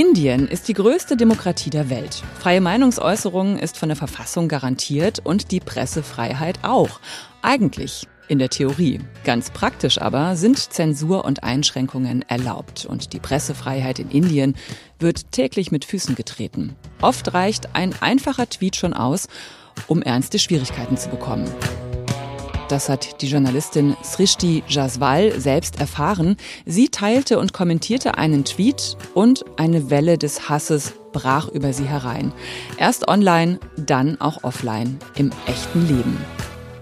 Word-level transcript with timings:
Indien 0.00 0.48
ist 0.48 0.66
die 0.68 0.72
größte 0.72 1.14
Demokratie 1.14 1.68
der 1.68 1.90
Welt. 1.90 2.22
Freie 2.38 2.62
Meinungsäußerung 2.62 3.58
ist 3.58 3.76
von 3.76 3.90
der 3.90 3.96
Verfassung 3.96 4.48
garantiert 4.48 5.18
und 5.22 5.50
die 5.50 5.60
Pressefreiheit 5.60 6.60
auch. 6.62 7.00
Eigentlich 7.42 8.08
in 8.26 8.38
der 8.38 8.48
Theorie. 8.48 9.00
Ganz 9.24 9.50
praktisch 9.50 10.00
aber 10.00 10.36
sind 10.36 10.58
Zensur 10.58 11.26
und 11.26 11.44
Einschränkungen 11.44 12.22
erlaubt 12.22 12.86
und 12.86 13.12
die 13.12 13.20
Pressefreiheit 13.20 13.98
in 13.98 14.10
Indien 14.10 14.54
wird 14.98 15.32
täglich 15.32 15.70
mit 15.70 15.84
Füßen 15.84 16.14
getreten. 16.14 16.76
Oft 17.02 17.34
reicht 17.34 17.74
ein 17.74 17.94
einfacher 18.00 18.48
Tweet 18.48 18.76
schon 18.76 18.94
aus, 18.94 19.28
um 19.86 20.00
ernste 20.00 20.38
Schwierigkeiten 20.38 20.96
zu 20.96 21.10
bekommen. 21.10 21.44
Das 22.70 22.88
hat 22.88 23.20
die 23.20 23.26
Journalistin 23.26 23.96
Srishti 24.04 24.62
Jaswal 24.68 25.40
selbst 25.40 25.80
erfahren. 25.80 26.36
Sie 26.66 26.88
teilte 26.88 27.40
und 27.40 27.52
kommentierte 27.52 28.16
einen 28.16 28.44
Tweet 28.44 28.96
und 29.12 29.44
eine 29.56 29.90
Welle 29.90 30.18
des 30.18 30.48
Hasses 30.48 30.92
brach 31.10 31.48
über 31.48 31.72
sie 31.72 31.86
herein. 31.86 32.32
Erst 32.78 33.08
online, 33.08 33.58
dann 33.76 34.20
auch 34.20 34.44
offline, 34.44 35.00
im 35.16 35.32
echten 35.46 35.88
Leben. 35.88 36.16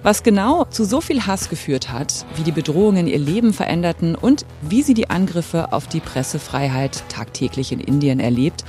Was 0.03 0.23
genau 0.23 0.67
zu 0.67 0.85
so 0.85 1.01
viel 1.01 1.27
Hass 1.27 1.49
geführt 1.49 1.91
hat, 1.91 2.27
wie 2.37 2.43
die 2.43 2.53
Bedrohungen 2.53 3.07
ihr 3.07 3.19
Leben 3.19 3.55
veränderten 3.55 4.15
und 4.15 4.45
wie 4.61 4.83
sie 4.83 4.93
die 4.93 5.09
Angriffe 5.09 5.73
auf 5.73 5.87
die 5.87 6.01
Pressefreiheit 6.01 7.03
tagtäglich 7.09 7.73
in 7.73 7.81
Indien 7.81 8.21
erlebt, 8.21 8.63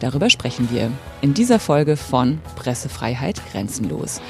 darüber 0.00 0.28
sprechen 0.28 0.68
wir 0.72 0.90
in 1.22 1.34
dieser 1.34 1.60
Folge 1.60 1.96
von 1.96 2.40
Pressefreiheit 2.56 3.40
grenzenlos. 3.52 4.20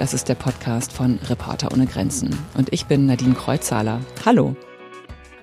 Das 0.00 0.14
ist 0.14 0.30
der 0.30 0.34
Podcast 0.34 0.94
von 0.94 1.18
Reporter 1.28 1.72
ohne 1.74 1.84
Grenzen. 1.84 2.34
Und 2.54 2.72
ich 2.72 2.86
bin 2.86 3.04
Nadine 3.04 3.34
Kreuzhaler. 3.34 4.00
Hallo. 4.24 4.56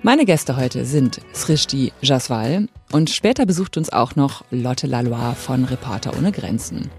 Meine 0.02 0.24
Gäste 0.24 0.56
heute 0.56 0.84
sind 0.84 1.20
Srishti 1.32 1.92
Jaswal 2.02 2.66
und 2.90 3.08
später 3.08 3.46
besucht 3.46 3.76
uns 3.76 3.92
auch 3.92 4.16
noch 4.16 4.42
Lotte 4.50 4.88
Lalois 4.88 5.34
von 5.34 5.62
Reporter 5.62 6.18
ohne 6.18 6.32
Grenzen. 6.32 6.90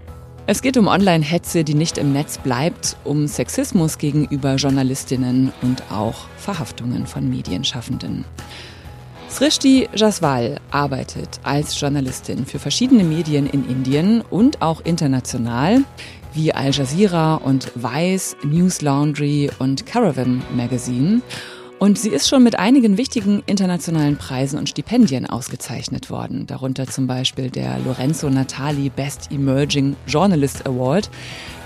Es 0.46 0.62
geht 0.62 0.78
um 0.78 0.86
Online-Hetze, 0.86 1.62
die 1.62 1.74
nicht 1.74 1.98
im 1.98 2.14
Netz 2.14 2.38
bleibt, 2.38 2.96
um 3.04 3.26
Sexismus 3.26 3.98
gegenüber 3.98 4.54
Journalistinnen 4.54 5.52
und 5.60 5.82
auch 5.92 6.28
Verhaftungen 6.38 7.06
von 7.06 7.28
Medienschaffenden. 7.28 8.24
Srishti 9.28 9.86
Jaswal 9.94 10.58
arbeitet 10.70 11.40
als 11.42 11.78
Journalistin 11.78 12.46
für 12.46 12.58
verschiedene 12.58 13.04
Medien 13.04 13.46
in 13.46 13.68
Indien 13.68 14.22
und 14.22 14.62
auch 14.62 14.80
international 14.80 15.84
wie 16.34 16.52
Al 16.52 16.70
Jazeera 16.70 17.36
und 17.36 17.72
Vice, 17.74 18.36
News 18.42 18.82
Laundry 18.82 19.50
und 19.58 19.86
Caravan 19.86 20.42
Magazine. 20.54 21.22
Und 21.78 21.98
sie 21.98 22.10
ist 22.10 22.28
schon 22.28 22.42
mit 22.42 22.58
einigen 22.58 22.98
wichtigen 22.98 23.42
internationalen 23.46 24.16
Preisen 24.16 24.58
und 24.58 24.68
Stipendien 24.68 25.24
ausgezeichnet 25.24 26.10
worden, 26.10 26.46
darunter 26.46 26.86
zum 26.86 27.06
Beispiel 27.06 27.48
der 27.50 27.78
Lorenzo 27.78 28.28
Natali 28.28 28.90
Best 28.90 29.32
Emerging 29.32 29.96
Journalist 30.06 30.66
Award, 30.66 31.08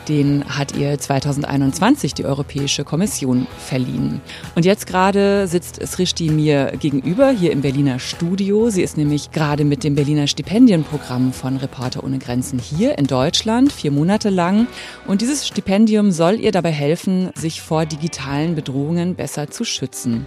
den 0.08 0.44
hat 0.48 0.76
ihr 0.76 0.98
2021 0.98 2.14
die 2.14 2.24
Europäische 2.24 2.84
Kommission 2.84 3.46
verliehen. 3.58 4.20
Und 4.54 4.64
jetzt 4.64 4.86
gerade 4.86 5.46
sitzt 5.46 5.84
Srishti 5.86 6.30
mir 6.30 6.72
gegenüber 6.78 7.30
hier 7.30 7.52
im 7.52 7.60
Berliner 7.60 7.98
Studio. 7.98 8.70
Sie 8.70 8.82
ist 8.82 8.96
nämlich 8.96 9.30
gerade 9.30 9.64
mit 9.64 9.84
dem 9.84 9.94
Berliner 9.94 10.26
Stipendienprogramm 10.26 11.32
von 11.32 11.56
Reporter 11.56 12.04
ohne 12.04 12.18
Grenzen 12.18 12.58
hier 12.58 12.98
in 12.98 13.06
Deutschland, 13.06 13.72
vier 13.72 13.90
Monate 13.90 14.30
lang. 14.30 14.66
Und 15.06 15.20
dieses 15.20 15.46
Stipendium 15.46 16.10
soll 16.10 16.40
ihr 16.40 16.52
dabei 16.52 16.72
helfen, 16.72 17.30
sich 17.34 17.60
vor 17.60 17.86
digitalen 17.86 18.54
Bedrohungen 18.54 19.14
besser 19.14 19.50
zu 19.50 19.64
schützen. 19.64 20.26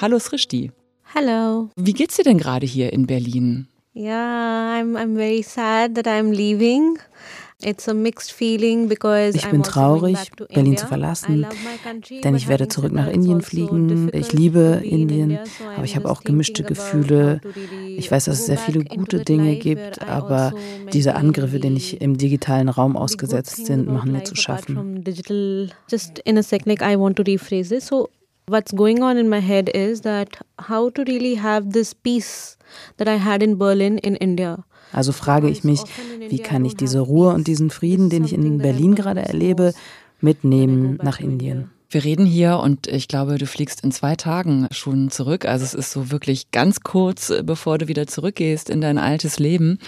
Hallo 0.00 0.18
Srishti. 0.18 0.70
Hello. 1.14 1.70
Wie 1.76 1.92
geht's 1.92 2.16
dir 2.16 2.24
denn 2.24 2.38
gerade 2.38 2.66
hier 2.66 2.92
in 2.92 3.06
Berlin? 3.06 3.68
Yeah, 3.94 4.80
I'm 4.80 4.96
I'm 4.96 5.14
very 5.14 5.44
sad 5.44 5.94
that 5.94 6.08
I'm 6.08 6.32
leaving. 6.32 6.98
It's 7.62 7.88
a 7.88 7.94
mixed 7.94 8.32
feeling 8.32 8.88
because 8.88 9.36
ich 9.36 9.48
bin 9.48 9.62
traurig, 9.62 10.18
Berlin 10.52 10.76
zu 10.76 10.88
verlassen, 10.88 11.46
denn 12.24 12.34
ich 12.34 12.48
werde 12.48 12.66
zurück 12.66 12.92
nach 12.92 13.06
Indien 13.06 13.36
also 13.36 13.46
fliegen. 13.46 14.10
Ich 14.12 14.32
liebe 14.32 14.80
Indien, 14.82 15.38
aber 15.76 15.84
ich 15.84 15.94
habe 15.94 16.10
auch 16.10 16.24
gemischte 16.24 16.64
Gefühle. 16.64 17.40
Ich 17.96 18.10
weiß, 18.10 18.24
dass 18.24 18.40
es 18.40 18.46
sehr 18.46 18.58
viele 18.58 18.82
gute 18.84 19.20
Dinge 19.20 19.54
gibt, 19.54 20.02
aber 20.02 20.46
also 20.46 20.58
diese 20.92 21.14
Angriffe, 21.14 21.60
denen 21.60 21.76
ich 21.76 22.00
im 22.00 22.18
digitalen 22.18 22.68
Raum 22.68 22.96
ausgesetzt 22.96 23.68
bin, 23.68 23.86
machen 23.86 24.10
mir 24.10 24.24
zu 24.24 24.34
schaffen. 24.34 25.04
Just 25.88 26.18
in 26.24 26.36
a 26.36 26.42
second, 26.42 26.82
I 26.82 26.98
want 26.98 27.16
to 27.16 27.22
rephrase 27.22 27.68
this. 27.68 27.86
So 27.86 28.10
What's 28.46 28.72
going 28.72 29.02
on 29.02 29.16
in 29.16 29.28
my 29.28 29.40
head 29.40 29.70
is 29.70 30.02
that 30.02 30.28
how 30.68 30.90
to 30.90 31.02
really 31.04 31.36
have 31.36 31.70
this 31.70 31.94
peace 31.94 32.58
that 32.98 33.08
I 33.08 33.18
had 33.18 33.42
in 33.42 33.56
Berlin 33.56 33.96
in 33.98 34.14
India. 34.16 34.64
Also 34.92 35.12
frage 35.12 35.48
ich 35.48 35.64
mich, 35.64 35.80
wie 36.28 36.38
kann 36.38 36.64
ich 36.64 36.76
diese 36.76 37.00
Ruhe 37.00 37.32
und 37.32 37.46
diesen 37.46 37.70
Frieden, 37.70 38.10
den 38.10 38.24
ich 38.24 38.34
in 38.34 38.58
Berlin 38.58 38.94
gerade 38.94 39.22
erlebe, 39.22 39.72
mitnehmen 40.20 40.98
nach 41.02 41.20
Indien? 41.20 41.70
Wir 41.88 42.04
reden 42.04 42.26
hier 42.26 42.58
und 42.58 42.86
ich 42.86 43.08
glaube, 43.08 43.38
du 43.38 43.46
fliegst 43.46 43.82
in 43.82 43.92
zwei 43.92 44.14
Tagen 44.14 44.66
schon 44.72 45.10
zurück. 45.10 45.46
Also 45.46 45.64
es 45.64 45.74
ist 45.74 45.92
so 45.92 46.10
wirklich 46.10 46.50
ganz 46.50 46.80
kurz, 46.80 47.32
bevor 47.44 47.78
du 47.78 47.88
wieder 47.88 48.06
zurückgehst 48.06 48.68
in 48.68 48.80
dein 48.80 48.98
altes 48.98 49.38
Leben. 49.38 49.78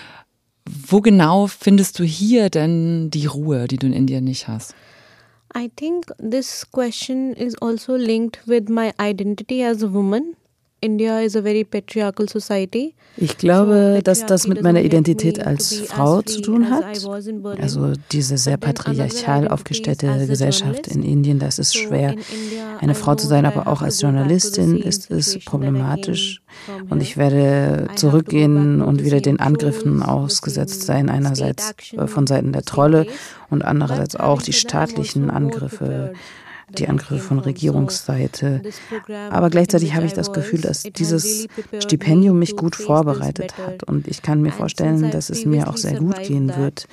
Wo 0.64 1.00
genau 1.00 1.46
findest 1.46 1.98
du 1.98 2.04
hier 2.04 2.48
denn 2.48 3.10
die 3.10 3.26
Ruhe, 3.26 3.68
die 3.68 3.76
du 3.76 3.86
in 3.86 3.92
Indien 3.92 4.24
nicht 4.24 4.48
hast? 4.48 4.74
I 5.56 5.72
think 5.76 6.04
this 6.20 6.62
question 6.62 7.34
is 7.34 7.56
also 7.60 7.96
linked 7.96 8.46
with 8.46 8.68
my 8.68 8.94
identity 9.00 9.60
as 9.60 9.82
a 9.82 9.88
woman. 9.88 10.36
India 10.80 11.20
is 11.20 11.34
a 11.34 11.42
very 11.42 11.64
patriarchal 11.64 12.28
society. 12.28 12.94
Ich 13.16 13.38
glaube, 13.38 14.00
dass 14.04 14.26
das 14.26 14.46
mit 14.46 14.62
meiner 14.62 14.82
Identität 14.82 15.44
als 15.44 15.80
Frau 15.80 16.20
zu 16.20 16.42
tun 16.42 16.70
hat. 16.70 16.84
Also 17.60 17.92
diese 18.12 18.36
sehr 18.36 18.58
patriarchal 18.58 19.48
aufgestellte 19.48 20.26
Gesellschaft 20.26 20.86
in 20.88 21.02
Indien, 21.02 21.38
das 21.38 21.58
ist 21.58 21.74
schwer. 21.74 22.14
Eine 22.78 22.94
Frau 22.94 23.14
zu 23.14 23.26
sein, 23.26 23.46
aber 23.46 23.68
auch 23.68 23.80
als 23.80 24.02
Journalistin 24.02 24.76
ist 24.76 25.10
es 25.10 25.42
problematisch. 25.44 26.42
Und 26.90 27.02
ich 27.02 27.16
werde 27.16 27.88
zurückgehen 27.96 28.82
und 28.82 29.02
wieder 29.02 29.22
den 29.22 29.40
Angriffen 29.40 30.02
ausgesetzt 30.02 30.82
sein, 30.82 31.08
einerseits 31.08 31.72
von 32.04 32.26
Seiten 32.26 32.52
der 32.52 32.62
Trolle 32.62 33.06
und 33.48 33.64
andererseits 33.64 34.16
auch 34.16 34.42
die 34.42 34.52
staatlichen 34.52 35.30
Angriffe 35.30 36.12
die 36.70 36.88
Angriffe 36.88 37.18
von 37.18 37.38
Regierungsseite. 37.38 38.62
Aber 39.30 39.50
gleichzeitig 39.50 39.94
habe 39.94 40.06
ich 40.06 40.12
das 40.12 40.32
Gefühl, 40.32 40.60
dass 40.60 40.82
dieses 40.82 41.46
Stipendium 41.78 42.38
mich 42.38 42.56
gut 42.56 42.76
vorbereitet 42.76 43.56
hat. 43.58 43.84
Und 43.84 44.08
ich 44.08 44.22
kann 44.22 44.42
mir 44.42 44.52
vorstellen, 44.52 45.10
dass 45.10 45.30
es 45.30 45.44
mir 45.44 45.68
auch 45.68 45.76
sehr 45.76 45.98
gut 45.98 46.22
gehen 46.22 46.54
wird, 46.56 46.88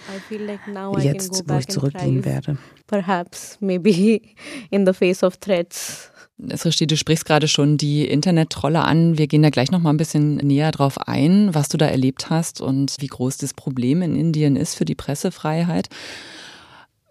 jetzt, 0.99 1.43
wo 1.47 1.57
ich 1.57 1.67
zurückgehen 1.67 2.25
werde. 2.25 2.57
Perhaps, 2.87 3.57
maybe 3.59 4.21
in 4.69 4.85
the 4.85 4.93
face 4.93 5.23
of 5.23 5.37
threats. 5.37 6.11
Srishti, 6.55 6.87
du 6.87 6.97
sprichst 6.97 7.25
gerade 7.25 7.47
schon 7.47 7.77
die 7.77 8.05
Internet-Trolle 8.07 8.83
an. 8.83 9.17
Wir 9.17 9.27
gehen 9.27 9.43
da 9.43 9.49
gleich 9.49 9.71
noch 9.71 9.79
mal 9.79 9.91
ein 9.91 9.97
bisschen 9.97 10.37
näher 10.37 10.71
drauf 10.71 10.97
ein, 11.07 11.53
was 11.53 11.69
du 11.69 11.77
da 11.77 11.85
erlebt 11.85 12.29
hast 12.29 12.59
und 12.59 12.95
wie 12.99 13.07
groß 13.07 13.37
das 13.37 13.53
Problem 13.53 14.01
in 14.01 14.15
Indien 14.15 14.55
ist 14.55 14.75
für 14.75 14.85
die 14.85 14.95
Pressefreiheit. 14.95 15.89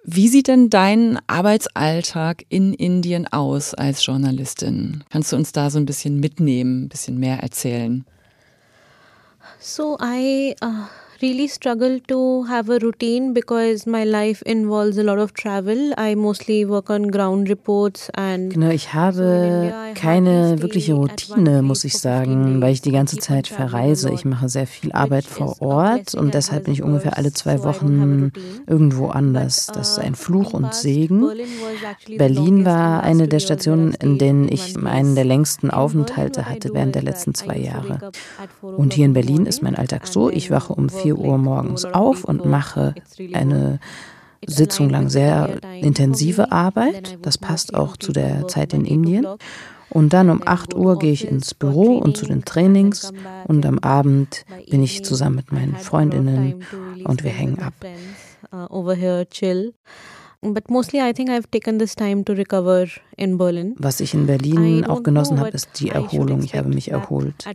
Wie 0.04 0.26
sieht 0.26 0.48
denn 0.48 0.68
dein 0.68 1.20
Arbeitsalltag 1.28 2.44
in 2.48 2.74
Indien 2.74 3.32
aus 3.32 3.72
als 3.72 4.04
Journalistin? 4.04 5.04
Kannst 5.10 5.30
du 5.30 5.36
uns 5.36 5.52
da 5.52 5.70
so 5.70 5.78
ein 5.78 5.86
bisschen 5.86 6.18
mitnehmen, 6.18 6.84
ein 6.84 6.88
bisschen 6.88 7.18
mehr 7.18 7.38
erzählen? 7.38 8.04
So 9.60 9.96
I 10.02 10.56
uh 10.60 10.88
really 11.22 11.46
struggle 11.46 12.00
to 12.08 12.42
have 12.44 12.68
a 12.68 12.78
routine 12.78 13.32
because 13.32 13.86
my 13.86 14.04
life 14.04 14.42
involves 14.42 14.98
a 14.98 15.02
lot 15.02 15.18
of 15.18 15.32
travel. 15.34 15.94
I 15.96 16.16
mostly 16.16 16.66
work 16.66 16.90
on 16.90 17.08
ground 17.08 17.48
reports 17.48 18.10
and 18.14 18.52
Genau, 18.52 18.70
ich 18.70 18.92
habe 18.92 19.72
keine 19.94 20.60
wirkliche 20.60 20.94
Routine, 20.94 21.62
muss 21.62 21.84
ich 21.84 21.98
sagen, 21.98 22.60
weil 22.60 22.72
ich 22.72 22.82
die 22.82 22.90
ganze 22.90 23.19
Zeit 23.19 23.46
verreise. 23.46 24.10
Ich 24.10 24.24
mache 24.24 24.48
sehr 24.48 24.66
viel 24.66 24.92
Arbeit 24.92 25.24
vor 25.24 25.62
Ort 25.62 26.14
und 26.14 26.34
deshalb 26.34 26.64
bin 26.64 26.74
ich 26.74 26.82
ungefähr 26.82 27.16
alle 27.16 27.32
zwei 27.32 27.62
Wochen 27.62 28.32
irgendwo 28.66 29.06
anders. 29.06 29.68
Das 29.72 29.92
ist 29.92 29.98
ein 30.00 30.16
Fluch 30.16 30.52
und 30.52 30.75
Segen. 30.75 31.28
Berlin 32.18 32.64
war 32.64 33.02
eine 33.04 33.28
der 33.28 33.38
Stationen, 33.38 33.94
in 33.94 34.18
denen 34.18 34.50
ich 34.50 34.76
einen 34.76 35.14
der 35.14 35.25
längsten 35.25 35.70
Aufenthalte 35.70 36.48
hatte 36.48 36.70
während 36.72 36.94
der 36.94 37.02
letzten 37.02 37.34
zwei 37.34 37.58
Jahre. 37.58 38.10
Und 38.60 38.94
hier 38.94 39.04
in 39.04 39.12
Berlin 39.12 39.46
ist 39.46 39.62
mein 39.62 39.76
Alltag 39.76 40.08
so, 40.08 40.28
ich 40.28 40.50
wache 40.50 40.72
um 40.72 40.88
vier 40.88 41.12
4 41.12 41.19
Uhr 41.19 41.38
morgens 41.38 41.85
auf 41.85 42.25
und 42.25 42.47
mache 42.47 42.94
eine 43.35 43.79
Sitzung 44.47 44.88
lang 44.91 45.09
sehr 45.09 45.61
intensive 45.81 46.50
Arbeit. 46.50 47.19
Das 47.23 47.38
passt 47.38 47.75
auch 47.75 47.97
zu 47.97 48.12
der 48.12 48.49
Zeit 48.49 48.73
in 48.73 48.85
Indien. 48.85 49.26
Und 49.91 50.14
dann 50.14 50.31
um 50.31 50.43
8 50.44 50.75
Uhr 50.75 50.99
gehe 50.99 51.12
ich 51.12 51.29
ins 51.29 51.53
Büro 51.53 51.99
und 51.99 52.17
zu 52.17 52.25
den 52.25 52.44
Trainings. 52.44 53.12
Und 53.47 53.67
am 53.67 53.79
Abend 53.81 54.44
bin 54.70 54.82
ich 54.82 55.05
zusammen 55.05 55.37
mit 55.37 55.53
meinen 55.53 55.76
Freundinnen 55.76 56.64
und 57.05 57.25
wir 57.25 57.31
hängen 57.31 57.59
ab. 57.59 57.75
But 60.44 60.68
mostly 60.70 61.00
I 61.00 61.12
think 61.12 61.30
I've 61.30 61.48
taken 61.52 61.78
this 61.78 61.94
time 61.94 62.24
to 62.24 62.32
recover 62.32 62.88
in 63.16 63.38
Berlin. 63.38 63.76
Was 63.78 64.00
ich 64.00 64.12
in 64.12 64.26
Berlin 64.26 64.84
auch 64.84 65.04
genossen 65.04 65.38
habe, 65.38 65.50
ist 65.50 65.78
die 65.78 65.90
Erholung. 65.90 66.42
Ich 66.42 66.56
habe 66.56 66.68
mich 66.68 66.90
erholt. 66.90 67.46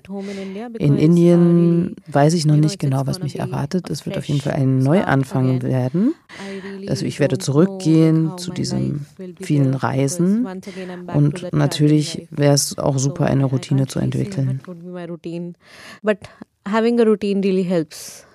In 0.80 0.98
Indien 0.98 1.98
weiß 2.08 2.34
ich 2.34 2.46
noch 2.46 2.56
nicht 2.56 2.80
genau, 2.80 3.06
was 3.06 3.22
mich 3.22 3.40
erwartet. 3.40 3.90
Es 3.90 4.06
wird 4.06 4.18
auf 4.18 4.24
jeden 4.24 4.40
Fall 4.40 4.54
ein 4.54 4.80
Neuanfang 4.80 5.64
werden. 5.64 6.14
Also 6.88 7.06
ich 7.06 7.20
werde 7.20 7.38
zurückgehen 7.38 8.38
zu 8.38 8.52
diesen 8.52 9.06
vielen 9.42 9.74
Reisen 9.74 10.48
und 11.14 11.52
natürlich 11.52 12.30
wäre 12.32 12.54
es 12.54 12.78
auch 12.78 12.98
super, 13.00 13.26
eine 13.26 13.46
Routine 13.46 13.88
zu 13.88 14.00
entwickeln. 14.00 14.62
But 16.04 16.20
having 16.66 17.02
a 17.02 17.04
routine 17.04 17.42
really 17.44 17.66
helps. 17.66 18.27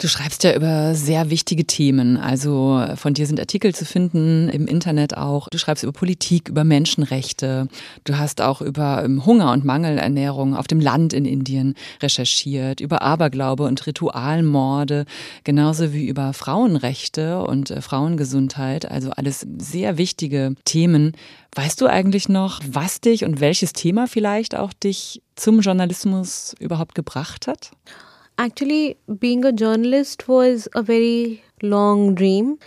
Du 0.00 0.08
schreibst 0.08 0.44
ja 0.44 0.56
über 0.56 0.94
sehr 0.94 1.28
wichtige 1.28 1.66
Themen. 1.66 2.16
Also 2.16 2.82
von 2.94 3.12
dir 3.12 3.26
sind 3.26 3.38
Artikel 3.38 3.74
zu 3.74 3.84
finden 3.84 4.48
im 4.48 4.66
Internet 4.66 5.14
auch. 5.14 5.50
Du 5.50 5.58
schreibst 5.58 5.84
über 5.84 5.92
Politik, 5.92 6.48
über 6.48 6.64
Menschenrechte. 6.64 7.68
Du 8.04 8.16
hast 8.16 8.40
auch 8.40 8.62
über 8.62 9.04
ähm, 9.04 9.26
Hunger 9.26 9.52
und 9.52 9.66
Mangelernährung 9.66 10.56
auf 10.56 10.66
dem 10.66 10.80
Land 10.80 11.12
in 11.12 11.26
Indien 11.26 11.74
recherchiert, 12.02 12.80
über 12.80 13.02
Aberglaube 13.02 13.64
und 13.64 13.86
Ritualmorde, 13.86 15.04
genauso 15.44 15.92
wie 15.92 16.06
über 16.06 16.32
Frauenrechte 16.32 17.42
und 17.42 17.70
äh, 17.70 17.82
Frauengesundheit. 17.82 18.90
Also 18.90 19.10
alles 19.10 19.46
sehr 19.58 19.98
wichtige 19.98 20.54
Themen. 20.64 21.12
Weißt 21.54 21.78
du 21.78 21.86
eigentlich 21.86 22.26
noch, 22.30 22.62
was 22.66 23.02
dich 23.02 23.26
und 23.26 23.40
welches 23.40 23.74
Thema 23.74 24.06
vielleicht 24.06 24.54
auch 24.54 24.72
dich 24.72 25.20
zum 25.36 25.60
Journalismus 25.60 26.54
überhaupt 26.58 26.94
gebracht 26.94 27.46
hat? 27.46 27.72
Actually 28.42 28.96
being 29.18 29.44
a 29.44 29.52
journalist 29.52 30.26
was 30.26 30.66
a 30.74 30.82
very 30.82 31.44
long 31.62 32.14
dream. 32.14 32.58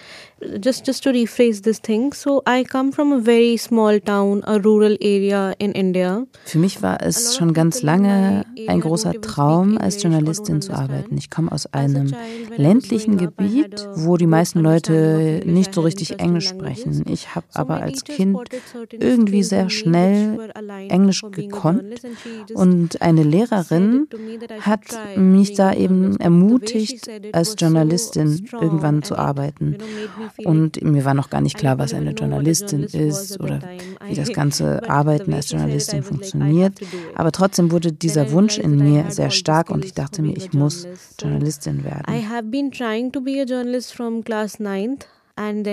Just 0.60 0.86
just 0.86 1.04
to 1.04 1.12
rephrase 1.12 1.64
this 1.64 1.80
thing. 1.80 2.12
So 2.14 2.42
i 2.46 2.64
come 2.64 2.92
from 2.92 3.14
a 3.14 3.20
very 3.20 3.56
small 3.58 4.00
town 4.00 4.44
a 4.46 4.60
rural 4.60 4.98
area 5.00 5.54
in 5.58 5.72
india. 5.72 6.26
Für 6.46 6.60
mich 6.60 6.82
war 6.82 7.02
es 7.02 7.36
schon 7.38 7.54
ganz 7.54 7.82
lange 7.82 8.46
ein 8.68 8.82
großer 8.82 9.22
Traum 9.22 9.78
als 9.78 10.04
Journalistin 10.04 10.62
zu 10.62 10.74
arbeiten. 10.74 11.18
Ich 11.18 11.30
komme 11.30 11.52
aus 11.52 11.66
einem 11.68 12.14
ländlichen 12.58 13.18
Gebiet 13.18 13.88
wo 13.96 14.18
die 14.18 14.28
meisten 14.28 14.60
Leute 14.60 15.42
nicht 15.46 15.74
so 15.74 15.82
richtig 15.82 16.20
englisch 16.20 16.50
sprechen. 16.50 17.04
Ich 17.08 17.36
habe 17.36 17.46
aber 17.54 17.82
als 17.82 18.04
Kind 18.04 18.38
irgendwie 18.92 19.44
sehr 19.44 19.70
schnell 19.70 20.52
englisch 20.90 21.22
gekonnt. 21.32 22.02
Und 22.54 23.02
eine 23.02 23.24
Lehrerin 23.24 24.08
hat 24.62 24.82
mich 25.16 25.54
da 25.54 25.74
eben 25.74 26.18
ermutigt 26.20 27.10
als 27.32 27.56
Journalistin 27.58 28.46
irgendwann 28.84 29.04
zu 29.04 29.18
arbeiten 29.18 29.78
und 30.44 30.82
mir 30.84 31.06
war 31.06 31.14
noch 31.14 31.30
gar 31.30 31.42
nicht 31.42 31.58
klar, 31.58 31.78
was 31.78 31.94
eine 31.94 32.12
Journalistin 32.12 32.84
ist 32.84 33.40
oder 33.40 33.60
wie 34.08 34.16
das 34.16 34.32
ganze 34.34 34.88
Arbeiten 34.90 35.34
als 35.34 35.52
Journalistin 35.52 36.04
funktioniert. 36.04 36.74
Aber 37.16 37.32
trotzdem 37.32 37.72
wurde 37.72 37.92
dieser 37.92 38.32
Wunsch 38.32 38.58
in 38.58 38.78
mir 38.78 39.12
sehr 39.12 39.32
stark 39.32 39.70
und 39.70 39.86
ich 39.86 39.94
dachte 39.94 40.22
mir, 40.22 40.36
ich 40.36 40.54
muss 40.54 40.88
Journalistin 41.20 41.84
werden. 41.84 42.04
I 42.10 42.26
have 42.26 42.44
been 42.44 42.72
trying 42.72 43.12
to 43.12 43.22
be 43.22 43.42
a 43.42 43.46
journalist 43.46 43.94
from 43.94 44.24
class 44.24 44.60
9th. 44.60 45.06
Und 45.36 45.64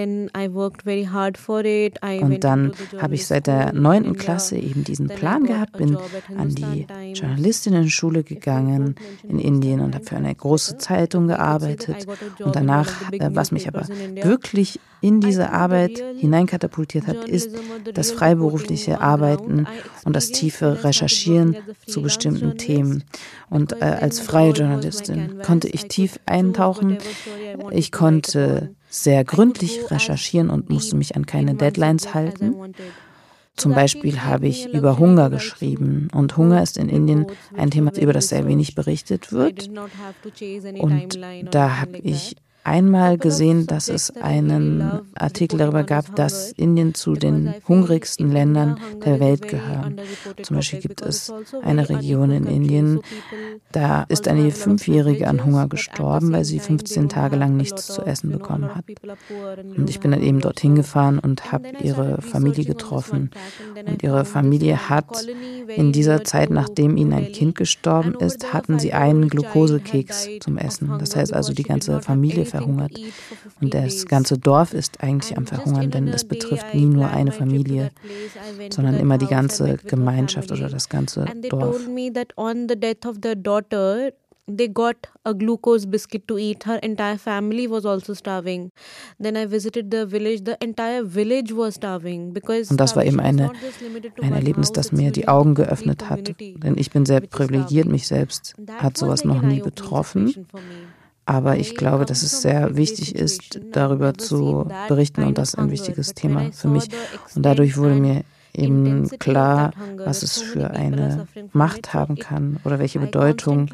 dann 2.40 2.72
habe 2.98 3.14
ich 3.14 3.26
seit 3.26 3.46
der 3.46 3.74
neunten 3.74 4.16
Klasse 4.16 4.56
eben 4.56 4.84
diesen 4.84 5.08
Plan 5.08 5.44
gehabt, 5.44 5.76
bin 5.76 5.98
an 6.34 6.48
die 6.48 6.86
Journalistinnen-Schule 7.12 8.24
gegangen 8.24 8.94
in 9.28 9.38
Indien 9.38 9.80
und 9.80 9.94
habe 9.94 10.06
für 10.06 10.16
eine 10.16 10.34
große 10.34 10.78
Zeitung 10.78 11.26
gearbeitet. 11.26 12.06
Und 12.38 12.56
danach, 12.56 13.12
äh, 13.12 13.28
was 13.34 13.52
mich 13.52 13.68
aber 13.68 13.86
wirklich 14.14 14.80
in 15.02 15.20
diese 15.20 15.50
Arbeit 15.50 16.02
hineinkatapultiert 16.16 17.06
hat, 17.06 17.28
ist 17.28 17.50
das 17.92 18.12
freiberufliche 18.12 19.02
Arbeiten 19.02 19.66
und 20.04 20.16
das 20.16 20.30
tiefe 20.30 20.84
Recherchieren 20.84 21.56
zu 21.86 22.00
bestimmten 22.00 22.56
Themen. 22.56 23.04
Und 23.50 23.72
äh, 23.72 23.84
als 23.84 24.20
freie 24.20 24.52
Journalistin 24.52 25.42
konnte 25.42 25.68
ich 25.68 25.88
tief 25.88 26.18
eintauchen. 26.24 26.96
Ich 27.70 27.92
konnte 27.92 28.74
sehr 28.90 29.24
gründlich 29.24 29.90
recherchieren 29.90 30.50
und 30.50 30.68
musste 30.68 30.96
mich 30.96 31.16
an 31.16 31.24
keine 31.24 31.54
Deadlines 31.54 32.12
halten. 32.12 32.74
Zum 33.56 33.74
Beispiel 33.74 34.22
habe 34.22 34.48
ich 34.48 34.72
über 34.72 34.98
Hunger 34.98 35.30
geschrieben 35.30 36.08
und 36.12 36.36
Hunger 36.36 36.62
ist 36.62 36.76
in 36.76 36.88
Indien 36.88 37.26
ein 37.56 37.70
Thema, 37.70 37.92
über 37.96 38.12
das 38.12 38.28
sehr 38.28 38.46
wenig 38.46 38.74
berichtet 38.74 39.32
wird. 39.32 39.68
Und 40.78 41.18
da 41.50 41.80
habe 41.80 41.98
ich 41.98 42.36
einmal 42.64 43.18
gesehen, 43.18 43.66
dass 43.66 43.88
es 43.88 44.10
einen 44.16 45.02
Artikel 45.14 45.58
darüber 45.58 45.84
gab, 45.84 46.14
dass 46.16 46.52
Indien 46.52 46.94
zu 46.94 47.14
den 47.14 47.54
hungrigsten 47.68 48.30
Ländern 48.30 48.78
der 49.04 49.20
Welt 49.20 49.48
gehört. 49.48 50.00
Zum 50.42 50.56
Beispiel 50.56 50.80
gibt 50.80 51.02
es 51.02 51.32
eine 51.62 51.88
Region 51.88 52.30
in 52.30 52.46
Indien, 52.46 53.00
da 53.72 54.02
ist 54.08 54.28
eine 54.28 54.50
Fünfjährige 54.50 55.28
an 55.28 55.44
Hunger 55.44 55.68
gestorben, 55.68 56.32
weil 56.32 56.44
sie 56.44 56.58
15 56.58 57.08
Tage 57.08 57.36
lang 57.36 57.56
nichts 57.56 57.86
zu 57.86 58.02
essen 58.02 58.30
bekommen 58.30 58.74
hat. 58.74 58.84
Und 59.76 59.88
ich 59.88 60.00
bin 60.00 60.10
dann 60.10 60.22
eben 60.22 60.40
dorthin 60.40 60.74
gefahren 60.74 61.18
und 61.18 61.52
habe 61.52 61.68
ihre 61.82 62.20
Familie 62.20 62.64
getroffen. 62.64 63.30
Und 63.86 64.02
ihre 64.02 64.24
Familie 64.24 64.88
hat 64.88 65.26
in 65.68 65.92
dieser 65.92 66.24
Zeit, 66.24 66.50
nachdem 66.50 66.96
ihnen 66.96 67.12
ein 67.12 67.32
Kind 67.32 67.54
gestorben 67.54 68.14
ist, 68.18 68.52
hatten 68.52 68.78
sie 68.78 68.92
einen 68.92 69.28
Glukosekeks 69.28 70.28
zum 70.40 70.58
Essen. 70.58 70.98
Das 70.98 71.14
heißt 71.14 71.32
also, 71.32 71.52
die 71.52 71.62
ganze 71.62 72.00
Familie 72.00 72.44
verhungert. 72.50 72.98
Und 73.60 73.74
das 73.74 74.06
ganze 74.06 74.38
Dorf 74.38 74.74
ist 74.74 75.02
eigentlich 75.02 75.36
am 75.36 75.46
Verhungern, 75.46 75.90
denn 75.90 76.08
es 76.08 76.24
betrifft 76.24 76.74
nie 76.74 76.86
nur 76.86 77.08
eine 77.08 77.32
Familie, 77.32 77.90
sondern 78.70 78.98
immer 78.98 79.18
die 79.18 79.26
ganze 79.26 79.76
Gemeinschaft 79.76 80.52
oder 80.52 80.68
das 80.68 80.88
ganze 80.88 81.24
Dorf. 81.48 81.86
they 84.56 84.68
got 84.68 85.06
a 85.24 85.32
glucose 85.32 85.86
biscuit 85.86 86.26
to 86.26 86.38
eat. 86.38 86.64
Her 86.64 86.78
entire 86.82 87.18
family 87.18 87.66
was 87.70 87.86
also 87.86 88.14
starving. 88.14 88.72
Then 89.18 89.36
I 89.36 89.46
visited 89.46 89.90
the 89.90 90.06
village. 90.06 90.44
The 90.44 90.56
entire 90.60 91.04
village 91.04 91.52
was 91.52 91.76
starving 91.76 92.32
because 92.32 92.70
Und 92.70 92.80
das 92.80 92.96
war 92.96 93.04
eben 93.04 93.20
eine, 93.20 93.50
ein 94.22 94.32
Erlebnis, 94.32 94.72
das 94.72 94.92
mir 94.92 95.10
die 95.10 95.28
Augen 95.28 95.54
geöffnet 95.54 96.08
hat. 96.08 96.34
Denn 96.40 96.76
ich 96.76 96.90
bin 96.90 97.06
sehr 97.06 97.20
privilegiert, 97.20 97.86
mich 97.86 98.06
selbst 98.06 98.54
hat 98.78 98.96
sowas 98.96 99.24
noch 99.24 99.42
nie 99.42 99.60
betroffen. 99.60 100.46
Aber 101.30 101.58
ich 101.58 101.76
glaube, 101.76 102.06
dass 102.06 102.24
es 102.24 102.42
sehr 102.42 102.74
wichtig 102.74 103.14
ist, 103.14 103.60
darüber 103.70 104.14
zu 104.14 104.66
berichten 104.88 105.22
und 105.22 105.38
das 105.38 105.50
ist 105.50 105.58
ein 105.60 105.70
wichtiges 105.70 106.14
Thema 106.14 106.50
für 106.50 106.66
mich. 106.66 106.88
Und 107.36 107.46
dadurch 107.46 107.76
wurde 107.76 107.94
mir 107.94 108.24
eben 108.52 109.08
klar, 109.20 109.70
was 109.96 110.24
es 110.24 110.42
für 110.42 110.72
eine 110.72 111.28
Macht 111.52 111.94
haben 111.94 112.16
kann 112.16 112.58
oder 112.64 112.80
welche 112.80 112.98
Bedeutung 112.98 113.70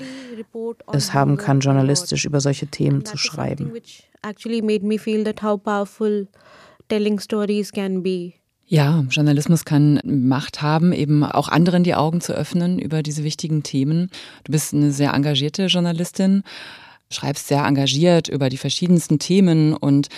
es 0.93 1.15
haben 1.15 1.39
kann, 1.39 1.61
journalistisch 1.61 2.27
über 2.27 2.43
solche 2.43 2.67
Themen 2.67 3.07
zu 3.07 3.17
schreiben. 3.17 3.73
Ja, 8.67 9.03
Journalismus 9.09 9.65
kann 9.65 9.99
Macht 10.05 10.61
haben, 10.61 10.93
eben 10.93 11.25
auch 11.25 11.49
anderen 11.49 11.85
die 11.85 11.95
Augen 11.95 12.21
zu 12.21 12.35
öffnen 12.35 12.79
über 12.79 13.03
diese 13.03 13.25
wichtigen 13.25 13.63
Themen. 13.63 14.11
Du 14.45 14.53
bist 14.53 14.75
eine 14.75 14.93
sehr 14.93 15.15
engagierte 15.15 15.67
Journalistin 15.67 16.43
schreibst 17.11 17.49
sehr 17.49 17.65
engagiert 17.65 18.29
über 18.29 18.49
die 18.49 18.57
verschiedensten 18.57 19.19
Themen 19.19 19.75
und 19.75 20.09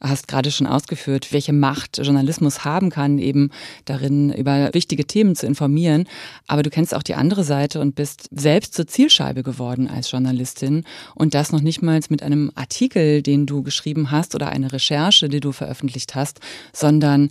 hast 0.00 0.26
gerade 0.26 0.50
schon 0.50 0.66
ausgeführt, 0.66 1.32
welche 1.32 1.52
Macht 1.52 1.98
Journalismus 1.98 2.64
haben 2.64 2.90
kann, 2.90 3.18
eben 3.18 3.50
darin 3.84 4.32
über 4.32 4.70
wichtige 4.72 5.06
Themen 5.06 5.36
zu 5.36 5.46
informieren. 5.46 6.08
Aber 6.48 6.62
du 6.62 6.70
kennst 6.70 6.94
auch 6.94 7.02
die 7.02 7.14
andere 7.14 7.44
Seite 7.44 7.80
und 7.80 7.94
bist 7.94 8.28
selbst 8.32 8.74
zur 8.74 8.86
Zielscheibe 8.86 9.42
geworden 9.42 9.88
als 9.88 10.10
Journalistin 10.10 10.84
und 11.14 11.34
das 11.34 11.52
noch 11.52 11.60
nicht 11.60 11.82
mal 11.82 12.00
mit 12.08 12.22
einem 12.22 12.50
Artikel, 12.54 13.22
den 13.22 13.46
du 13.46 13.62
geschrieben 13.62 14.10
hast 14.10 14.34
oder 14.34 14.48
eine 14.48 14.72
Recherche, 14.72 15.28
die 15.28 15.40
du 15.40 15.52
veröffentlicht 15.52 16.14
hast, 16.14 16.40
sondern 16.72 17.30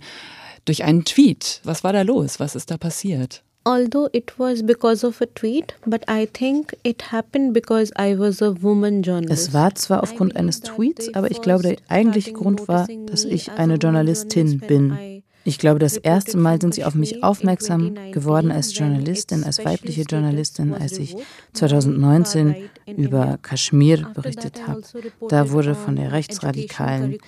durch 0.64 0.84
einen 0.84 1.04
Tweet. 1.04 1.60
Was 1.64 1.84
war 1.84 1.92
da 1.92 2.02
los? 2.02 2.40
Was 2.40 2.54
ist 2.54 2.70
da 2.70 2.78
passiert? 2.78 3.42
Although 3.64 4.08
it 4.12 4.38
was 4.38 4.62
because 4.62 5.04
of 5.04 5.20
a 5.20 5.26
tweet, 5.26 5.74
but 5.86 6.04
I 6.08 6.26
think 6.26 6.76
it 6.82 7.12
happened 7.12 7.54
because 7.54 7.92
I 7.96 8.18
was 8.18 8.42
a 8.42 8.54
woman 8.62 9.02
journalist. 9.02 9.48
Es 9.48 9.54
war 9.54 9.74
zwar 9.74 10.02
aufgrund 10.02 10.36
eines 10.36 10.60
Tweets, 10.60 11.14
aber 11.14 11.30
ich 11.30 11.40
glaube, 11.40 11.62
der 11.62 11.76
eigentliche 11.88 12.32
Grund 12.32 12.68
war, 12.68 12.88
dass 13.06 13.24
ich 13.24 13.50
eine 13.52 13.76
Journalistin 13.76 14.58
bin. 14.58 15.22
Ich 15.44 15.58
glaube, 15.58 15.78
das 15.78 15.96
erste 15.96 16.36
Mal 16.36 16.60
sind 16.60 16.74
sie 16.74 16.84
auf 16.84 16.94
mich 16.94 17.22
aufmerksam 17.22 17.94
geworden 18.12 18.50
als 18.50 18.76
Journalistin, 18.76 19.44
als 19.44 19.64
weibliche 19.64 20.02
Journalistin, 20.02 20.74
als 20.74 20.98
ich 20.98 21.16
2019 21.52 22.56
über 22.96 23.38
Kaschmir 23.42 24.08
berichtet 24.14 24.66
habe. 24.66 24.82
Da 25.28 25.50
wurde 25.50 25.74
von 25.74 25.96
der 25.96 26.12
Rechtsradikalen 26.12 27.18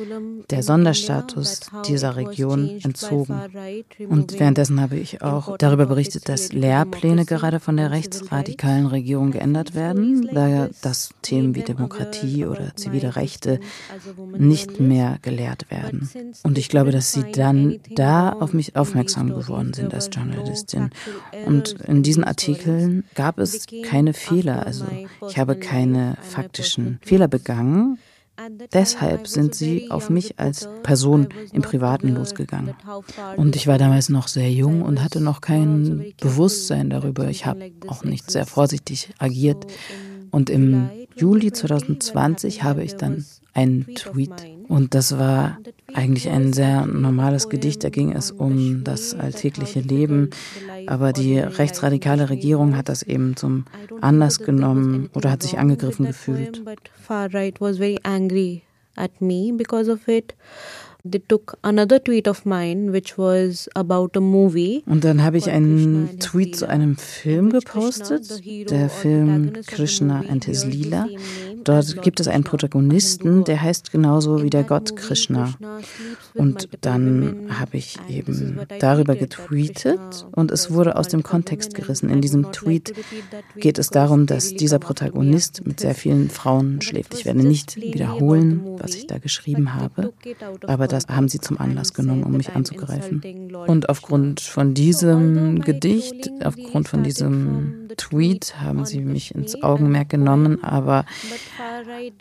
der 0.50 0.62
Sonderstatus 0.62 1.60
dieser 1.86 2.16
Region 2.16 2.80
entzogen. 2.82 3.40
Und 4.08 4.38
währenddessen 4.38 4.80
habe 4.80 4.96
ich 4.96 5.22
auch 5.22 5.56
darüber 5.58 5.86
berichtet, 5.86 6.28
dass 6.28 6.52
Lehrpläne 6.52 7.24
gerade 7.24 7.60
von 7.60 7.76
der 7.76 7.90
rechtsradikalen 7.90 8.86
Regierung 8.86 9.30
geändert 9.30 9.74
werden, 9.74 10.28
da 10.32 10.68
das 10.82 11.10
Themen 11.22 11.54
wie 11.54 11.62
Demokratie 11.62 12.46
oder 12.46 12.74
zivile 12.76 13.16
Rechte 13.16 13.60
nicht 14.36 14.80
mehr 14.80 15.18
gelehrt 15.22 15.70
werden. 15.70 16.08
Und 16.42 16.58
ich 16.58 16.68
glaube, 16.68 16.90
dass 16.90 17.12
sie 17.12 17.24
dann 17.32 17.78
da 18.04 18.34
auf 18.34 18.52
mich 18.52 18.76
aufmerksam 18.76 19.30
geworden 19.30 19.72
sind 19.72 19.94
als 19.94 20.10
Journalistin. 20.12 20.90
Und 21.46 21.72
in 21.88 22.02
diesen 22.02 22.22
Artikeln 22.22 23.04
gab 23.14 23.38
es 23.38 23.64
keine 23.82 24.12
Fehler. 24.12 24.66
Also 24.66 24.84
ich 25.26 25.38
habe 25.38 25.56
keine 25.56 26.18
faktischen 26.20 26.98
Fehler 27.00 27.28
begangen. 27.28 27.98
Deshalb 28.74 29.26
sind 29.26 29.54
sie 29.54 29.90
auf 29.90 30.10
mich 30.10 30.38
als 30.38 30.68
Person 30.82 31.28
im 31.54 31.62
Privaten 31.62 32.08
losgegangen. 32.08 32.74
Und 33.36 33.56
ich 33.56 33.66
war 33.68 33.78
damals 33.78 34.10
noch 34.10 34.28
sehr 34.28 34.52
jung 34.52 34.82
und 34.82 35.02
hatte 35.02 35.22
noch 35.22 35.40
kein 35.40 36.12
Bewusstsein 36.20 36.90
darüber. 36.90 37.30
Ich 37.30 37.46
habe 37.46 37.70
auch 37.86 38.04
nicht 38.04 38.30
sehr 38.30 38.44
vorsichtig 38.44 39.14
agiert. 39.18 39.64
Und 40.30 40.50
im 40.50 40.90
Juli 41.16 41.52
2020 41.52 42.64
habe 42.64 42.84
ich 42.84 42.96
dann 42.96 43.24
einen 43.54 43.86
Tweet 43.94 44.32
und 44.68 44.94
das 44.94 45.18
war 45.18 45.58
eigentlich 45.92 46.28
ein 46.28 46.52
sehr 46.52 46.86
normales 46.86 47.48
Gedicht. 47.48 47.84
Da 47.84 47.90
ging 47.90 48.12
es 48.12 48.30
um 48.30 48.82
das 48.84 49.14
alltägliche 49.14 49.80
Leben. 49.80 50.30
Aber 50.86 51.12
die 51.12 51.38
rechtsradikale 51.38 52.30
Regierung 52.30 52.76
hat 52.76 52.88
das 52.88 53.02
eben 53.02 53.36
zum 53.36 53.64
Anlass 54.00 54.38
genommen 54.38 55.10
oder 55.14 55.30
hat 55.30 55.42
sich 55.42 55.58
angegriffen 55.58 56.06
gefühlt. 56.06 56.62
They 61.06 61.20
took 61.20 61.58
another 61.60 62.02
tweet 62.02 62.26
of 62.26 62.46
mine, 62.46 62.90
which 62.90 63.18
was 63.18 63.68
about 63.74 64.16
a 64.16 64.20
movie. 64.20 64.82
Und 64.86 65.04
dann 65.04 65.22
habe 65.22 65.36
ich 65.36 65.50
einen 65.50 66.18
Tweet 66.18 66.56
zu 66.56 66.66
einem 66.66 66.96
Film 66.96 67.50
gepostet, 67.50 68.42
der 68.70 68.88
Film 68.88 69.52
Krishna 69.66 70.24
and 70.30 70.46
His 70.46 70.64
Lila. 70.64 71.06
Dort 71.62 72.00
gibt 72.02 72.20
es 72.20 72.28
einen 72.28 72.44
Protagonisten, 72.44 73.44
der 73.44 73.60
heißt 73.60 73.92
genauso 73.92 74.42
wie 74.42 74.48
der 74.48 74.64
Gott 74.64 74.96
Krishna. 74.96 75.52
Und 76.34 76.68
dann 76.80 77.48
habe 77.50 77.76
ich 77.76 77.98
eben 78.08 78.60
darüber 78.80 79.14
getweetet 79.14 80.26
und 80.32 80.50
es 80.50 80.70
wurde 80.70 80.96
aus 80.96 81.08
dem 81.08 81.22
Kontext 81.22 81.74
gerissen. 81.74 82.08
In 82.08 82.22
diesem 82.22 82.50
Tweet 82.52 82.94
geht 83.56 83.78
es 83.78 83.90
darum, 83.90 84.24
dass 84.26 84.54
dieser 84.54 84.78
Protagonist 84.78 85.66
mit 85.66 85.80
sehr 85.80 85.94
vielen 85.94 86.30
Frauen 86.30 86.80
schläft. 86.80 87.14
Ich 87.14 87.24
werde 87.26 87.46
nicht 87.46 87.76
wiederholen, 87.76 88.62
was 88.78 88.94
ich 88.94 89.06
da 89.06 89.18
geschrieben 89.18 89.74
habe, 89.74 90.12
aber 90.66 90.93
das 90.94 91.08
haben 91.08 91.28
sie 91.28 91.40
zum 91.40 91.58
Anlass 91.58 91.92
genommen, 91.92 92.22
um 92.22 92.32
mich 92.32 92.54
anzugreifen. 92.54 93.20
Und 93.66 93.88
aufgrund 93.88 94.40
von 94.40 94.74
diesem 94.74 95.60
Gedicht, 95.60 96.30
aufgrund 96.42 96.88
von 96.88 97.02
diesem 97.02 97.83
Tweet 97.96 98.60
haben 98.60 98.84
sie 98.84 99.00
mich 99.00 99.34
ins 99.34 99.62
Augenmerk 99.62 100.08
genommen, 100.08 100.62
aber 100.62 101.04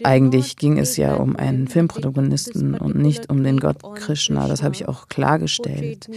eigentlich 0.03 0.57
ging 0.57 0.77
es 0.77 0.97
ja 0.97 1.15
um 1.15 1.35
einen 1.35 1.67
Filmprotagonisten 1.67 2.75
und 2.75 2.95
nicht 2.95 3.29
um 3.29 3.43
den 3.43 3.59
Gott 3.59 3.77
Krishna. 3.95 4.47
Das 4.47 4.63
habe 4.63 4.75
ich 4.75 4.87
auch 4.87 5.07
klargestellt. 5.07 6.09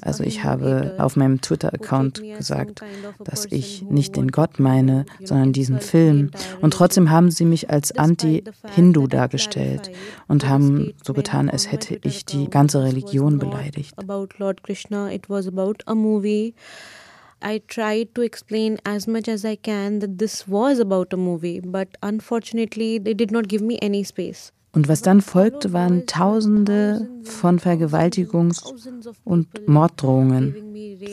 Also 0.00 0.24
ich 0.24 0.44
habe 0.44 0.94
auf 0.98 1.16
meinem 1.16 1.40
Twitter-Account 1.40 2.22
gesagt, 2.36 2.82
dass 3.22 3.46
ich 3.46 3.82
nicht 3.82 4.16
den 4.16 4.28
Gott 4.28 4.58
meine, 4.58 5.06
sondern 5.22 5.52
diesen 5.52 5.80
Film. 5.80 6.30
Und 6.60 6.72
trotzdem 6.72 7.10
haben 7.10 7.30
sie 7.30 7.44
mich 7.44 7.70
als 7.70 7.96
Anti-Hindu 7.96 9.06
dargestellt 9.06 9.90
und 10.28 10.48
haben 10.48 10.92
so 11.02 11.12
getan, 11.12 11.50
als 11.50 11.70
hätte 11.70 11.98
ich 12.02 12.24
die 12.24 12.48
ganze 12.48 12.82
Religion 12.82 13.38
beleidigt. 13.38 13.94
I 17.44 17.62
tried 17.68 18.14
to 18.14 18.22
explain 18.22 18.78
as 18.84 19.06
much 19.06 19.28
as 19.28 19.44
I 19.44 19.56
can 19.56 20.00
that 20.00 20.18
this 20.18 20.48
was 20.48 20.80
about 20.80 21.12
a 21.12 21.16
movie, 21.16 21.60
but 21.60 21.88
unfortunately 22.02 22.98
they 22.98 23.14
did 23.14 23.30
not 23.30 23.48
give 23.48 23.62
me 23.62 23.78
any 23.82 24.04
space. 24.04 24.50
Und 24.72 24.88
was 24.88 25.02
dann 25.02 25.20
folgte, 25.20 25.72
waren 25.72 26.06
Tausende 26.06 27.08
von 27.22 27.60
Vergewaltigungs- 27.60 28.64
und 29.22 29.68
Morddrohungen, 29.68 30.56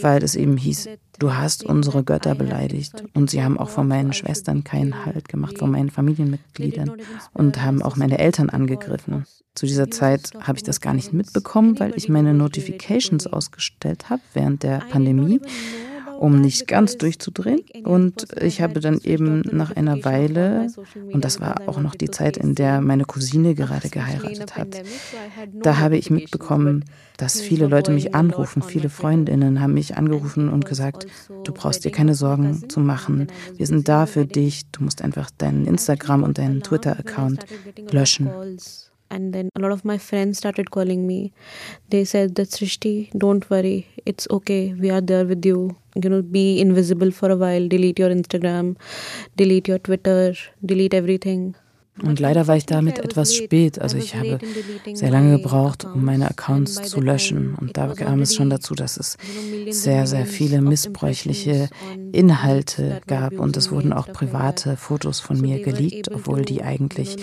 weil 0.01 0.23
es 0.23 0.35
eben 0.35 0.57
hieß, 0.57 0.89
du 1.19 1.35
hast 1.35 1.63
unsere 1.63 2.03
Götter 2.03 2.33
beleidigt. 2.33 3.03
Und 3.13 3.29
sie 3.29 3.43
haben 3.43 3.59
auch 3.59 3.69
von 3.69 3.87
meinen 3.87 4.13
Schwestern 4.13 4.63
keinen 4.63 5.05
Halt 5.05 5.29
gemacht, 5.29 5.59
von 5.59 5.69
meinen 5.69 5.91
Familienmitgliedern 5.91 6.93
und 7.33 7.61
haben 7.61 7.83
auch 7.83 7.97
meine 7.97 8.17
Eltern 8.17 8.49
angegriffen. 8.49 9.25
Zu 9.53 9.67
dieser 9.67 9.91
Zeit 9.91 10.31
habe 10.39 10.57
ich 10.57 10.63
das 10.63 10.81
gar 10.81 10.95
nicht 10.95 11.13
mitbekommen, 11.13 11.79
weil 11.79 11.93
ich 11.95 12.09
meine 12.09 12.33
Notifications 12.33 13.27
ausgestellt 13.27 14.09
habe 14.09 14.23
während 14.33 14.63
der 14.63 14.79
Pandemie 14.89 15.39
um 16.21 16.39
nicht 16.39 16.67
ganz 16.67 16.97
durchzudrehen. 16.97 17.61
Und 17.83 18.27
ich 18.39 18.61
habe 18.61 18.79
dann 18.79 18.99
eben 18.99 19.41
nach 19.51 19.75
einer 19.75 20.05
Weile, 20.05 20.67
und 21.11 21.25
das 21.25 21.41
war 21.41 21.67
auch 21.67 21.79
noch 21.79 21.95
die 21.95 22.11
Zeit, 22.11 22.37
in 22.37 22.53
der 22.53 22.79
meine 22.79 23.05
Cousine 23.05 23.55
gerade 23.55 23.89
geheiratet 23.89 24.55
hat, 24.55 24.83
da 25.63 25.79
habe 25.79 25.97
ich 25.97 26.11
mitbekommen, 26.11 26.85
dass 27.17 27.41
viele 27.41 27.65
Leute 27.65 27.91
mich 27.91 28.13
anrufen, 28.13 28.61
viele 28.61 28.89
Freundinnen 28.89 29.61
haben 29.61 29.73
mich 29.73 29.97
angerufen 29.97 30.49
und 30.49 30.65
gesagt, 30.65 31.07
du 31.43 31.51
brauchst 31.53 31.85
dir 31.85 31.91
keine 31.91 32.13
Sorgen 32.13 32.69
zu 32.69 32.81
machen, 32.81 33.27
wir 33.57 33.65
sind 33.65 33.87
da 33.87 34.05
für 34.05 34.25
dich, 34.25 34.69
du 34.71 34.83
musst 34.83 35.01
einfach 35.01 35.31
deinen 35.31 35.65
Instagram 35.65 36.21
und 36.21 36.37
deinen 36.37 36.61
Twitter-Account 36.61 37.45
löschen. 37.91 38.29
And 39.11 39.33
then 39.33 39.49
a 39.55 39.59
lot 39.61 39.71
of 39.71 39.83
my 39.85 39.97
friends 39.97 40.37
started 40.39 40.71
calling 40.71 41.05
me. 41.07 41.33
They 41.89 42.03
said 42.05 42.35
that 42.35 42.49
srishti 42.49 42.95
don't 43.25 43.49
worry. 43.49 43.87
It's 44.05 44.27
okay. 44.31 44.73
We 44.73 44.89
are 44.91 45.01
there 45.01 45.25
with 45.25 45.45
you. 45.45 45.77
You 45.95 46.09
know 46.09 46.21
be 46.21 46.59
invisible 46.61 47.11
for 47.11 47.31
a 47.31 47.37
while. 47.37 47.67
Delete 47.67 47.99
your 47.99 48.09
instagram. 48.09 48.77
Delete 49.37 49.67
your 49.67 49.79
twitter. 49.79 50.33
Delete 50.65 50.93
everything 50.93 51.55
Und 52.01 52.19
leider 52.19 52.47
war 52.47 52.55
ich 52.55 52.65
damit 52.65 52.99
etwas 52.99 53.35
spät. 53.35 53.79
Also 53.79 53.97
ich 53.97 54.15
habe 54.15 54.39
sehr 54.93 55.11
lange 55.11 55.37
gebraucht, 55.37 55.85
um 55.85 56.05
meine 56.05 56.29
Accounts 56.29 56.81
zu 56.83 57.01
löschen. 57.01 57.53
Und 57.55 57.75
da 57.77 57.93
kam 57.93 58.21
es 58.21 58.33
schon 58.33 58.49
dazu, 58.49 58.75
dass 58.75 58.97
es 58.97 59.17
sehr, 59.69 60.07
sehr 60.07 60.25
viele 60.25 60.61
missbräuchliche 60.61 61.69
Inhalte 62.13 63.01
gab. 63.07 63.33
Und 63.33 63.57
es 63.57 63.71
wurden 63.71 63.91
auch 63.91 64.07
private 64.07 64.77
Fotos 64.77 65.19
von 65.19 65.39
mir 65.41 65.61
geleakt, 65.61 66.09
obwohl 66.11 66.43
die 66.43 66.63
eigentlich 66.63 67.17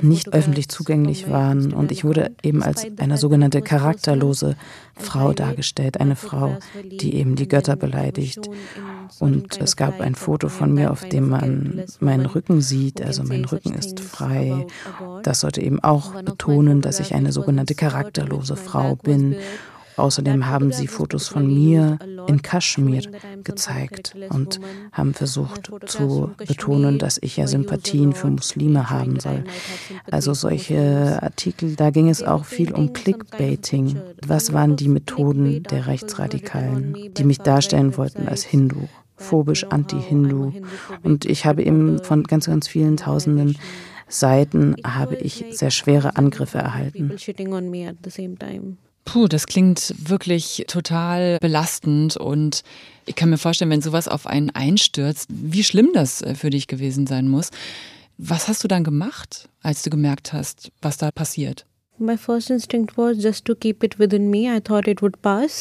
nicht 0.00 0.32
öffentlich 0.32 0.68
zugänglich 0.68 1.30
waren. 1.30 1.72
Und 1.72 1.92
ich 1.92 2.04
wurde 2.04 2.32
eben 2.42 2.62
als 2.62 2.86
eine 2.96 3.18
sogenannte 3.18 3.60
charakterlose 3.60 4.56
Frau 4.94 5.32
dargestellt. 5.32 6.00
Eine 6.00 6.16
Frau, 6.16 6.56
die 6.82 7.14
eben 7.14 7.36
die 7.36 7.46
Götter 7.46 7.76
beleidigt. 7.76 8.48
Und 9.20 9.60
es 9.60 9.76
gab 9.76 10.00
ein 10.00 10.14
Foto 10.14 10.48
von 10.48 10.72
mir, 10.72 10.90
auf 10.90 11.06
dem 11.08 11.28
man 11.28 11.84
meinen 12.00 12.26
Rücken 12.26 12.62
sieht. 12.62 13.02
Also 13.02 13.22
mein 13.22 13.44
Rücken 13.44 13.74
ist 13.74 13.97
frei. 14.00 14.66
Das 15.22 15.40
sollte 15.40 15.60
eben 15.62 15.82
auch 15.82 16.22
betonen, 16.22 16.80
dass 16.80 17.00
ich 17.00 17.14
eine 17.14 17.32
sogenannte 17.32 17.74
charakterlose 17.74 18.56
Frau 18.56 18.96
bin. 18.96 19.36
Außerdem 19.98 20.46
haben 20.46 20.70
sie 20.70 20.86
Fotos 20.86 21.26
von 21.26 21.52
mir 21.52 21.98
in 22.28 22.40
Kaschmir 22.40 23.02
gezeigt 23.42 24.14
und 24.28 24.60
haben 24.92 25.12
versucht 25.12 25.72
zu 25.86 26.30
betonen, 26.36 27.00
dass 27.00 27.18
ich 27.20 27.36
ja 27.36 27.48
Sympathien 27.48 28.12
für 28.12 28.28
Muslime 28.28 28.90
haben 28.90 29.18
soll. 29.18 29.42
Also 30.08 30.34
solche 30.34 31.20
Artikel, 31.20 31.74
da 31.74 31.90
ging 31.90 32.08
es 32.08 32.22
auch 32.22 32.44
viel 32.44 32.72
um 32.72 32.92
Clickbaiting. 32.92 34.00
Was 34.24 34.52
waren 34.52 34.76
die 34.76 34.88
Methoden 34.88 35.64
der 35.64 35.88
Rechtsradikalen, 35.88 36.96
die 37.14 37.24
mich 37.24 37.38
darstellen 37.38 37.96
wollten 37.96 38.28
als 38.28 38.44
Hindu? 38.44 38.86
phobisch, 39.18 39.64
anti-Hindu. 39.64 40.52
Und 41.02 41.24
ich 41.24 41.44
habe 41.44 41.62
eben 41.64 42.02
von 42.02 42.22
ganz, 42.22 42.46
ganz 42.46 42.68
vielen 42.68 42.96
Tausenden 42.96 43.58
Seiten 44.08 44.76
habe 44.84 45.16
ich 45.16 45.44
sehr 45.50 45.70
schwere 45.70 46.16
Angriffe 46.16 46.58
erhalten. 46.58 47.10
Puh, 49.04 49.26
das 49.26 49.46
klingt 49.46 49.94
wirklich 49.96 50.64
total 50.68 51.38
belastend 51.40 52.18
und 52.18 52.62
ich 53.06 53.14
kann 53.14 53.30
mir 53.30 53.38
vorstellen, 53.38 53.70
wenn 53.70 53.80
sowas 53.80 54.06
auf 54.06 54.26
einen 54.26 54.50
einstürzt, 54.50 55.30
wie 55.30 55.64
schlimm 55.64 55.90
das 55.94 56.20
äh, 56.20 56.34
für 56.34 56.50
dich 56.50 56.66
gewesen 56.66 57.06
sein 57.06 57.26
muss. 57.28 57.50
Was 58.18 58.48
hast 58.48 58.62
du 58.64 58.68
dann 58.68 58.84
gemacht, 58.84 59.48
als 59.62 59.82
du 59.82 59.88
gemerkt 59.88 60.32
hast, 60.34 60.72
was 60.82 60.98
da 60.98 61.10
passiert? 61.10 61.64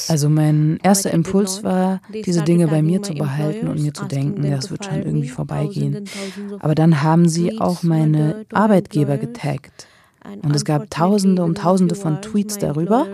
Also 0.10 0.29
mein 0.29 0.79
erster 0.84 1.12
Impuls 1.12 1.63
war, 1.63 2.01
diese 2.13 2.44
Dinge 2.44 2.67
bei 2.67 2.82
mir 2.82 3.01
zu 3.01 3.13
behalten 3.13 3.67
und 3.67 3.82
mir 3.82 3.94
zu 3.94 4.06
denken, 4.06 4.50
das 4.50 4.70
wird 4.70 4.86
schon 4.86 5.01
irgendwie 5.03 5.29
vorbeigehen. 5.29 6.06
Aber 6.60 6.75
dann 6.75 7.01
haben 7.01 7.27
sie 7.27 7.60
auch 7.60 7.84
meine 7.84 8.46
Arbeitgeber 8.53 9.17
getaggt. 9.17 9.88
Und 10.44 10.56
es 10.56 10.65
gab 10.65 10.89
Tausende 10.89 11.44
und 11.44 11.58
Tausende 11.58 11.96
von 11.96 12.22
Tweets 12.22 12.58
darüber. 12.58 13.08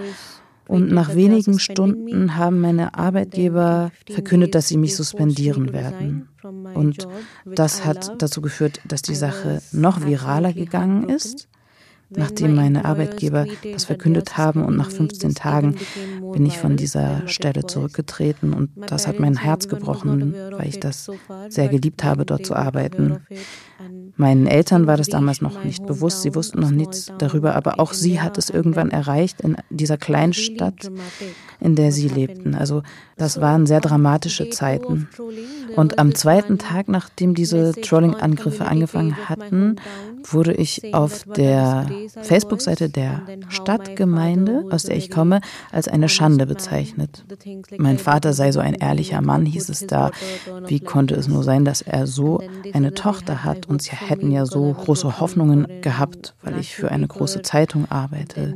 Und 0.67 0.91
nach 0.91 1.13
wenigen 1.15 1.59
Stunden 1.59 2.37
haben 2.37 2.61
meine 2.61 2.95
Arbeitgeber 2.95 3.91
verkündet, 4.09 4.55
dass 4.55 4.67
sie 4.67 4.77
mich 4.77 4.95
suspendieren 4.95 5.73
werden. 5.73 6.29
Und 6.73 7.07
das 7.45 7.85
hat 7.85 8.21
dazu 8.21 8.41
geführt, 8.41 8.79
dass 8.87 9.01
die 9.01 9.15
Sache 9.15 9.61
noch 9.71 10.05
viraler 10.05 10.53
gegangen 10.53 11.09
ist 11.09 11.47
nachdem 12.15 12.55
meine 12.55 12.85
Arbeitgeber 12.85 13.45
das 13.71 13.85
verkündet 13.85 14.37
haben 14.37 14.63
und 14.63 14.77
nach 14.77 14.91
15 14.91 15.35
Tagen 15.35 15.75
bin 16.33 16.45
ich 16.45 16.57
von 16.57 16.77
dieser 16.77 17.27
Stelle 17.27 17.65
zurückgetreten 17.65 18.53
und 18.53 18.69
das 18.87 19.07
hat 19.07 19.19
mein 19.19 19.37
Herz 19.37 19.67
gebrochen, 19.67 20.33
weil 20.51 20.67
ich 20.67 20.79
das 20.79 21.09
sehr 21.49 21.67
geliebt 21.67 22.03
habe, 22.03 22.25
dort 22.25 22.45
zu 22.45 22.55
arbeiten. 22.55 23.19
Meinen 24.15 24.47
Eltern 24.47 24.87
war 24.87 24.97
das 24.97 25.07
damals 25.07 25.41
noch 25.41 25.63
nicht 25.63 25.85
bewusst, 25.85 26.21
sie 26.21 26.35
wussten 26.35 26.59
noch 26.59 26.71
nichts 26.71 27.11
darüber, 27.17 27.55
aber 27.55 27.79
auch 27.79 27.93
sie 27.93 28.21
hat 28.21 28.37
es 28.37 28.49
irgendwann 28.49 28.91
erreicht 28.91 29.41
in 29.41 29.57
dieser 29.69 29.97
kleinen 29.97 30.33
Stadt, 30.33 30.91
in 31.59 31.75
der 31.75 31.91
sie 31.91 32.07
lebten. 32.07 32.55
Also 32.55 32.83
das 33.17 33.39
waren 33.41 33.65
sehr 33.65 33.81
dramatische 33.81 34.49
Zeiten. 34.49 35.07
Und 35.75 35.99
am 35.99 36.15
zweiten 36.15 36.57
Tag, 36.57 36.87
nachdem 36.87 37.35
diese 37.35 37.73
Trolling-Angriffe 37.73 38.65
angefangen 38.65 39.29
hatten, 39.29 39.77
wurde 40.23 40.53
ich 40.53 40.93
auf 40.93 41.25
der 41.35 41.89
Facebook-Seite 42.21 42.89
der 42.89 43.21
Stadtgemeinde, 43.49 44.65
aus 44.71 44.83
der 44.83 44.95
ich 44.95 45.09
komme, 45.09 45.41
als 45.71 45.87
eine 45.87 46.09
Schande 46.09 46.45
bezeichnet. 46.45 47.25
Mein 47.77 47.97
Vater 47.97 48.33
sei 48.33 48.51
so 48.51 48.59
ein 48.59 48.75
ehrlicher 48.75 49.21
Mann, 49.21 49.45
hieß 49.45 49.69
es 49.69 49.85
da. 49.85 50.11
Wie 50.67 50.79
konnte 50.79 51.15
es 51.15 51.27
nur 51.27 51.43
sein, 51.43 51.65
dass 51.65 51.81
er 51.81 52.07
so 52.07 52.41
eine 52.73 52.93
Tochter 52.93 53.43
hat 53.43 53.67
und 53.67 53.81
sie 53.81 53.95
hätten 53.95 54.31
ja 54.31 54.45
so 54.45 54.73
große 54.73 55.19
Hoffnungen 55.19 55.67
gehabt, 55.81 56.35
weil 56.41 56.57
ich 56.59 56.75
für 56.75 56.89
eine 56.89 57.07
große 57.07 57.41
Zeitung 57.41 57.89
arbeite. 57.89 58.55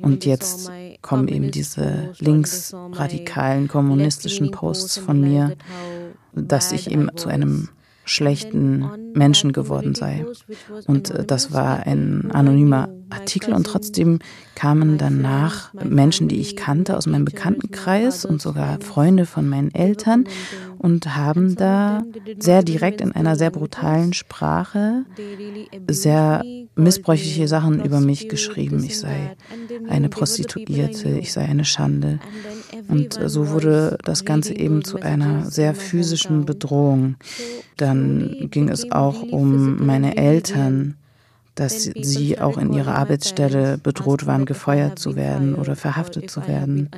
Und 0.00 0.24
jetzt 0.24 0.70
kommen 1.02 1.28
eben 1.28 1.50
diese 1.50 2.12
linksradikalen 2.18 3.68
kommunistischen 3.68 4.50
Posts 4.50 4.98
von 4.98 5.20
mir, 5.20 5.56
dass 6.34 6.72
ich 6.72 6.90
eben 6.90 7.16
zu 7.16 7.28
einem 7.28 7.68
schlechten 8.04 9.12
Menschen 9.14 9.52
geworden 9.52 9.94
sei. 9.94 10.24
Und 10.86 11.10
äh, 11.10 11.24
das 11.24 11.52
war 11.52 11.80
ein 11.80 12.30
anonymer 12.32 12.88
Artikel 13.10 13.54
und 13.54 13.64
trotzdem 13.64 14.18
kamen 14.54 14.98
danach 14.98 15.72
Menschen, 15.74 16.28
die 16.28 16.40
ich 16.40 16.56
kannte 16.56 16.96
aus 16.96 17.06
meinem 17.06 17.24
Bekanntenkreis 17.24 18.24
und 18.24 18.42
sogar 18.42 18.80
Freunde 18.80 19.26
von 19.26 19.48
meinen 19.48 19.74
Eltern 19.74 20.24
und 20.78 21.16
haben 21.16 21.56
da 21.56 22.02
sehr 22.38 22.62
direkt 22.62 23.00
in 23.00 23.12
einer 23.12 23.36
sehr 23.36 23.50
brutalen 23.50 24.12
Sprache 24.12 25.04
sehr 25.88 26.44
missbräuchliche 26.76 27.48
Sachen 27.48 27.84
über 27.84 28.00
mich 28.00 28.28
geschrieben. 28.28 28.82
Ich 28.84 28.98
sei 28.98 29.36
eine 29.88 30.08
Prostituierte, 30.08 31.18
ich 31.18 31.32
sei 31.32 31.44
eine 31.44 31.64
Schande. 31.64 32.20
Und 32.88 33.18
so 33.26 33.50
wurde 33.50 33.98
das 34.04 34.24
Ganze 34.24 34.54
eben 34.56 34.84
zu 34.84 35.00
einer 35.00 35.50
sehr 35.50 35.74
physischen 35.74 36.44
Bedrohung. 36.44 37.16
Dann 37.76 38.48
ging 38.50 38.68
es 38.68 38.90
auch 38.92 39.22
um 39.22 39.84
meine 39.84 40.16
Eltern 40.16 40.97
dass 41.58 41.82
sie 41.82 42.38
auch 42.38 42.56
in 42.56 42.72
ihrer 42.72 42.94
Arbeitsstelle 42.94 43.78
bedroht 43.78 44.26
waren, 44.26 44.46
gefeuert 44.46 44.98
zu 44.98 45.16
werden 45.16 45.54
oder 45.54 45.74
verhaftet 45.74 46.30
zu 46.30 46.46
werden. 46.46 46.90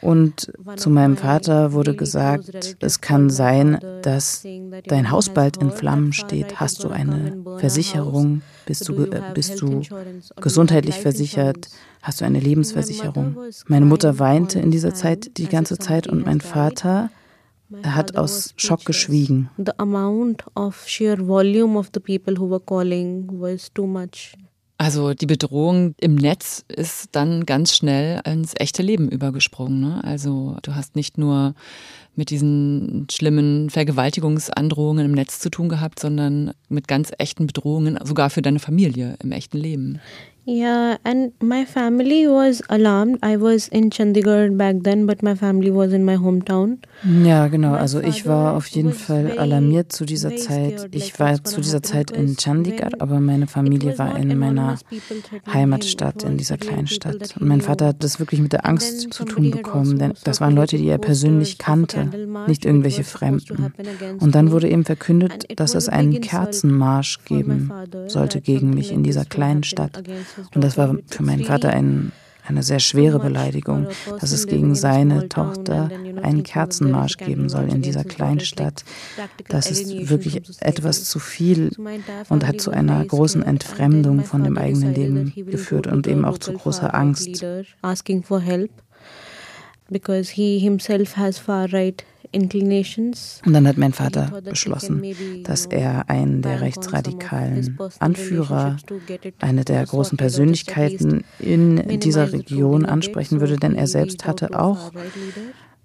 Und 0.00 0.50
zu 0.76 0.88
meinem 0.88 1.18
Vater 1.18 1.72
wurde 1.72 1.94
gesagt, 1.94 2.76
es 2.80 3.02
kann 3.02 3.28
sein, 3.28 3.78
dass 4.00 4.46
dein 4.86 5.10
Haus 5.10 5.28
bald 5.28 5.58
in 5.58 5.70
Flammen 5.70 6.14
steht. 6.14 6.58
Hast 6.58 6.82
du 6.84 6.88
eine 6.88 7.36
Versicherung? 7.58 8.40
Bist 8.64 8.88
du, 8.88 9.04
äh, 9.04 9.20
bist 9.34 9.60
du 9.60 9.82
gesundheitlich 10.40 10.94
versichert? 10.94 11.68
Hast 12.00 12.22
du 12.22 12.24
eine 12.24 12.40
Lebensversicherung? 12.40 13.36
Meine 13.66 13.84
Mutter 13.84 14.18
weinte 14.18 14.58
in 14.58 14.70
dieser 14.70 14.94
Zeit 14.94 15.36
die 15.36 15.48
ganze 15.48 15.76
Zeit 15.76 16.06
und 16.06 16.24
mein 16.24 16.40
Vater 16.40 17.10
er 17.82 17.94
hat 17.94 18.16
aus 18.16 18.52
Schock 18.56 18.84
geschwiegen. 18.84 19.50
The 19.56 19.72
amount 19.78 20.44
of 20.54 20.84
sheer 20.86 21.18
volume 21.26 21.78
of 21.78 21.90
the 21.94 22.00
people 22.00 22.38
who 22.38 22.50
were 22.50 22.60
calling 22.60 23.28
was 23.30 23.72
too 23.72 23.86
much. 23.86 24.34
Also 24.80 25.12
die 25.12 25.26
Bedrohung 25.26 25.94
im 26.00 26.14
Netz 26.14 26.64
ist 26.68 27.10
dann 27.12 27.44
ganz 27.44 27.76
schnell 27.76 28.22
ins 28.24 28.54
echte 28.56 28.82
Leben 28.82 29.10
übergesprungen. 29.10 29.78
Ne? 29.78 30.02
Also 30.02 30.56
du 30.62 30.74
hast 30.74 30.96
nicht 30.96 31.18
nur 31.18 31.54
mit 32.16 32.30
diesen 32.30 33.06
schlimmen 33.10 33.68
Vergewaltigungsandrohungen 33.68 35.04
im 35.04 35.12
Netz 35.12 35.38
zu 35.38 35.50
tun 35.50 35.68
gehabt, 35.68 36.00
sondern 36.00 36.52
mit 36.70 36.88
ganz 36.88 37.12
echten 37.18 37.46
Bedrohungen, 37.46 37.98
sogar 38.04 38.30
für 38.30 38.40
deine 38.40 38.58
Familie 38.58 39.16
im 39.22 39.32
echten 39.32 39.58
Leben. 39.58 40.00
Yeah, 40.46 40.98
and 41.04 41.34
my 41.42 41.66
family 41.66 42.26
was 42.26 42.62
alarmed. 42.70 43.18
I 43.22 43.36
was 43.38 43.68
in 43.68 43.90
Chandigarh 43.90 44.50
back 44.56 44.76
then, 44.82 45.06
but 45.06 45.22
my 45.22 45.36
family 45.36 45.70
was 45.70 45.92
in 45.92 46.06
my 46.06 46.16
hometown. 46.16 46.78
Ja, 47.02 47.48
genau. 47.48 47.72
Also 47.72 48.00
ich 48.00 48.26
war 48.26 48.56
auf 48.56 48.66
jeden 48.66 48.92
Fall 48.92 49.38
alarmiert 49.38 49.92
zu 49.92 50.04
dieser 50.04 50.36
Zeit. 50.36 50.88
Ich 50.90 51.18
war 51.18 51.42
zu 51.42 51.60
dieser 51.60 51.82
Zeit 51.82 52.10
in 52.10 52.36
Chandigarh, 52.36 52.90
aber 52.98 53.20
meine 53.20 53.46
Familie 53.46 53.98
war 53.98 54.18
in 54.18 54.38
meiner 54.38 54.78
Heimatstadt, 55.52 56.22
in 56.24 56.36
dieser 56.36 56.58
kleinen 56.58 56.86
Stadt. 56.86 57.36
Und 57.38 57.48
mein 57.48 57.60
Vater 57.60 57.86
hat 57.86 58.04
das 58.04 58.18
wirklich 58.18 58.40
mit 58.40 58.52
der 58.52 58.66
Angst 58.66 59.12
zu 59.12 59.24
tun 59.24 59.50
bekommen, 59.50 59.98
denn 59.98 60.12
das 60.24 60.40
waren 60.40 60.54
Leute, 60.54 60.76
die 60.76 60.88
er 60.88 60.98
persönlich 60.98 61.58
kannte, 61.58 62.10
nicht 62.46 62.64
irgendwelche 62.64 63.04
Fremden. 63.04 63.72
Und 64.18 64.34
dann 64.34 64.50
wurde 64.50 64.68
eben 64.68 64.84
verkündet, 64.84 65.58
dass 65.58 65.74
es 65.74 65.88
einen 65.88 66.20
Kerzenmarsch 66.20 67.24
geben 67.24 67.72
sollte 68.08 68.40
gegen 68.40 68.70
mich 68.70 68.92
in 68.92 69.02
dieser 69.02 69.24
kleinen 69.24 69.62
Stadt. 69.62 70.02
Und 70.54 70.62
das 70.62 70.76
war 70.76 70.96
für 71.06 71.22
meinen 71.22 71.44
Vater 71.44 71.70
ein, 71.70 72.12
eine 72.50 72.62
sehr 72.62 72.80
schwere 72.80 73.18
Beleidigung, 73.18 73.86
dass 74.20 74.32
es 74.32 74.46
gegen 74.46 74.74
seine 74.74 75.28
Tochter 75.28 75.88
einen 76.22 76.42
Kerzenmarsch 76.42 77.16
geben 77.16 77.48
soll 77.48 77.68
in 77.68 77.80
dieser 77.80 78.04
Kleinstadt. 78.04 78.84
Das 79.48 79.70
ist 79.70 80.08
wirklich 80.08 80.42
etwas 80.60 81.04
zu 81.04 81.18
viel 81.18 81.70
und 82.28 82.46
hat 82.46 82.60
zu 82.60 82.70
einer 82.70 83.04
großen 83.04 83.42
Entfremdung 83.42 84.24
von 84.24 84.44
dem 84.44 84.58
eigenen 84.58 84.94
Leben 84.94 85.32
geführt 85.46 85.86
und 85.86 86.06
eben 86.06 86.24
auch 86.24 86.38
zu 86.38 86.52
großer 86.52 86.94
Angst. 86.94 87.44
Because 89.92 90.30
he 90.30 90.60
himself 90.60 91.16
has 91.16 91.38
far 91.38 91.72
right 91.72 92.04
und 92.32 93.52
dann 93.52 93.66
hat 93.66 93.76
mein 93.76 93.92
Vater 93.92 94.40
beschlossen, 94.44 95.02
dass 95.44 95.66
er 95.66 96.08
einen 96.08 96.42
der 96.42 96.60
rechtsradikalen 96.60 97.78
Anführer, 97.98 98.76
eine 99.40 99.64
der 99.64 99.84
großen 99.84 100.16
Persönlichkeiten 100.16 101.24
in 101.38 102.00
dieser 102.00 102.32
Region 102.32 102.86
ansprechen 102.86 103.40
würde, 103.40 103.56
denn 103.56 103.74
er 103.74 103.86
selbst 103.86 104.26
hatte 104.26 104.58
auch 104.58 104.92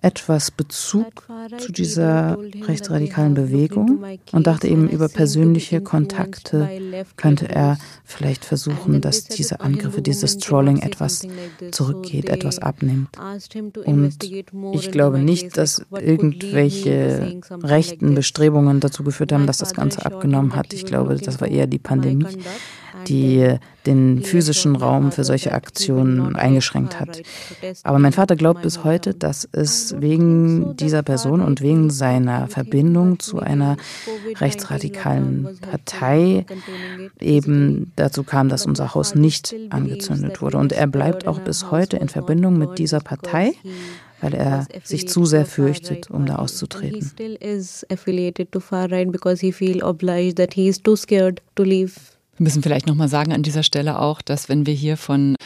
etwas 0.06 0.52
Bezug 0.52 1.28
zu 1.58 1.72
dieser 1.72 2.38
rechtsradikalen 2.68 3.34
Bewegung 3.34 4.06
und 4.32 4.46
dachte 4.46 4.68
eben 4.68 4.88
über 4.88 5.10
persönliche 5.10 5.82
Kontakte 5.82 6.70
könnte 7.18 7.50
er 7.50 7.80
vielleicht 8.04 8.46
versuchen, 8.46 9.02
dass 9.02 9.24
diese 9.24 9.62
Angriffe, 9.62 10.04
dieses 10.04 10.38
Trolling 10.38 10.78
etwas 10.78 11.28
zurückgeht, 11.72 12.30
etwas 12.30 12.60
abnimmt. 12.60 13.18
Und 13.84 14.24
ich 14.74 14.92
glaube 14.92 15.18
nicht, 15.18 15.58
dass 15.58 15.84
irgendwelche 15.92 17.42
rechten 17.64 18.14
Bestrebungen 18.14 18.82
dazu 18.82 19.04
geführt 19.04 19.32
haben, 19.32 19.48
dass 19.48 19.58
das 19.58 19.74
Ganze 19.74 20.06
abgenommen 20.06 20.56
hat. 20.56 20.72
Ich 20.74 20.86
glaube, 20.86 21.16
das 21.16 21.42
war 21.42 21.48
eher 21.48 21.66
die 21.66 21.80
Pandemie 21.80 22.28
die 23.08 23.58
den 23.86 24.24
physischen 24.24 24.76
Raum 24.76 25.12
für 25.12 25.24
solche 25.24 25.54
Aktionen 25.54 26.36
eingeschränkt 26.36 27.00
hat. 27.00 27.22
Aber 27.84 28.00
mein 28.00 28.14
Vater 28.14 28.36
glaubt 28.36 28.64
bis 28.64 28.84
heute, 28.84 29.14
dass 29.14 29.48
es 29.52 29.96
wegen 30.00 30.76
dieser 30.76 31.04
Person 31.04 31.42
und 31.42 31.62
wegen 31.62 31.92
seiner 31.92 32.48
Verbindung 32.48 33.20
zu 33.20 33.40
einer 33.40 33.78
rechtsradikalen 34.40 35.60
Partei 35.62 36.46
eben 37.20 37.92
dazu 37.96 38.24
kam, 38.24 38.50
dass 38.50 38.66
unser 38.66 38.96
Haus 38.96 39.14
nicht 39.14 39.56
angezündet 39.70 40.42
wurde. 40.42 40.58
Und 40.58 40.74
er 40.74 40.88
bleibt 40.88 41.28
auch 41.28 41.40
bis 41.40 41.70
heute 41.72 41.98
in 41.98 42.10
Verbindung 42.10 42.58
mit 42.58 42.80
dieser 42.80 43.00
Partei 43.00 43.54
weil 44.22 44.34
er 44.34 44.66
sich 44.84 45.08
zu 45.08 45.26
sehr 45.26 45.46
fürchtet, 45.46 46.10
um 46.10 46.26
da 46.26 46.38
auszutreten. 46.38 47.12
Wir 52.38 52.44
müssen 52.44 52.62
vielleicht 52.62 52.88
nochmal 52.88 53.08
sagen 53.08 53.32
an 53.32 53.44
dieser 53.44 53.64
Stelle 53.64 54.00
auch, 54.00 54.22
dass 54.22 54.50
wenn 54.50 54.66
wir 54.66 54.74
hier 54.74 54.98
von 54.98 55.38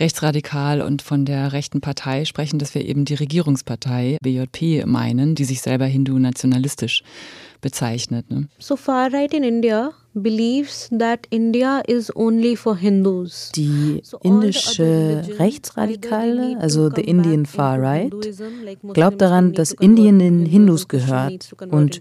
rechtsradikal 0.00 0.80
und 0.80 1.02
von 1.02 1.24
der 1.24 1.52
rechten 1.52 1.80
Partei 1.80 2.24
sprechen, 2.24 2.58
dass 2.58 2.74
wir 2.74 2.84
eben 2.84 3.04
die 3.04 3.14
Regierungspartei 3.14 4.16
BJP 4.22 4.86
meinen, 4.86 5.34
die 5.34 5.44
sich 5.44 5.60
selber 5.60 5.84
hindu-nationalistisch 5.84 7.02
bezeichnet. 7.60 8.30
Ne? 8.30 8.48
So 8.58 8.76
far 8.76 9.12
right 9.12 9.34
in 9.34 9.42
India 9.42 9.92
believes 10.22 10.88
that 10.96 11.26
India 11.30 11.82
is 11.86 12.14
only 12.14 12.56
for 12.56 12.76
Hindus. 12.76 13.50
Die 13.54 14.02
indische 14.22 15.22
Rechtsradikale, 15.38 16.56
also 16.60 16.90
the 16.94 17.02
Indian 17.02 17.46
Far 17.46 17.80
Right, 17.80 18.12
glaubt 18.92 19.20
daran, 19.20 19.52
dass 19.52 19.72
Indien 19.72 20.18
den 20.18 20.46
Hindus 20.46 20.88
gehört 20.88 21.52
und 21.70 22.00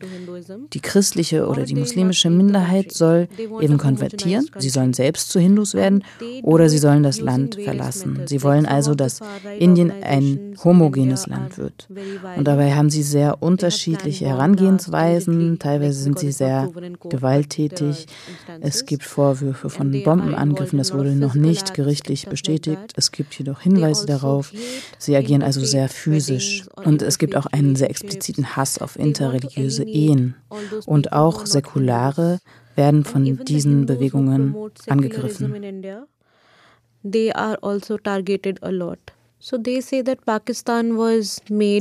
die 0.74 0.80
christliche 0.80 1.48
oder 1.48 1.64
die 1.64 1.76
muslimische 1.76 2.30
Minderheit 2.30 2.92
soll 2.92 3.28
eben 3.62 3.78
konvertieren. 3.78 4.50
Sie 4.58 4.70
sollen 4.70 4.94
selbst 4.94 5.30
zu 5.30 5.40
Hindus 5.40 5.74
werden 5.74 6.04
oder 6.44 6.70
sie 6.70 6.78
sollen 6.78 7.04
das 7.04 7.22
Land 7.22 7.56
verlassen. 7.56 8.22
Sie 8.26 8.42
wollen 8.44 8.66
also, 8.66 8.96
dass 8.96 9.20
Indien 9.60 9.92
ein 10.02 10.56
homogenes 10.64 11.28
Land 11.28 11.58
wird. 11.58 11.88
Und 12.36 12.48
dabei 12.48 12.74
haben 12.74 12.90
sie 12.90 13.04
sehr 13.04 13.42
unterschiedliche 13.42 14.26
Herangehensweisen. 14.26 15.60
Teilweise 15.60 16.02
sind 16.02 16.20
sie 16.20 16.32
sehr 16.32 16.70
gewalttätig. 17.10 18.07
Es 18.62 18.86
gibt 18.86 19.04
Vorwürfe 19.04 19.70
von 19.70 19.92
Bombenangriffen, 20.04 20.78
das 20.78 20.94
wurde 20.94 21.12
noch 21.12 21.36
nicht 21.36 21.74
gerichtlich 21.74 22.28
bestätigt. 22.28 22.94
Es 22.96 23.12
gibt 23.12 23.38
jedoch 23.38 23.62
Hinweise 23.62 24.06
darauf. 24.06 24.52
Sie 24.98 25.16
agieren 25.16 25.44
also 25.44 25.64
sehr 25.64 25.90
physisch. 25.90 26.66
Und 26.76 27.02
es 27.02 27.18
gibt 27.18 27.36
auch 27.36 27.46
einen 27.48 27.76
sehr 27.76 27.90
expliziten 27.90 28.56
Hass 28.56 28.80
auf 28.80 28.98
interreligiöse 28.98 29.84
Ehen. 29.84 30.36
Und 30.86 31.14
auch 31.14 31.46
Säkulare 31.46 32.40
werden 32.76 33.04
von 33.04 33.46
diesen 33.46 33.86
Bewegungen 33.86 34.56
angegriffen. 34.88 35.54
They 37.04 37.32
are 37.32 37.58
also 37.62 37.98
targeted 37.98 38.62
a 38.64 38.70
lot. 38.70 39.00
Sie 39.40 39.92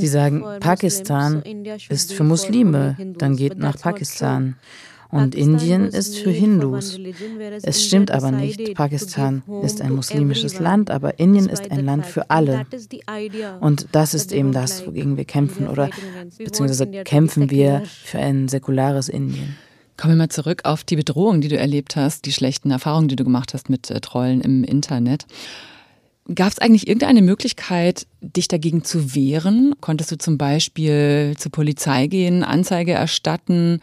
sagen, 0.07 0.45
Pakistan 0.61 1.43
ist 1.89 2.13
für 2.13 2.25
Muslime, 2.25 3.15
dann 3.17 3.37
geht 3.37 3.59
nach 3.59 3.79
Pakistan. 3.79 4.57
Und 5.11 5.35
Indien 5.35 5.87
ist 5.87 6.19
für 6.19 6.31
Hindus. 6.31 6.99
Es 7.63 7.85
stimmt 7.85 8.11
aber 8.11 8.31
nicht. 8.31 8.75
Pakistan 8.75 9.43
ist 9.63 9.81
ein 9.81 9.95
muslimisches 9.95 10.59
Land, 10.59 10.91
aber 10.91 11.19
Indien 11.19 11.49
ist 11.49 11.71
ein 11.71 11.85
Land 11.85 12.07
für 12.07 12.31
alle. 12.31 12.67
Und 13.61 13.89
das 13.93 14.15
ist 14.15 14.33
eben 14.33 14.53
das, 14.53 14.87
wogegen 14.87 15.17
wir 15.17 15.25
kämpfen. 15.25 15.69
Oder 15.69 15.91
beziehungsweise 16.39 16.87
kämpfen 17.05 17.51
wir 17.51 17.83
für 17.87 18.19
ein 18.19 18.49
säkulares 18.49 19.09
Indien. 19.09 19.57
Kommen 19.97 20.15
wir 20.15 20.19
mal 20.19 20.29
zurück 20.29 20.63
auf 20.65 20.85
die 20.85 20.97
Bedrohung, 20.97 21.41
die 21.41 21.49
du 21.49 21.57
erlebt 21.57 21.97
hast, 21.97 22.27
die 22.27 22.33
schlechten 22.33 22.71
Erfahrungen, 22.71 23.09
die 23.09 23.17
du 23.17 23.25
gemacht 23.25 23.55
hast 23.55 23.71
mit 23.71 23.91
äh, 23.91 24.01
Trollen 24.01 24.43
im 24.43 24.63
Internet. 24.63 25.25
Gab 26.35 26.49
es 26.49 26.59
eigentlich 26.59 26.87
irgendeine 26.87 27.23
Möglichkeit, 27.23 28.07
dich 28.21 28.49
dagegen 28.49 28.85
zu 28.85 29.15
wehren? 29.15 29.75
Konntest 29.81 30.11
du 30.11 30.19
zum 30.19 30.37
Beispiel 30.37 31.35
zur 31.39 31.53
Polizei 31.53 32.09
gehen, 32.09 32.43
Anzeige 32.43 32.93
erstatten? 32.93 33.81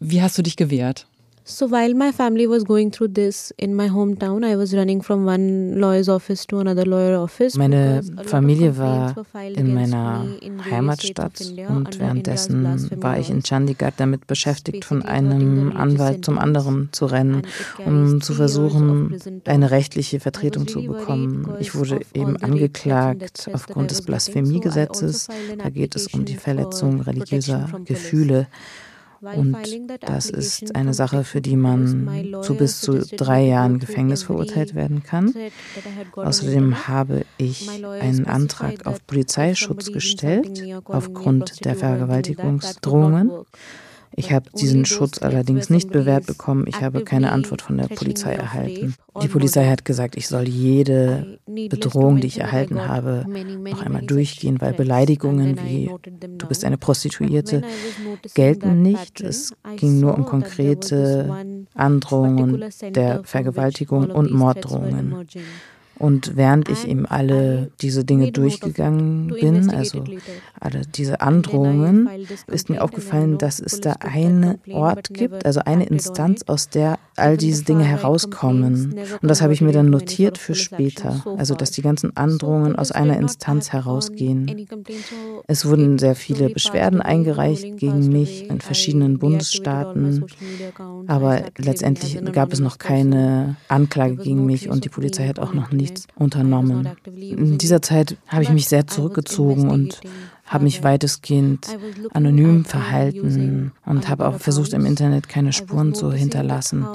Wie 0.00 0.22
hast 0.22 0.36
du 0.38 0.42
dich 0.42 0.56
gewehrt? 0.56 1.06
So 1.48 1.70
while 1.70 1.94
my 1.94 2.10
family 2.10 2.48
was 2.48 2.64
going 2.64 2.90
through 2.90 3.14
this 3.14 3.54
in 3.56 3.72
my 3.72 3.88
hometown, 3.88 4.44
I 4.44 4.56
was 4.56 4.74
running 4.74 5.00
from 5.00 5.26
one 5.26 5.78
lawyer's 5.78 6.08
office 6.08 6.44
to 6.48 6.58
another 6.58 6.84
lawyer 6.84 7.20
office. 7.20 7.54
Meine 7.56 8.02
Familie 8.24 8.76
war 8.76 9.14
in 9.54 9.72
meiner 9.72 10.26
Heimatstadt 10.68 11.40
und 11.68 12.00
währenddessen 12.00 12.90
war 13.00 13.20
ich 13.20 13.30
in 13.30 13.44
Chandigarh 13.44 13.92
damit 13.96 14.26
beschäftigt, 14.26 14.84
von 14.84 15.02
einem 15.02 15.70
Anwalt 15.76 16.24
zum 16.24 16.36
anderen 16.36 16.88
zu 16.90 17.06
rennen, 17.06 17.42
um 17.84 18.20
zu 18.20 18.34
versuchen, 18.34 19.16
eine 19.44 19.70
rechtliche 19.70 20.18
Vertretung 20.18 20.66
zu 20.66 20.82
bekommen. 20.82 21.48
Ich 21.60 21.76
wurde 21.76 22.00
eben 22.12 22.36
angeklagt 22.38 23.48
aufgrund 23.52 23.92
des 23.92 24.02
Blasphemiegesetzes. 24.02 25.28
Da 25.62 25.70
geht 25.70 25.94
es 25.94 26.08
um 26.08 26.24
die 26.24 26.34
Verletzung 26.34 27.02
religiöser 27.02 27.68
Gefühle. 27.84 28.48
Und 29.20 29.56
das 30.00 30.30
ist 30.30 30.74
eine 30.74 30.94
Sache, 30.94 31.24
für 31.24 31.40
die 31.40 31.56
man 31.56 32.42
zu 32.42 32.54
bis 32.54 32.80
zu 32.80 33.00
drei 33.16 33.44
Jahren 33.44 33.78
Gefängnis 33.78 34.22
verurteilt 34.22 34.74
werden 34.74 35.02
kann. 35.02 35.32
Außerdem 36.14 36.88
habe 36.88 37.24
ich 37.38 37.68
einen 38.00 38.26
Antrag 38.26 38.86
auf 38.86 39.06
Polizeischutz 39.06 39.92
gestellt 39.92 40.62
aufgrund 40.84 41.64
der 41.64 41.76
Vergewaltigungsdrohungen. 41.76 43.30
Ich 44.18 44.32
habe 44.32 44.48
diesen 44.58 44.86
Schutz 44.86 45.20
allerdings 45.20 45.68
nicht 45.68 45.90
bewährt 45.90 46.26
bekommen. 46.26 46.64
Ich 46.66 46.80
habe 46.80 47.04
keine 47.04 47.32
Antwort 47.32 47.60
von 47.60 47.76
der 47.76 47.88
Polizei 47.88 48.32
erhalten. 48.32 48.94
Die 49.22 49.28
Polizei 49.28 49.68
hat 49.68 49.84
gesagt, 49.84 50.16
ich 50.16 50.26
soll 50.26 50.48
jede 50.48 51.38
Bedrohung, 51.68 52.20
die 52.20 52.26
ich 52.26 52.38
erhalten 52.38 52.86
habe, 52.86 53.24
noch 53.70 53.82
einmal 53.82 54.02
durchgehen, 54.02 54.60
weil 54.60 54.72
Beleidigungen 54.74 55.58
wie 55.64 55.90
du 56.38 56.46
bist 56.46 56.64
eine 56.64 56.78
Prostituierte 56.78 57.62
gelten 58.34 58.82
nicht. 58.82 59.20
Es 59.20 59.54
ging 59.76 60.00
nur 60.00 60.14
um 60.14 60.24
konkrete 60.24 61.64
Androhungen 61.74 62.64
der 62.90 63.24
Vergewaltigung 63.24 64.10
und 64.10 64.32
Morddrohungen. 64.32 65.26
Und 65.98 66.36
während 66.36 66.68
ich 66.68 66.86
eben 66.86 67.06
alle 67.06 67.70
diese 67.80 68.04
Dinge 68.04 68.32
durchgegangen 68.32 69.28
bin, 69.28 69.70
also 69.70 70.04
alle 70.60 70.82
diese 70.82 71.20
Androhungen, 71.20 72.08
ist 72.48 72.68
mir 72.68 72.82
aufgefallen, 72.82 73.38
dass 73.38 73.60
es 73.60 73.80
da 73.80 73.92
einen 74.00 74.58
Ort 74.70 75.12
gibt, 75.12 75.46
also 75.46 75.60
eine 75.60 75.86
Instanz, 75.86 76.42
aus 76.46 76.68
der 76.68 76.98
all 77.16 77.36
diese 77.38 77.64
Dinge 77.64 77.84
herauskommen. 77.84 78.94
Und 79.22 79.28
das 79.28 79.40
habe 79.40 79.54
ich 79.54 79.62
mir 79.62 79.72
dann 79.72 79.88
notiert 79.88 80.36
für 80.36 80.54
später, 80.54 81.24
also 81.38 81.54
dass 81.54 81.70
die 81.70 81.82
ganzen 81.82 82.14
Androhungen 82.16 82.76
aus 82.76 82.92
einer 82.92 83.16
Instanz 83.16 83.72
herausgehen. 83.72 84.66
Es 85.46 85.64
wurden 85.64 85.98
sehr 85.98 86.14
viele 86.14 86.50
Beschwerden 86.50 87.00
eingereicht 87.00 87.78
gegen 87.78 88.08
mich 88.08 88.50
in 88.50 88.60
verschiedenen 88.60 89.18
Bundesstaaten, 89.18 90.26
aber 91.06 91.42
letztendlich 91.56 92.22
gab 92.32 92.52
es 92.52 92.60
noch 92.60 92.76
keine 92.78 93.56
Anklage 93.68 94.16
gegen 94.16 94.44
mich 94.44 94.68
und 94.68 94.84
die 94.84 94.90
Polizei 94.90 95.26
hat 95.26 95.38
auch 95.38 95.54
noch 95.54 95.72
nicht 95.72 95.85
nichts 95.86 96.06
unternommen. 96.14 96.88
In 97.06 97.58
dieser 97.58 97.82
Zeit 97.82 98.16
habe 98.28 98.42
ich 98.42 98.50
mich 98.50 98.68
sehr 98.68 98.86
zurückgezogen 98.86 99.70
und 99.70 100.00
habe 100.46 100.62
mich 100.62 100.84
weitestgehend 100.84 101.66
anonym 102.12 102.64
verhalten 102.64 103.72
und 103.84 104.08
habe 104.08 104.28
auch 104.28 104.38
versucht, 104.38 104.74
im 104.74 104.86
Internet 104.86 105.28
keine 105.28 105.52
Spuren 105.52 105.92
zu 105.92 106.12
hinterlassen. 106.12 106.86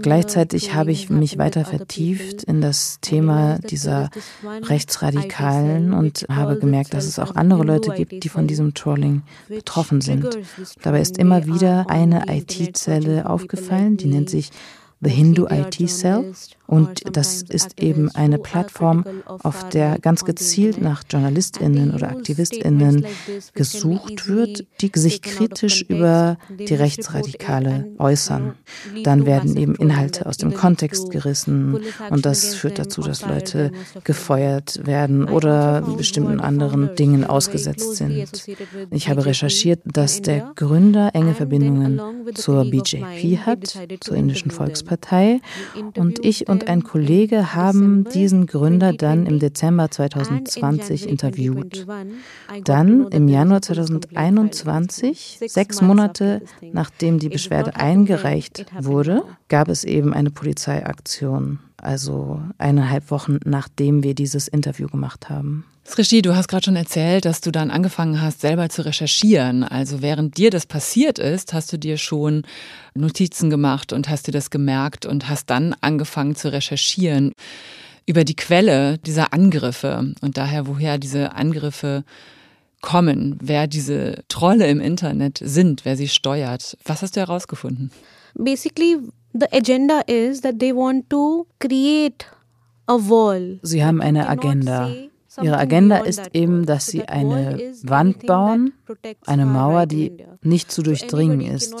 Gleichzeitig 0.00 0.74
habe 0.74 0.90
ich 0.90 1.10
mich 1.10 1.36
weiter 1.36 1.66
vertieft 1.66 2.44
in 2.44 2.62
das 2.62 2.98
Thema 3.02 3.58
dieser 3.58 4.08
Rechtsradikalen 4.42 5.92
und 5.92 6.24
habe 6.30 6.58
gemerkt, 6.58 6.94
dass 6.94 7.04
es 7.04 7.18
auch 7.18 7.34
andere 7.34 7.62
Leute 7.62 7.92
gibt, 7.92 8.24
die 8.24 8.28
von 8.30 8.46
diesem 8.46 8.72
Trolling 8.72 9.22
betroffen 9.48 10.00
sind. 10.00 10.38
Dabei 10.82 11.02
ist 11.02 11.18
immer 11.18 11.44
wieder 11.44 11.90
eine 11.90 12.24
IT-Zelle 12.28 13.28
aufgefallen, 13.28 13.98
die 13.98 14.06
nennt 14.06 14.30
sich 14.30 14.50
The 15.04 15.10
Hindu 15.10 15.46
IT 15.50 15.86
Cell. 15.90 16.32
Und 16.74 17.16
das 17.16 17.42
ist 17.42 17.80
eben 17.80 18.10
eine 18.16 18.38
Plattform, 18.38 19.04
auf 19.26 19.68
der 19.68 20.00
ganz 20.00 20.24
gezielt 20.24 20.80
nach 20.80 21.04
JournalistInnen 21.08 21.94
oder 21.94 22.10
AktivistInnen 22.10 23.06
gesucht 23.54 24.28
wird, 24.28 24.66
die 24.80 24.90
sich 24.94 25.22
kritisch 25.22 25.82
über 25.82 26.36
die 26.50 26.74
Rechtsradikale 26.74 27.86
äußern. 27.98 28.54
Dann 29.04 29.24
werden 29.24 29.56
eben 29.56 29.76
Inhalte 29.76 30.26
aus 30.26 30.36
dem 30.36 30.52
Kontext 30.52 31.10
gerissen. 31.10 31.78
und 32.10 32.26
das 32.26 32.56
führt 32.56 32.80
dazu, 32.80 33.02
dass 33.02 33.24
Leute 33.24 33.70
gefeuert 34.02 34.84
werden 34.84 35.28
oder 35.28 35.82
bestimmten 35.96 36.40
anderen 36.40 36.96
Dingen 36.96 37.24
ausgesetzt 37.24 37.94
sind. 37.96 38.26
Ich 38.90 39.08
habe 39.08 39.26
recherchiert, 39.26 39.80
dass 39.84 40.22
der 40.22 40.50
Gründer 40.56 41.10
enge 41.14 41.34
Verbindungen 41.34 42.00
zur 42.34 42.64
BJP 42.64 43.38
hat, 43.46 43.78
zur 44.00 44.16
indischen 44.16 44.50
Volkspartei. 44.50 45.40
Und 45.96 46.24
ich 46.24 46.48
und 46.48 46.63
ein 46.68 46.82
Kollege 46.82 47.54
haben 47.54 48.04
diesen 48.04 48.46
Gründer 48.46 48.92
dann 48.92 49.26
im 49.26 49.38
Dezember 49.38 49.90
2020 49.90 51.08
interviewt. 51.08 51.86
Dann 52.64 53.08
im 53.08 53.28
Januar 53.28 53.62
2021, 53.62 55.40
sechs 55.46 55.80
Monate 55.80 56.42
nachdem 56.72 57.18
die 57.18 57.28
Beschwerde 57.28 57.76
eingereicht 57.76 58.66
wurde, 58.80 59.22
gab 59.48 59.68
es 59.68 59.84
eben 59.84 60.12
eine 60.12 60.30
Polizeiaktion. 60.30 61.58
Also 61.76 62.40
eineinhalb 62.58 63.10
Wochen 63.10 63.38
nachdem 63.44 64.02
wir 64.02 64.14
dieses 64.14 64.48
Interview 64.48 64.88
gemacht 64.88 65.28
haben. 65.28 65.64
Srishi, 65.86 66.22
du 66.22 66.34
hast 66.34 66.48
gerade 66.48 66.64
schon 66.64 66.76
erzählt, 66.76 67.26
dass 67.26 67.42
du 67.42 67.50
dann 67.50 67.70
angefangen 67.70 68.22
hast, 68.22 68.40
selber 68.40 68.70
zu 68.70 68.86
recherchieren. 68.86 69.64
Also 69.64 70.00
während 70.00 70.38
dir 70.38 70.50
das 70.50 70.64
passiert 70.64 71.18
ist, 71.18 71.52
hast 71.52 71.72
du 71.74 71.78
dir 71.78 71.98
schon 71.98 72.44
Notizen 72.94 73.50
gemacht 73.50 73.92
und 73.92 74.08
hast 74.08 74.26
dir 74.26 74.32
das 74.32 74.50
gemerkt 74.50 75.04
und 75.06 75.28
hast 75.28 75.50
dann 75.50 75.74
angefangen 75.80 76.36
zu 76.36 76.52
recherchieren 76.52 77.32
über 78.06 78.24
die 78.24 78.36
Quelle 78.36 78.98
dieser 78.98 79.32
Angriffe 79.32 80.14
und 80.20 80.36
daher, 80.36 80.66
woher 80.66 80.98
diese 80.98 81.32
Angriffe 81.32 82.04
kommen, 82.80 83.38
wer 83.40 83.66
diese 83.66 84.24
Trolle 84.28 84.68
im 84.68 84.80
Internet 84.80 85.40
sind, 85.42 85.84
wer 85.84 85.96
sie 85.96 86.08
steuert. 86.08 86.76
Was 86.84 87.02
hast 87.02 87.16
du 87.16 87.20
herausgefunden? 87.20 87.90
Basically, 88.34 88.98
the 89.32 89.46
agenda 89.52 90.00
is 90.06 90.42
that 90.42 90.58
they 90.58 90.74
want 90.74 91.08
to 91.08 91.46
create 91.60 92.26
a 92.86 92.94
wall. 92.94 93.58
Sie 93.62 93.82
haben 93.82 94.02
eine 94.02 94.28
Agenda. 94.28 94.90
Ihre 95.42 95.58
Agenda 95.58 95.98
ist 95.98 96.30
eben, 96.32 96.66
dass 96.66 96.86
sie 96.86 97.04
eine 97.04 97.72
Wand 97.82 98.26
bauen, 98.26 98.72
eine 99.26 99.46
Mauer, 99.46 99.86
die 99.86 100.24
nicht 100.42 100.70
zu 100.70 100.82
durchdringen 100.82 101.40
ist. 101.40 101.74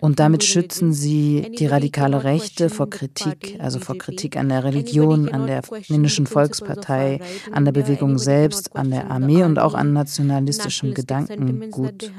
Und 0.00 0.18
damit 0.18 0.44
schützen 0.44 0.92
sie 0.92 1.52
die 1.58 1.66
radikale 1.66 2.24
Rechte 2.24 2.70
vor 2.70 2.90
Kritik, 2.90 3.56
also 3.60 3.78
vor 3.78 3.98
Kritik 3.98 4.36
an 4.36 4.48
der 4.48 4.64
Religion, 4.64 5.28
an 5.28 5.46
der 5.46 5.62
indischen 5.88 6.26
Volkspartei, 6.26 7.20
an 7.52 7.64
der 7.64 7.72
Bewegung 7.72 8.18
selbst, 8.18 8.74
an 8.74 8.90
der 8.90 9.10
Armee 9.10 9.44
und 9.44 9.58
auch 9.58 9.74
an 9.74 9.92
nationalistischem 9.92 10.94
Gedankengut. 10.94 12.10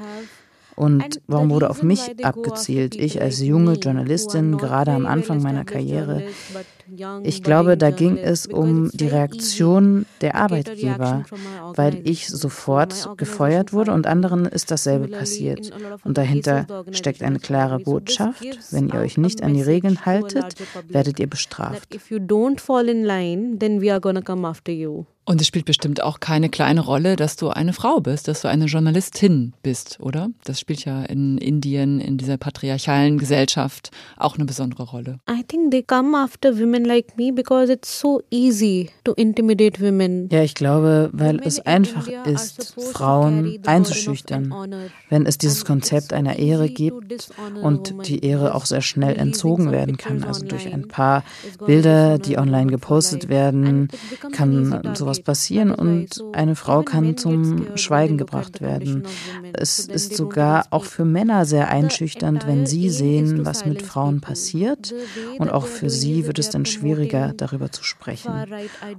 Und 0.75 1.21
warum 1.27 1.49
wurde 1.49 1.69
auf 1.69 1.83
mich 1.83 2.01
abgezielt? 2.23 2.95
Ich 2.95 3.21
als 3.21 3.41
junge 3.41 3.73
Journalistin, 3.73 4.57
gerade 4.57 4.91
am 4.91 5.05
Anfang 5.05 5.41
meiner 5.41 5.65
Karriere. 5.65 6.23
Ich 7.23 7.43
glaube, 7.43 7.77
da 7.77 7.91
ging 7.91 8.17
es 8.17 8.45
um 8.45 8.89
die 8.93 9.07
Reaktion 9.07 10.05
der 10.21 10.35
Arbeitgeber, 10.35 11.25
weil 11.75 12.01
ich 12.03 12.27
sofort 12.27 13.09
gefeuert 13.17 13.73
wurde 13.73 13.93
und 13.93 14.07
anderen 14.07 14.45
ist 14.45 14.71
dasselbe 14.71 15.07
passiert. 15.07 15.71
Und 16.03 16.17
dahinter 16.17 16.65
steckt 16.91 17.23
eine 17.23 17.39
klare 17.39 17.79
Botschaft. 17.79 18.43
Wenn 18.71 18.89
ihr 18.89 18.99
euch 18.99 19.17
nicht 19.17 19.41
an 19.43 19.53
die 19.53 19.61
Regeln 19.61 20.05
haltet, 20.05 20.55
werdet 20.87 21.19
ihr 21.19 21.27
bestraft. 21.27 21.93
If 21.93 22.11
you 22.11 22.17
don't 22.17 22.59
fall 22.59 22.89
in 22.89 23.03
line, 23.03 23.57
then 23.59 23.81
we 23.81 23.91
are 23.91 24.01
gonna 24.01 24.21
come 24.21 24.47
after 24.47 24.71
you. 24.71 25.05
Und 25.25 25.39
es 25.39 25.47
spielt 25.47 25.65
bestimmt 25.65 26.03
auch 26.03 26.19
keine 26.19 26.49
kleine 26.49 26.81
Rolle, 26.81 27.15
dass 27.15 27.37
du 27.37 27.49
eine 27.49 27.71
Frau 27.71 28.01
bist, 28.01 28.27
dass 28.27 28.41
du 28.41 28.49
eine 28.49 28.65
Journalistin 28.65 29.53
bist, 29.63 29.99
oder? 30.01 30.29
Das 30.43 30.59
spielt 30.59 30.83
ja 30.83 31.03
in 31.03 31.37
Indien, 31.37 32.01
in 32.01 32.17
dieser 32.17 32.37
patriarchalen 32.37 33.17
Gesellschaft 33.17 33.91
auch 34.17 34.35
eine 34.35 34.43
besondere 34.43 34.83
Rolle. 34.83 35.19
I 35.29 35.41
think 35.43 35.71
they 35.71 35.81
come 35.81 36.17
after 36.17 36.59
women 36.59 36.83
like 36.83 37.17
me 37.17 37.31
because 37.31 37.71
it's 37.71 37.99
so 37.99 38.21
easy 38.31 38.89
to 39.05 39.13
intimidate 39.13 39.81
women. 39.81 40.27
Ja, 40.29 40.43
ich 40.43 40.55
glaube, 40.55 41.09
weil 41.13 41.39
es 41.45 41.61
einfach 41.61 42.07
ist, 42.25 42.75
Frauen 42.91 43.59
einzuschüchtern. 43.65 44.53
Wenn 45.09 45.25
es 45.25 45.37
dieses 45.37 45.63
Konzept 45.63 46.11
einer 46.11 46.37
Ehre 46.37 46.67
gibt 46.67 47.29
und 47.61 48.07
die 48.07 48.25
Ehre 48.25 48.55
auch 48.55 48.65
sehr 48.65 48.81
schnell 48.81 49.15
entzogen 49.17 49.71
werden 49.71 49.95
kann, 49.95 50.23
also 50.25 50.45
durch 50.45 50.71
ein 50.71 50.89
paar 50.89 51.23
Bilder, 51.65 52.19
die 52.19 52.37
online 52.37 52.69
gepostet 52.71 53.29
werden, 53.29 53.87
kann 54.33 54.95
sowas 54.95 55.12
sowas 55.13 55.23
passieren 55.23 55.71
und 55.71 56.23
eine 56.33 56.55
Frau 56.55 56.81
kann 56.83 57.17
zum 57.17 57.77
Schweigen 57.77 58.17
gebracht 58.17 58.61
werden. 58.61 59.03
Es 59.53 59.79
ist 59.79 60.15
sogar 60.15 60.65
auch 60.71 60.85
für 60.85 61.05
Männer 61.05 61.45
sehr 61.45 61.69
einschüchternd, 61.69 62.47
wenn 62.47 62.65
sie 62.65 62.89
sehen, 62.89 63.45
was 63.45 63.65
mit 63.65 63.81
Frauen 63.81 64.21
passiert. 64.21 64.93
Und 65.37 65.49
auch 65.49 65.67
für 65.67 65.89
sie 65.89 66.25
wird 66.25 66.39
es 66.39 66.49
dann 66.49 66.65
schwieriger, 66.65 67.33
darüber 67.35 67.71
zu 67.71 67.83
sprechen. 67.83 68.31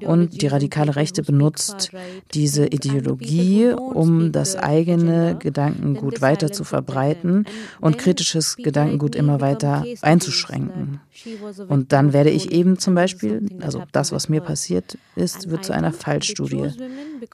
Und 0.04 0.40
die 0.42 0.46
radikale 0.46 0.96
Rechte 0.96 1.22
benutzt 1.22 1.90
diese 2.32 2.66
Ideologie, 2.66 3.72
um 3.72 4.32
das 4.32 4.56
eigene 4.56 5.36
Gedankengut 5.38 6.20
weiter 6.20 6.52
zu 6.52 6.64
verbreiten 6.64 7.46
und 7.80 7.98
kritisches 7.98 8.56
Gedankengut 8.56 9.16
immer 9.16 9.40
weiter 9.40 9.84
einzuschränken. 10.02 11.00
Und 11.68 11.92
dann 11.92 12.12
werde 12.12 12.30
ich 12.30 12.52
eben 12.52 12.78
zum 12.78 12.94
Beispiel, 12.94 13.46
also 13.60 13.82
das, 13.92 14.12
was 14.12 14.28
mir 14.28 14.40
passiert 14.40 14.98
ist, 15.16 15.50
wird 15.50 15.64
zu 15.64 15.72
einer 15.72 15.92
Fallstudie. 16.04 16.70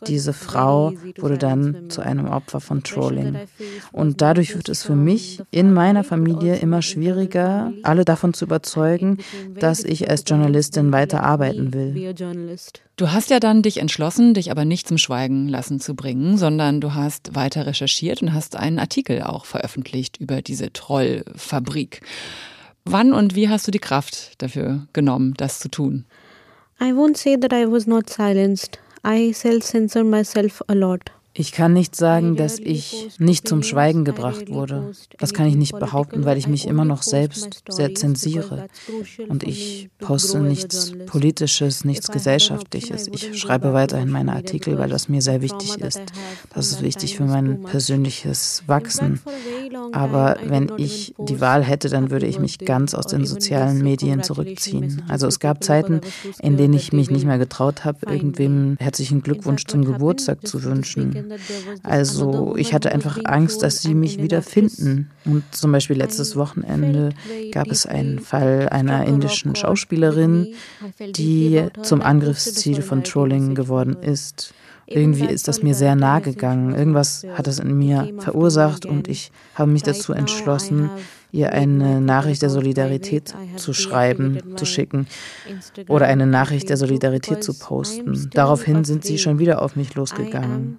Diese 0.07 0.33
Frau 0.33 0.93
wurde 1.19 1.39
dann 1.39 1.91
zu 1.91 2.03
einem 2.03 2.29
Opfer 2.29 2.61
von 2.61 2.83
Trolling. 2.83 3.37
Und 3.93 4.21
dadurch 4.21 4.55
wird 4.55 4.69
es 4.69 4.85
für 4.85 4.95
mich 4.95 5.43
in 5.51 5.73
meiner 5.73 6.05
Familie 6.05 6.57
immer 6.57 6.83
schwieriger, 6.83 7.73
alle 7.83 8.05
davon 8.05 8.33
zu 8.33 8.45
überzeugen, 8.45 9.19
dass 9.59 9.83
ich 9.83 10.09
als 10.09 10.25
Journalistin 10.27 10.93
weiter 10.93 11.23
arbeiten 11.23 11.75
will. 11.75 12.15
Du 12.97 13.11
hast 13.11 13.31
ja 13.31 13.41
dann 13.41 13.63
dich 13.63 13.79
entschlossen, 13.79 14.35
dich 14.35 14.51
aber 14.51 14.65
nicht 14.65 14.87
zum 14.87 14.99
Schweigen 14.99 15.49
lassen 15.49 15.81
zu 15.81 15.95
bringen, 15.95 16.37
sondern 16.37 16.81
du 16.81 16.95
hast 16.95 17.35
weiter 17.35 17.67
recherchiert 17.67 18.23
und 18.23 18.35
hast 18.35 18.57
einen 18.57 18.79
Artikel 18.79 19.23
auch 19.23 19.47
veröffentlicht 19.47 20.19
über 20.19 20.43
diese 20.43 20.73
Trollfabrik. 20.73 22.03
Wann 22.85 23.13
und 23.13 23.35
wie 23.35 23.49
hast 23.49 23.67
du 23.67 23.71
die 23.71 23.79
Kraft 23.79 24.41
dafür 24.43 24.87
genommen, 24.93 25.35
das 25.37 25.59
zu 25.59 25.69
tun? 25.71 26.05
I 26.81 26.93
won't 26.93 27.17
say 27.17 27.37
that 27.37 27.53
I 27.53 27.65
was 27.67 27.87
not 27.87 28.11
silenced. 28.11 28.81
I 29.05 29.31
self-censor 29.31 30.03
myself 30.03 30.61
a 30.69 30.75
lot. 30.75 31.11
Ich 31.33 31.53
kann 31.53 31.73
nicht 31.73 31.95
sagen, 31.95 32.35
dass 32.35 32.59
ich 32.59 33.09
nicht 33.19 33.47
zum 33.47 33.63
Schweigen 33.63 34.05
gebracht 34.05 34.51
wurde. 34.51 34.91
Das 35.19 35.33
kann 35.33 35.47
ich 35.47 35.55
nicht 35.55 35.79
behaupten, 35.79 36.25
weil 36.25 36.37
ich 36.37 36.49
mich 36.49 36.67
immer 36.67 36.85
noch 36.85 37.03
selbst 37.03 37.63
sehr 37.69 37.95
zensiere. 37.95 38.67
Und 39.29 39.45
ich 39.45 39.91
poste 40.01 40.41
nichts 40.41 40.93
Politisches, 41.07 41.85
nichts 41.85 42.11
Gesellschaftliches. 42.11 43.07
Ich 43.13 43.39
schreibe 43.39 43.73
weiterhin 43.73 44.11
meine 44.11 44.33
Artikel, 44.33 44.77
weil 44.79 44.91
das 44.91 45.09
mir 45.09 45.23
sehr 45.23 45.41
wichtig 45.41 45.79
ist. 45.79 46.03
Das 46.53 46.73
ist 46.73 46.83
wichtig 46.83 47.17
für 47.17 47.25
mein 47.25 47.63
persönliches 47.63 48.65
Wachsen. 48.67 49.21
Aber 49.93 50.37
wenn 50.45 50.73
ich 50.79 51.15
die 51.19 51.41
Wahl 51.41 51.63
hätte, 51.63 51.89
dann 51.89 52.11
würde 52.11 52.27
ich 52.27 52.41
mich 52.41 52.59
ganz 52.59 52.93
aus 52.93 53.07
den 53.07 53.25
sozialen 53.25 53.83
Medien 53.83 54.25
zurückziehen. 54.25 55.03
Also 55.09 55.29
es 55.29 55.39
gab 55.39 55.63
Zeiten, 55.63 56.01
in 56.43 56.57
denen 56.57 56.75
ich 56.75 56.93
mich 56.93 57.11
nicht 57.11 57.25
mehr 57.25 57.39
getraut 57.39 57.85
habe, 57.85 57.99
irgendwem 58.11 58.77
herzlichen 58.81 59.23
Glückwunsch 59.23 59.65
zum 59.67 59.85
Geburtstag 59.85 60.47
zu 60.47 60.65
wünschen. 60.65 61.20
Also 61.83 62.57
ich 62.57 62.75
hatte 62.75 62.93
einfach 62.93 63.19
Angst, 63.25 63.63
dass 63.63 63.83
sie 63.83 63.95
mich 63.95 64.23
wieder 64.23 64.43
finden. 64.43 65.11
Und 65.25 65.43
zum 65.53 65.73
Beispiel 65.73 65.97
letztes 65.97 66.37
Wochenende 66.37 67.11
gab 67.53 67.69
es 67.69 67.87
einen 67.87 68.19
Fall 68.19 68.69
einer 68.71 69.07
indischen 69.07 69.55
Schauspielerin, 69.55 70.55
die 71.17 71.65
zum 71.83 72.03
Angriffsziel 72.03 72.83
von 72.83 73.05
Trolling 73.05 73.55
geworden 73.55 73.97
ist. 74.03 74.55
Irgendwie 74.87 75.27
ist 75.27 75.47
das 75.47 75.63
mir 75.63 75.75
sehr 75.75 75.95
nahe 75.95 76.21
gegangen. 76.21 76.75
Irgendwas 76.75 77.25
hat 77.35 77.47
das 77.47 77.61
in 77.61 77.79
mir 77.79 78.13
verursacht 78.19 78.87
und 78.87 79.07
ich 79.07 79.31
habe 79.55 79.71
mich 79.71 79.85
dazu 79.85 80.13
entschlossen, 80.13 80.91
ihr 81.33 81.53
eine 81.53 82.01
Nachricht 82.01 82.43
der 82.43 82.51
Solidarität 82.51 83.35
zu 83.57 83.73
schreiben, 83.73 84.39
zu 84.57 84.65
schicken 84.65 85.07
oder 85.89 86.07
eine 86.07 86.27
Nachricht 86.27 86.69
der 86.69 86.77
Solidarität 86.77 87.43
zu 87.45 87.55
posten. 87.55 88.31
Daraufhin 88.33 88.85
sind 88.85 89.05
sie 89.05 89.19
schon 89.19 89.39
wieder 89.39 89.63
auf 89.63 89.77
mich 89.77 89.95
losgegangen. 89.95 90.79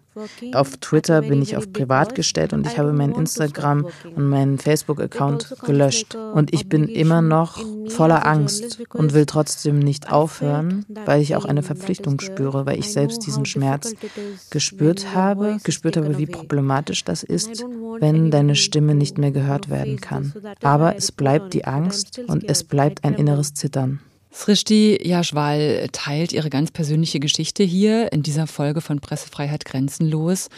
Auf 0.53 0.75
Twitter 0.77 1.21
bin 1.21 1.41
ich 1.41 1.55
auf 1.55 1.71
privat 1.71 2.15
gestellt 2.15 2.51
und 2.51 2.67
ich 2.67 2.77
habe 2.77 2.91
meinen 2.91 3.15
Instagram 3.15 3.87
und 4.15 4.29
meinen 4.29 4.57
Facebook-Account 4.57 5.55
gelöscht. 5.65 6.15
Und 6.15 6.53
ich 6.53 6.67
bin 6.67 6.87
immer 6.89 7.21
noch 7.21 7.63
voller 7.87 8.25
Angst 8.27 8.83
und 8.93 9.13
will 9.13 9.25
trotzdem 9.25 9.79
nicht 9.79 10.11
aufhören, 10.11 10.85
weil 11.05 11.21
ich 11.21 11.35
auch 11.35 11.45
eine 11.45 11.63
Verpflichtung 11.63 12.19
spüre, 12.19 12.65
weil 12.65 12.77
ich 12.77 12.91
selbst 12.91 13.25
diesen 13.25 13.45
Schmerz 13.45 13.93
gespürt 14.49 15.15
habe, 15.15 15.57
gespürt 15.63 15.95
habe, 15.95 16.17
wie 16.17 16.25
problematisch 16.25 17.05
das 17.05 17.23
ist, 17.23 17.63
wenn 17.99 18.31
deine 18.31 18.55
Stimme 18.55 18.95
nicht 18.95 19.17
mehr 19.17 19.31
gehört 19.31 19.69
werden 19.69 20.01
kann. 20.01 20.33
Aber 20.61 20.95
es 20.95 21.11
bleibt 21.11 21.53
die 21.53 21.65
Angst 21.65 22.19
und 22.27 22.43
es 22.43 22.63
bleibt 22.63 23.03
ein 23.03 23.15
inneres 23.15 23.53
Zittern. 23.53 23.99
Srishti 24.33 24.97
Yashwal 25.01 25.89
teilt 25.91 26.31
ihre 26.31 26.49
ganz 26.49 26.71
persönliche 26.71 27.19
Geschichte 27.19 27.63
hier 27.63 28.13
in 28.13 28.23
dieser 28.23 28.47
Folge 28.47 28.81
von 28.81 28.99
Pressefreiheit 28.99 29.65
grenzenlos. 29.65 30.49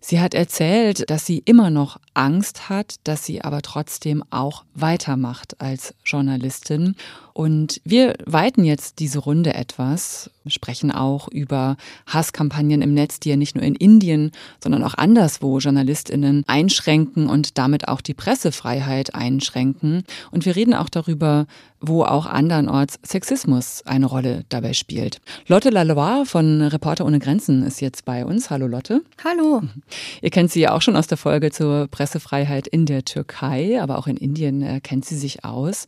Sie 0.00 0.20
hat 0.20 0.34
erzählt, 0.34 1.10
dass 1.10 1.26
sie 1.26 1.42
immer 1.44 1.70
noch 1.70 1.98
Angst 2.18 2.68
hat, 2.68 2.96
dass 3.04 3.24
sie 3.24 3.42
aber 3.42 3.62
trotzdem 3.62 4.24
auch 4.30 4.64
weitermacht 4.74 5.60
als 5.60 5.94
Journalistin. 6.04 6.96
Und 7.32 7.80
wir 7.84 8.16
weiten 8.26 8.64
jetzt 8.64 8.98
diese 8.98 9.20
Runde 9.20 9.54
etwas, 9.54 10.28
sprechen 10.48 10.90
auch 10.90 11.28
über 11.28 11.76
Hasskampagnen 12.06 12.82
im 12.82 12.94
Netz, 12.94 13.20
die 13.20 13.28
ja 13.30 13.36
nicht 13.36 13.54
nur 13.54 13.64
in 13.64 13.76
Indien, 13.76 14.32
sondern 14.60 14.82
auch 14.82 14.94
anderswo 14.94 15.58
Journalistinnen 15.58 16.42
einschränken 16.48 17.28
und 17.28 17.56
damit 17.56 17.86
auch 17.86 18.00
die 18.00 18.14
Pressefreiheit 18.14 19.14
einschränken. 19.14 20.02
Und 20.32 20.44
wir 20.44 20.56
reden 20.56 20.74
auch 20.74 20.88
darüber, 20.88 21.46
wo 21.80 22.02
auch 22.02 22.26
andernorts 22.26 22.98
Sexismus 23.04 23.82
eine 23.86 24.06
Rolle 24.06 24.44
dabei 24.48 24.72
spielt. 24.72 25.20
Lotte 25.46 25.70
Lalois 25.70 26.24
von 26.24 26.62
Reporter 26.62 27.06
ohne 27.06 27.20
Grenzen 27.20 27.62
ist 27.62 27.80
jetzt 27.80 28.04
bei 28.04 28.24
uns. 28.24 28.50
Hallo 28.50 28.66
Lotte. 28.66 29.02
Hallo. 29.22 29.62
Ihr 30.22 30.30
kennt 30.30 30.50
sie 30.50 30.60
ja 30.60 30.74
auch 30.74 30.82
schon 30.82 30.96
aus 30.96 31.06
der 31.06 31.18
Folge 31.18 31.52
zur 31.52 31.86
Pressefreiheit 32.08 32.66
in 32.66 32.86
der 32.86 33.04
Türkei, 33.04 33.82
aber 33.82 33.98
auch 33.98 34.06
in 34.06 34.16
Indien 34.16 34.62
äh, 34.62 34.80
kennt 34.80 35.04
sie 35.04 35.16
sich 35.16 35.44
aus. 35.44 35.84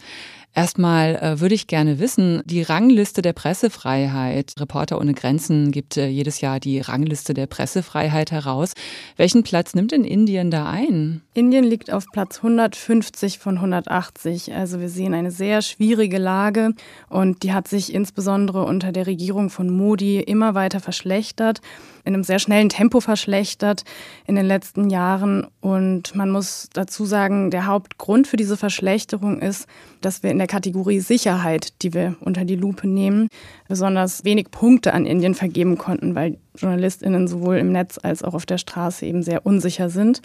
Erstmal 0.53 1.15
äh, 1.15 1.41
würde 1.41 1.55
ich 1.55 1.67
gerne 1.67 1.99
wissen, 1.99 2.43
die 2.45 2.63
Rangliste 2.63 3.23
der 3.23 3.33
Pressefreiheit. 3.33 4.53
Reporter 4.59 4.99
ohne 4.99 5.15
Grenzen 5.15 5.71
gibt 5.71 5.97
äh, 5.97 6.09
jedes 6.09 6.43
Jahr 6.43 6.61
die 6.61 6.81
Rangliste 6.81 7.33
der 7.33 7.47
Pressefreiheit 7.47 8.33
heraus. 8.33 8.73
Welchen 9.17 9.45
Platz 9.45 9.75
nimmt 9.75 9.93
denn 9.93 10.05
Indien 10.05 10.51
da 10.51 10.69
ein? 10.69 11.23
Indien 11.33 11.65
liegt 11.65 11.91
auf 11.91 12.05
Platz 12.13 12.39
150 12.39 13.39
von 13.39 13.57
180. 13.57 14.53
Also 14.53 14.81
wir 14.81 14.89
sehen 14.89 15.15
eine 15.15 15.31
sehr 15.31 15.63
schwierige 15.63 16.19
Lage 16.19 16.75
und 17.09 17.45
die 17.45 17.55
hat 17.55 17.69
sich 17.69 17.95
insbesondere 17.95 18.65
unter 18.65 18.93
der 18.93 19.07
Regierung 19.07 19.49
von 19.49 19.71
Modi 19.71 20.21
immer 20.21 20.55
weiter 20.55 20.81
verschlechtert. 20.81 21.61
In 22.05 22.15
einem 22.15 22.25
sehr 22.25 22.39
schnellen 22.39 22.69
Tempo 22.69 23.01
verschlechtert 23.01 23.85
in 24.27 24.37
den 24.37 24.47
letzten 24.47 24.91
Jahren. 24.91 25.47
Und 25.61 26.15
man 26.15 26.31
muss 26.31 26.69
dazu 26.73 27.05
sagen, 27.05 27.51
der 27.51 27.67
Hauptgrund 27.67 28.27
für 28.27 28.37
diese 28.37 28.57
Verschlechterung 28.57 29.41
ist, 29.41 29.67
dass 30.01 30.23
wir 30.23 30.31
in 30.31 30.39
der 30.39 30.47
Kategorie 30.47 31.01
Sicherheit, 31.01 31.83
die 31.83 31.95
wir 31.95 32.17
unter 32.21 32.45
die 32.45 32.57
Lupe 32.57 32.89
nehmen, 32.89 33.29
besonders 33.69 34.25
wenig 34.25 34.51
Punkte 34.51 34.95
an 34.95 35.07
Indien 35.07 35.35
vergeben 35.35 35.79
konnten, 35.79 36.15
weil 36.15 36.39
JournalistInnen 36.57 37.29
sowohl 37.29 37.57
im 37.57 37.73
Netz 37.73 37.99
als 38.03 38.23
auch 38.23 38.35
auf 38.35 38.47
der 38.47 38.59
Straße 38.59 39.07
eben 39.07 39.23
sehr 39.23 39.47
unsicher 39.47 39.91
sind. 39.91 40.23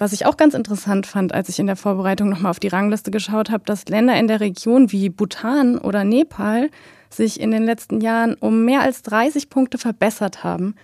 Was 0.00 0.14
ich 0.14 0.24
auch 0.24 0.38
ganz 0.38 0.54
interessant 0.54 1.06
fand, 1.06 1.34
als 1.34 1.50
ich 1.50 1.58
in 1.58 1.66
der 1.66 1.76
Vorbereitung 1.76 2.30
nochmal 2.30 2.50
auf 2.50 2.58
die 2.58 2.68
Rangliste 2.68 3.10
geschaut 3.10 3.50
habe, 3.50 3.64
dass 3.66 3.84
Länder 3.86 4.18
in 4.18 4.28
der 4.28 4.40
Region 4.40 4.90
wie 4.92 5.10
Bhutan 5.10 5.76
oder 5.76 6.04
Nepal 6.04 6.70
sich 7.10 7.38
in 7.38 7.50
den 7.50 7.64
letzten 7.64 8.00
Jahren 8.00 8.34
um 8.34 8.64
mehr 8.64 8.80
als 8.80 9.02
30 9.02 9.50
Punkte 9.50 9.76
verbessert 9.76 10.42
haben, 10.42 10.74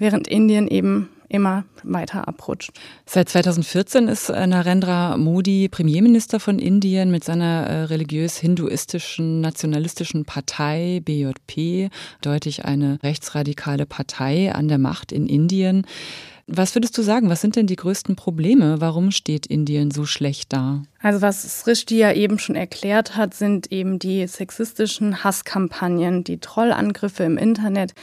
während 0.00 0.26
Indien 0.26 0.66
eben 0.66 1.08
immer 1.28 1.64
weiter 1.84 2.26
abrutscht. 2.26 2.72
Seit 3.06 3.28
2014 3.28 4.08
ist 4.08 4.30
äh, 4.30 4.46
Narendra 4.46 5.16
Modi 5.16 5.68
Premierminister 5.68 6.40
von 6.40 6.58
Indien 6.58 7.12
mit 7.12 7.22
seiner 7.22 7.66
äh, 7.66 7.82
religiös-hinduistischen 7.84 9.40
nationalistischen 9.40 10.24
Partei 10.24 11.00
BJP, 11.04 11.90
deutlich 12.20 12.64
eine 12.64 12.98
rechtsradikale 13.04 13.86
Partei 13.86 14.52
an 14.52 14.66
der 14.66 14.78
Macht 14.78 15.12
in 15.12 15.28
Indien. 15.28 15.86
Was 16.48 16.74
würdest 16.74 16.98
du 16.98 17.02
sagen? 17.02 17.30
Was 17.30 17.40
sind 17.40 17.54
denn 17.54 17.68
die 17.68 17.76
größten 17.76 18.16
Probleme? 18.16 18.80
Warum 18.80 19.12
steht 19.12 19.46
Indien 19.46 19.92
so 19.92 20.04
schlecht 20.04 20.52
da? 20.52 20.82
Also 21.00 21.22
was 21.22 21.60
Srishti 21.60 21.96
ja 21.96 22.12
eben 22.12 22.40
schon 22.40 22.56
erklärt 22.56 23.16
hat, 23.16 23.34
sind 23.34 23.70
eben 23.70 24.00
die 24.00 24.26
sexistischen 24.26 25.22
Hasskampagnen, 25.22 26.24
die 26.24 26.38
Trollangriffe 26.38 27.22
im 27.22 27.38
Internet. 27.38 27.94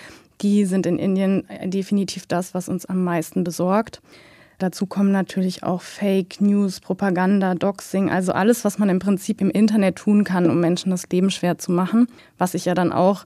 Die 0.41 0.65
sind 0.65 0.86
in 0.86 1.00
Indien 1.00 1.47
definitiv 1.65 2.26
das, 2.28 2.54
was 2.54 2.69
uns 2.69 2.86
am 2.86 3.04
meisten 3.04 3.43
besorgt. 3.43 4.02
Dazu 4.60 4.88
kommen 4.88 5.12
natürlich 5.12 5.63
auch 5.63 5.82
Fake 5.82 6.41
News, 6.41 6.80
Propaganda, 6.80 7.54
Doxing, 7.54 8.10
also 8.10 8.32
alles, 8.32 8.65
was 8.65 8.80
man 8.80 8.89
im 8.89 8.97
Prinzip 8.97 9.39
im 9.39 9.52
Internet 9.52 9.97
tun 9.97 10.23
kann, 10.23 10.50
um 10.50 10.60
Menschen 10.60 10.89
das 10.89 11.08
Leben 11.10 11.30
schwer 11.30 11.60
zu 11.60 11.71
machen, 11.71 12.08
was 12.39 12.54
sich 12.54 12.65
ja 12.65 12.73
dann 12.73 12.91
auch 12.91 13.26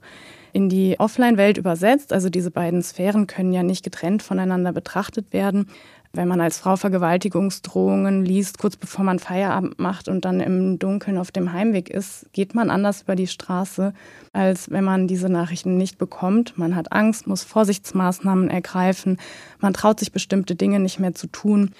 in 0.52 0.68
die 0.68 0.98
Offline-Welt 0.98 1.58
übersetzt. 1.58 2.12
Also 2.12 2.28
diese 2.28 2.50
beiden 2.50 2.82
Sphären 2.82 3.26
können 3.26 3.52
ja 3.52 3.62
nicht 3.62 3.84
getrennt 3.84 4.22
voneinander 4.22 4.72
betrachtet 4.72 5.32
werden. 5.32 5.66
Wenn 6.14 6.28
man 6.28 6.42
als 6.42 6.58
Frau 6.58 6.76
Vergewaltigungsdrohungen 6.76 8.22
liest, 8.22 8.58
kurz 8.58 8.76
bevor 8.76 9.02
man 9.02 9.18
Feierabend 9.18 9.78
macht 9.78 10.08
und 10.08 10.26
dann 10.26 10.40
im 10.40 10.78
Dunkeln 10.78 11.16
auf 11.16 11.30
dem 11.30 11.54
Heimweg 11.54 11.88
ist, 11.88 12.26
geht 12.34 12.54
man 12.54 12.68
anders 12.68 13.02
über 13.02 13.16
die 13.16 13.26
Straße, 13.26 13.94
als 14.34 14.70
wenn 14.70 14.84
man 14.84 15.08
diese 15.08 15.30
Nachrichten 15.30 15.78
nicht 15.78 15.96
bekommt. 15.96 16.58
Man 16.58 16.76
hat 16.76 16.92
Angst, 16.92 17.26
muss 17.26 17.44
Vorsichtsmaßnahmen 17.44 18.50
ergreifen, 18.50 19.16
man 19.58 19.72
traut 19.72 20.00
sich 20.00 20.12
bestimmte 20.12 20.54
Dinge 20.54 20.80
nicht 20.80 20.98
mehr 20.98 21.14
zu 21.14 21.28
tun. 21.28 21.70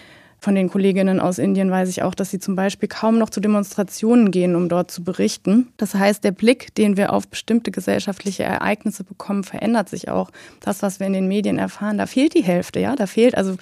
Von 0.42 0.56
den 0.56 0.70
Kolleginnen 0.70 1.20
aus 1.20 1.38
Indien 1.38 1.70
weiß 1.70 1.88
ich 1.88 2.02
auch, 2.02 2.16
dass 2.16 2.32
sie 2.32 2.40
zum 2.40 2.56
Beispiel 2.56 2.88
kaum 2.88 3.16
noch 3.16 3.30
zu 3.30 3.38
Demonstrationen 3.38 4.32
gehen, 4.32 4.56
um 4.56 4.68
dort 4.68 4.90
zu 4.90 5.04
berichten. 5.04 5.68
Das 5.76 5.94
heißt, 5.94 6.24
der 6.24 6.32
Blick, 6.32 6.74
den 6.74 6.96
wir 6.96 7.12
auf 7.12 7.28
bestimmte 7.28 7.70
gesellschaftliche 7.70 8.42
Ereignisse 8.42 9.04
bekommen, 9.04 9.44
verändert 9.44 9.88
sich 9.88 10.08
auch. 10.08 10.32
Das, 10.58 10.82
was 10.82 10.98
wir 10.98 11.06
in 11.06 11.12
den 11.12 11.28
Medien 11.28 11.60
erfahren, 11.60 11.96
da 11.96 12.06
fehlt 12.06 12.34
die 12.34 12.42
Hälfte, 12.42 12.80
ja, 12.80 12.96
da 12.96 13.06
fehlt 13.06 13.36
also 13.36 13.54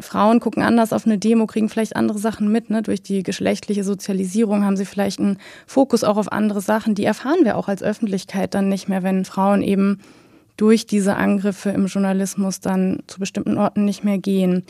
Frauen 0.00 0.40
gucken 0.40 0.62
anders 0.62 0.94
auf 0.94 1.04
eine 1.04 1.18
Demo, 1.18 1.46
kriegen 1.46 1.68
vielleicht 1.68 1.96
andere 1.96 2.18
Sachen 2.18 2.50
mit. 2.50 2.70
Ne? 2.70 2.80
Durch 2.80 3.02
die 3.02 3.22
geschlechtliche 3.22 3.84
Sozialisierung 3.84 4.64
haben 4.64 4.78
sie 4.78 4.86
vielleicht 4.86 5.20
einen 5.20 5.36
Fokus 5.66 6.02
auch 6.02 6.16
auf 6.16 6.32
andere 6.32 6.62
Sachen. 6.62 6.94
Die 6.94 7.04
erfahren 7.04 7.44
wir 7.44 7.58
auch 7.58 7.68
als 7.68 7.82
Öffentlichkeit 7.82 8.54
dann 8.54 8.70
nicht 8.70 8.88
mehr, 8.88 9.02
wenn 9.02 9.26
Frauen 9.26 9.60
eben 9.60 10.00
durch 10.56 10.86
diese 10.86 11.16
Angriffe 11.16 11.70
im 11.70 11.86
Journalismus 11.86 12.60
dann 12.60 13.02
zu 13.06 13.18
bestimmten 13.18 13.58
Orten 13.58 13.84
nicht 13.84 14.02
mehr 14.02 14.16
gehen. 14.16 14.64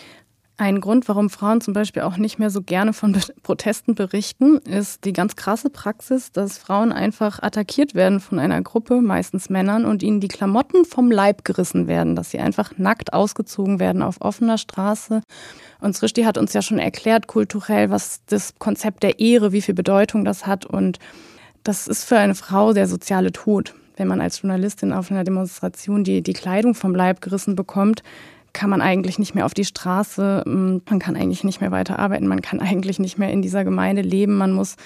Ein 0.58 0.80
Grund, 0.80 1.06
warum 1.06 1.28
Frauen 1.28 1.60
zum 1.60 1.74
Beispiel 1.74 2.00
auch 2.00 2.16
nicht 2.16 2.38
mehr 2.38 2.48
so 2.48 2.62
gerne 2.62 2.94
von 2.94 3.14
Protesten 3.42 3.94
berichten, 3.94 4.56
ist 4.58 5.04
die 5.04 5.12
ganz 5.12 5.36
krasse 5.36 5.68
Praxis, 5.68 6.32
dass 6.32 6.56
Frauen 6.56 6.92
einfach 6.92 7.42
attackiert 7.42 7.94
werden 7.94 8.20
von 8.20 8.38
einer 8.38 8.62
Gruppe, 8.62 9.02
meistens 9.02 9.50
Männern, 9.50 9.84
und 9.84 10.02
ihnen 10.02 10.20
die 10.20 10.28
Klamotten 10.28 10.86
vom 10.86 11.10
Leib 11.10 11.44
gerissen 11.44 11.88
werden, 11.88 12.16
dass 12.16 12.30
sie 12.30 12.38
einfach 12.38 12.78
nackt 12.78 13.12
ausgezogen 13.12 13.80
werden 13.80 14.00
auf 14.00 14.22
offener 14.22 14.56
Straße. 14.56 15.20
Und 15.80 15.94
Srishti 15.94 16.22
hat 16.22 16.38
uns 16.38 16.54
ja 16.54 16.62
schon 16.62 16.78
erklärt, 16.78 17.26
kulturell, 17.26 17.90
was 17.90 18.22
das 18.24 18.54
Konzept 18.58 19.02
der 19.02 19.20
Ehre, 19.20 19.52
wie 19.52 19.60
viel 19.60 19.74
Bedeutung 19.74 20.24
das 20.24 20.46
hat. 20.46 20.64
Und 20.64 20.98
das 21.64 21.86
ist 21.86 22.04
für 22.04 22.16
eine 22.16 22.34
Frau 22.34 22.72
der 22.72 22.86
soziale 22.86 23.30
Tod. 23.30 23.74
Wenn 23.98 24.08
man 24.08 24.22
als 24.22 24.40
Journalistin 24.40 24.94
auf 24.94 25.10
einer 25.10 25.24
Demonstration 25.24 26.02
die, 26.02 26.22
die 26.22 26.32
Kleidung 26.32 26.74
vom 26.74 26.94
Leib 26.94 27.20
gerissen 27.20 27.56
bekommt, 27.56 28.02
kann 28.56 28.70
man 28.70 28.80
eigentlich 28.80 29.18
nicht 29.18 29.34
mehr 29.34 29.44
auf 29.44 29.54
die 29.54 29.66
Straße, 29.66 30.42
mm, 30.46 30.80
man 30.88 30.98
kann 30.98 31.14
eigentlich 31.14 31.44
nicht 31.44 31.60
mehr 31.60 31.70
weiterarbeiten, 31.70 32.26
man 32.26 32.42
kann 32.42 32.60
eigentlich 32.60 32.98
nicht 32.98 33.18
mehr 33.18 33.30
in 33.30 33.42
dieser 33.42 33.64
Gemeinde 33.64 34.02
leben, 34.02 34.36
man 34.36 34.52
muss 34.52 34.76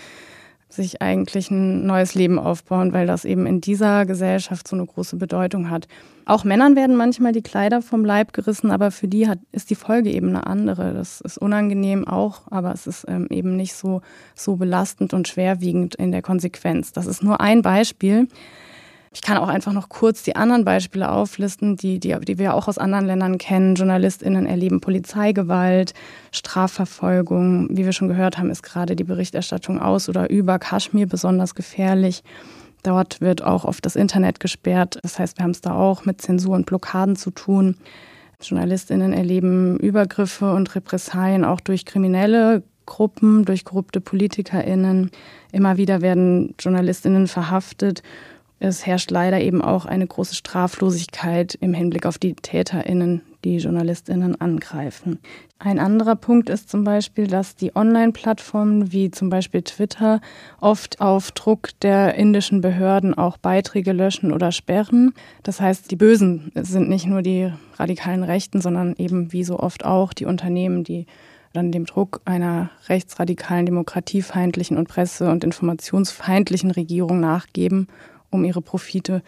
sich 0.68 1.02
eigentlich 1.02 1.50
ein 1.50 1.84
neues 1.84 2.14
Leben 2.14 2.38
aufbauen, 2.38 2.92
weil 2.92 3.06
das 3.06 3.24
eben 3.24 3.46
in 3.46 3.60
dieser 3.60 4.06
Gesellschaft 4.06 4.68
so 4.68 4.76
eine 4.76 4.86
große 4.86 5.16
Bedeutung 5.16 5.68
hat. 5.68 5.88
Auch 6.26 6.44
Männern 6.44 6.76
werden 6.76 6.96
manchmal 6.96 7.32
die 7.32 7.42
Kleider 7.42 7.82
vom 7.82 8.04
Leib 8.04 8.32
gerissen, 8.32 8.70
aber 8.70 8.92
für 8.92 9.08
die 9.08 9.26
hat, 9.26 9.40
ist 9.50 9.70
die 9.70 9.74
Folge 9.74 10.10
eben 10.10 10.28
eine 10.28 10.46
andere. 10.46 10.94
Das 10.94 11.20
ist 11.20 11.38
unangenehm 11.38 12.06
auch, 12.06 12.42
aber 12.50 12.72
es 12.72 12.86
ist 12.86 13.04
ähm, 13.08 13.26
eben 13.30 13.56
nicht 13.56 13.74
so, 13.74 14.00
so 14.36 14.56
belastend 14.56 15.12
und 15.12 15.26
schwerwiegend 15.26 15.96
in 15.96 16.12
der 16.12 16.22
Konsequenz. 16.22 16.92
Das 16.92 17.06
ist 17.06 17.22
nur 17.22 17.40
ein 17.40 17.62
Beispiel. 17.62 18.28
Ich 19.12 19.22
kann 19.22 19.38
auch 19.38 19.48
einfach 19.48 19.72
noch 19.72 19.88
kurz 19.88 20.22
die 20.22 20.36
anderen 20.36 20.64
Beispiele 20.64 21.10
auflisten, 21.10 21.74
die, 21.74 21.98
die, 21.98 22.16
die 22.20 22.38
wir 22.38 22.54
auch 22.54 22.68
aus 22.68 22.78
anderen 22.78 23.06
Ländern 23.06 23.38
kennen. 23.38 23.74
JournalistInnen 23.74 24.46
erleben 24.46 24.80
Polizeigewalt, 24.80 25.94
Strafverfolgung. 26.30 27.66
Wie 27.70 27.84
wir 27.84 27.92
schon 27.92 28.06
gehört 28.06 28.38
haben, 28.38 28.50
ist 28.50 28.62
gerade 28.62 28.94
die 28.94 29.02
Berichterstattung 29.02 29.80
aus 29.80 30.08
oder 30.08 30.30
über 30.30 30.60
Kaschmir 30.60 31.08
besonders 31.08 31.56
gefährlich. 31.56 32.22
Dort 32.84 33.20
wird 33.20 33.42
auch 33.42 33.64
oft 33.64 33.84
das 33.84 33.96
Internet 33.96 34.38
gesperrt. 34.38 35.00
Das 35.02 35.18
heißt, 35.18 35.38
wir 35.38 35.42
haben 35.42 35.50
es 35.50 35.60
da 35.60 35.74
auch 35.74 36.04
mit 36.04 36.22
Zensur 36.22 36.54
und 36.54 36.66
Blockaden 36.66 37.16
zu 37.16 37.32
tun. 37.32 37.76
JournalistInnen 38.40 39.12
erleben 39.12 39.76
Übergriffe 39.80 40.54
und 40.54 40.72
Repressalien 40.76 41.44
auch 41.44 41.60
durch 41.60 41.84
kriminelle 41.84 42.62
Gruppen, 42.86 43.44
durch 43.44 43.64
korrupte 43.64 44.00
PolitikerInnen. 44.00 45.10
Immer 45.50 45.76
wieder 45.78 46.00
werden 46.00 46.54
JournalistInnen 46.60 47.26
verhaftet 47.26 48.04
es 48.62 48.86
herrscht 48.86 49.10
leider 49.10 49.40
eben 49.40 49.62
auch 49.62 49.86
eine 49.86 50.06
große 50.06 50.34
Straflosigkeit 50.34 51.54
im 51.60 51.72
Hinblick 51.72 52.04
auf 52.04 52.18
die 52.18 52.34
TäterInnen, 52.34 53.22
die 53.42 53.56
JournalistInnen 53.56 54.38
angreifen. 54.38 55.18
Ein 55.58 55.78
anderer 55.78 56.14
Punkt 56.14 56.50
ist 56.50 56.68
zum 56.68 56.84
Beispiel, 56.84 57.26
dass 57.26 57.56
die 57.56 57.74
Online-Plattformen 57.74 58.92
wie 58.92 59.10
zum 59.10 59.30
Beispiel 59.30 59.62
Twitter 59.62 60.20
oft 60.60 61.00
auf 61.00 61.32
Druck 61.32 61.70
der 61.80 62.16
indischen 62.16 62.60
Behörden 62.60 63.14
auch 63.14 63.38
Beiträge 63.38 63.92
löschen 63.92 64.30
oder 64.30 64.52
sperren. 64.52 65.14
Das 65.42 65.62
heißt, 65.62 65.90
die 65.90 65.96
Bösen 65.96 66.52
sind 66.54 66.90
nicht 66.90 67.06
nur 67.06 67.22
die 67.22 67.50
radikalen 67.76 68.24
Rechten, 68.24 68.60
sondern 68.60 68.94
eben 68.98 69.32
wie 69.32 69.44
so 69.44 69.58
oft 69.58 69.86
auch 69.86 70.12
die 70.12 70.26
Unternehmen, 70.26 70.84
die 70.84 71.06
dann 71.54 71.72
dem 71.72 71.86
Druck 71.86 72.20
einer 72.26 72.70
rechtsradikalen, 72.88 73.66
demokratiefeindlichen 73.66 74.76
und 74.76 74.86
presse- 74.86 75.30
und 75.30 75.44
informationsfeindlichen 75.44 76.70
Regierung 76.70 77.20
nachgeben 77.20 77.88
um 78.30 78.44
ihre 78.44 78.62
Profite 78.62 79.22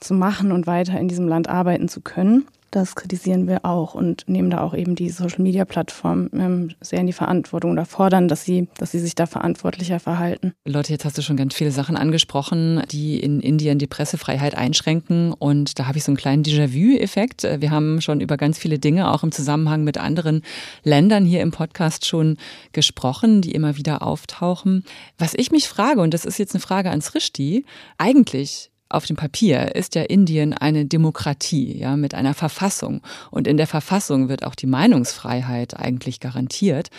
zu 0.00 0.14
machen 0.14 0.52
und 0.52 0.66
weiter 0.66 0.98
in 0.98 1.08
diesem 1.08 1.28
Land 1.28 1.48
arbeiten 1.48 1.88
zu 1.88 2.00
können. 2.00 2.46
Das 2.76 2.94
kritisieren 2.94 3.48
wir 3.48 3.64
auch 3.64 3.94
und 3.94 4.28
nehmen 4.28 4.50
da 4.50 4.60
auch 4.60 4.74
eben 4.74 4.96
die 4.96 5.08
Social-Media-Plattformen 5.08 6.28
ähm, 6.34 6.74
sehr 6.82 7.00
in 7.00 7.06
die 7.06 7.14
Verantwortung 7.14 7.72
oder 7.72 7.86
fordern, 7.86 8.28
dass 8.28 8.44
sie, 8.44 8.68
dass 8.76 8.90
sie 8.90 8.98
sich 8.98 9.14
da 9.14 9.24
verantwortlicher 9.24 9.98
verhalten. 9.98 10.52
Leute, 10.66 10.92
jetzt 10.92 11.06
hast 11.06 11.16
du 11.16 11.22
schon 11.22 11.38
ganz 11.38 11.54
viele 11.54 11.70
Sachen 11.70 11.96
angesprochen, 11.96 12.82
die 12.90 13.18
in 13.18 13.40
Indien 13.40 13.78
die 13.78 13.86
Pressefreiheit 13.86 14.58
einschränken. 14.58 15.32
Und 15.32 15.78
da 15.78 15.86
habe 15.86 15.96
ich 15.96 16.04
so 16.04 16.10
einen 16.10 16.18
kleinen 16.18 16.42
Déjà-vu-Effekt. 16.42 17.44
Wir 17.44 17.70
haben 17.70 18.02
schon 18.02 18.20
über 18.20 18.36
ganz 18.36 18.58
viele 18.58 18.78
Dinge 18.78 19.10
auch 19.10 19.22
im 19.22 19.32
Zusammenhang 19.32 19.82
mit 19.82 19.96
anderen 19.96 20.42
Ländern 20.82 21.24
hier 21.24 21.40
im 21.40 21.52
Podcast 21.52 22.04
schon 22.04 22.36
gesprochen, 22.72 23.40
die 23.40 23.52
immer 23.52 23.78
wieder 23.78 24.02
auftauchen. 24.02 24.84
Was 25.16 25.32
ich 25.32 25.50
mich 25.50 25.66
frage, 25.66 26.02
und 26.02 26.12
das 26.12 26.26
ist 26.26 26.36
jetzt 26.36 26.54
eine 26.54 26.60
Frage 26.60 26.90
ans 26.90 27.14
Rishti, 27.14 27.64
eigentlich 27.96 28.70
auf 28.88 29.06
dem 29.06 29.16
Papier 29.16 29.74
ist 29.74 29.94
ja 29.94 30.02
Indien 30.02 30.52
eine 30.52 30.86
Demokratie, 30.86 31.76
ja, 31.78 31.96
mit 31.96 32.14
einer 32.14 32.34
Verfassung. 32.34 33.02
Und 33.30 33.46
in 33.46 33.56
der 33.56 33.66
Verfassung 33.66 34.28
wird 34.28 34.44
auch 34.44 34.54
die 34.54 34.66
Meinungsfreiheit 34.66 35.76
eigentlich 35.76 36.20
garantiert. 36.20 36.90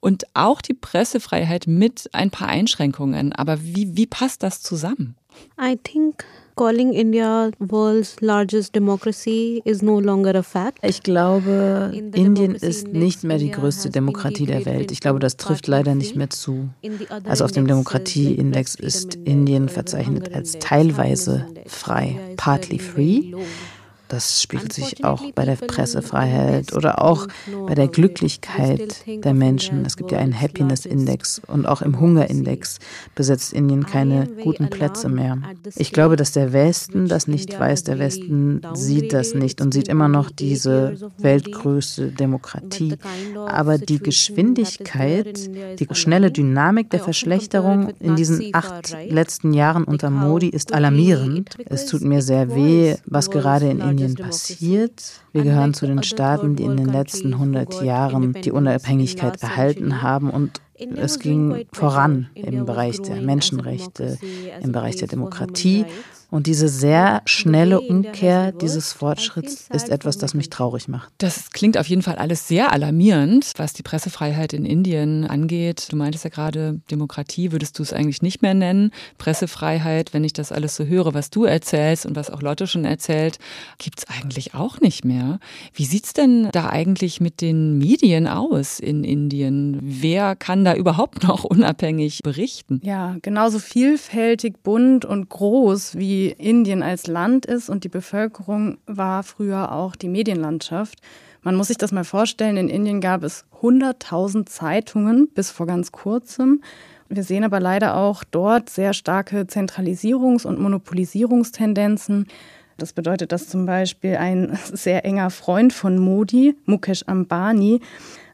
Und 0.00 0.24
auch 0.34 0.60
die 0.60 0.74
Pressefreiheit 0.74 1.66
mit 1.66 2.10
ein 2.12 2.30
paar 2.30 2.48
Einschränkungen. 2.48 3.32
Aber 3.32 3.62
wie, 3.62 3.96
wie 3.96 4.06
passt 4.06 4.42
das 4.42 4.62
zusammen? 4.62 5.16
I 5.60 5.76
think 5.76 6.24
calling 6.58 6.92
India 6.92 7.50
world's 7.60 8.20
largest 8.20 8.74
democracy 8.74 9.62
is 9.64 9.80
no 9.80 10.00
longer 10.00 10.34
a 10.36 10.42
fact. 10.42 10.78
Ich 10.82 11.02
glaube, 11.02 11.92
Indien 12.12 12.54
ist 12.56 12.88
nicht 12.88 13.22
mehr 13.22 13.38
die 13.38 13.50
größte 13.50 13.90
Demokratie 13.90 14.46
der 14.46 14.66
Welt. 14.66 14.90
Ich 14.90 15.00
glaube, 15.00 15.20
das 15.20 15.36
trifft 15.36 15.68
leider 15.68 15.94
nicht 15.94 16.16
mehr 16.16 16.30
zu. 16.30 16.68
Also 17.24 17.44
auf 17.44 17.52
dem 17.52 17.66
Demokratieindex 17.66 18.74
ist 18.74 19.14
Indien 19.14 19.68
verzeichnet 19.68 20.34
als 20.34 20.58
teilweise 20.58 21.46
frei, 21.66 22.18
partly 22.36 22.80
free. 22.80 23.32
Das 24.08 24.42
spiegelt 24.42 24.72
sich 24.72 25.04
auch 25.04 25.22
bei 25.32 25.44
der 25.44 25.56
Pressefreiheit 25.56 26.72
oder 26.74 27.02
auch 27.02 27.26
bei 27.66 27.74
der 27.74 27.88
Glücklichkeit 27.88 29.04
der 29.06 29.34
Menschen. 29.34 29.84
Es 29.84 29.96
gibt 29.96 30.12
ja 30.12 30.18
einen 30.18 30.38
Happiness-Index 30.38 31.42
und 31.46 31.66
auch 31.66 31.82
im 31.82 32.00
Hunger-Index 32.00 32.78
besetzt 33.14 33.52
Indien 33.52 33.84
keine 33.84 34.26
guten 34.42 34.70
Plätze 34.70 35.08
mehr. 35.08 35.38
Ich 35.76 35.92
glaube, 35.92 36.16
dass 36.16 36.32
der 36.32 36.52
Westen 36.54 37.08
das 37.08 37.28
nicht 37.28 37.58
weiß. 37.58 37.84
Der 37.84 37.98
Westen 37.98 38.62
sieht 38.72 39.12
das 39.12 39.34
nicht 39.34 39.60
und 39.60 39.74
sieht 39.74 39.88
immer 39.88 40.08
noch 40.08 40.30
diese 40.30 40.96
weltgrößte 41.18 42.12
Demokratie. 42.12 42.96
Aber 43.46 43.76
die 43.76 43.98
Geschwindigkeit, 43.98 45.38
die 45.78 45.86
schnelle 45.92 46.30
Dynamik 46.30 46.90
der 46.90 47.00
Verschlechterung 47.00 47.90
in 48.00 48.16
diesen 48.16 48.54
acht 48.54 48.96
letzten 49.08 49.52
Jahren 49.52 49.84
unter 49.84 50.08
Modi 50.08 50.48
ist 50.48 50.72
alarmierend. 50.72 51.56
Es 51.66 51.86
tut 51.86 52.02
mir 52.02 52.22
sehr 52.22 52.54
weh, 52.54 52.94
was 53.04 53.30
gerade 53.30 53.68
in 53.68 53.80
Indien 53.80 53.97
passiert. 54.14 55.20
Wir 55.32 55.42
gehören 55.42 55.74
zu 55.74 55.86
den 55.86 56.02
Staaten, 56.02 56.56
die 56.56 56.64
in 56.64 56.76
den 56.76 56.88
letzten 56.88 57.34
100 57.34 57.82
Jahren 57.82 58.32
die 58.32 58.52
Unabhängigkeit 58.52 59.42
erhalten 59.42 60.02
haben 60.02 60.30
und 60.30 60.60
es 60.78 61.18
ging 61.18 61.66
voran 61.72 62.28
im 62.34 62.64
Bereich 62.64 63.00
der 63.02 63.20
Menschenrechte, 63.20 64.18
im 64.62 64.72
Bereich 64.72 64.96
der 64.96 65.08
Demokratie 65.08 65.84
und 66.30 66.46
diese 66.46 66.68
sehr 66.68 67.22
schnelle 67.24 67.80
Umkehr 67.80 68.52
dieses 68.52 68.92
Fortschritts 68.92 69.68
ist 69.72 69.88
etwas, 69.88 70.18
das 70.18 70.34
mich 70.34 70.50
traurig 70.50 70.86
macht. 70.86 71.10
Das 71.18 71.52
klingt 71.52 71.78
auf 71.78 71.88
jeden 71.88 72.02
Fall 72.02 72.16
alles 72.16 72.46
sehr 72.46 72.70
alarmierend, 72.70 73.52
was 73.56 73.72
die 73.72 73.82
Pressefreiheit 73.82 74.52
in 74.52 74.66
Indien 74.66 75.24
angeht. 75.24 75.88
Du 75.90 75.96
meintest 75.96 76.24
ja 76.24 76.30
gerade, 76.30 76.80
Demokratie 76.90 77.50
würdest 77.50 77.78
du 77.78 77.82
es 77.82 77.94
eigentlich 77.94 78.20
nicht 78.20 78.42
mehr 78.42 78.52
nennen. 78.52 78.90
Pressefreiheit, 79.16 80.12
wenn 80.12 80.22
ich 80.22 80.34
das 80.34 80.52
alles 80.52 80.76
so 80.76 80.84
höre, 80.84 81.14
was 81.14 81.30
du 81.30 81.44
erzählst 81.44 82.04
und 82.04 82.14
was 82.14 82.30
auch 82.30 82.42
Lotte 82.42 82.66
schon 82.66 82.84
erzählt, 82.84 83.38
gibt 83.78 84.00
es 84.00 84.06
eigentlich 84.08 84.54
auch 84.54 84.80
nicht 84.80 85.06
mehr. 85.06 85.38
Wie 85.72 85.86
sieht 85.86 86.04
es 86.04 86.12
denn 86.12 86.50
da 86.52 86.68
eigentlich 86.68 87.22
mit 87.22 87.40
den 87.40 87.78
Medien 87.78 88.26
aus 88.26 88.80
in 88.80 89.02
Indien? 89.02 89.78
Wer 89.80 90.36
kann 90.36 90.62
da 90.62 90.74
überhaupt 90.74 91.22
noch 91.22 91.44
unabhängig 91.44 92.20
berichten? 92.22 92.82
Ja, 92.84 93.16
genauso 93.22 93.58
vielfältig, 93.58 94.62
bunt 94.62 95.06
und 95.06 95.30
groß 95.30 95.96
wie 95.96 96.17
wie 96.18 96.30
Indien 96.30 96.82
als 96.82 97.06
Land 97.06 97.46
ist 97.46 97.70
und 97.70 97.84
die 97.84 97.88
Bevölkerung 97.88 98.78
war 98.86 99.22
früher 99.22 99.70
auch 99.70 99.94
die 99.94 100.08
Medienlandschaft. 100.08 100.98
Man 101.42 101.54
muss 101.54 101.68
sich 101.68 101.78
das 101.78 101.92
mal 101.92 102.02
vorstellen, 102.02 102.56
in 102.56 102.68
Indien 102.68 103.00
gab 103.00 103.22
es 103.22 103.44
100.000 103.62 104.46
Zeitungen 104.46 105.28
bis 105.28 105.52
vor 105.52 105.66
ganz 105.66 105.92
kurzem. 105.92 106.62
Wir 107.08 107.22
sehen 107.22 107.44
aber 107.44 107.60
leider 107.60 107.96
auch 107.96 108.24
dort 108.24 108.68
sehr 108.68 108.94
starke 108.94 109.42
Zentralisierungs- 109.42 110.44
und 110.44 110.58
Monopolisierungstendenzen. 110.58 112.26
Das 112.78 112.92
bedeutet, 112.92 113.30
dass 113.30 113.48
zum 113.48 113.64
Beispiel 113.64 114.16
ein 114.16 114.58
sehr 114.72 115.04
enger 115.04 115.30
Freund 115.30 115.72
von 115.72 115.98
Modi, 115.98 116.56
Mukesh 116.64 117.04
Ambani, 117.06 117.80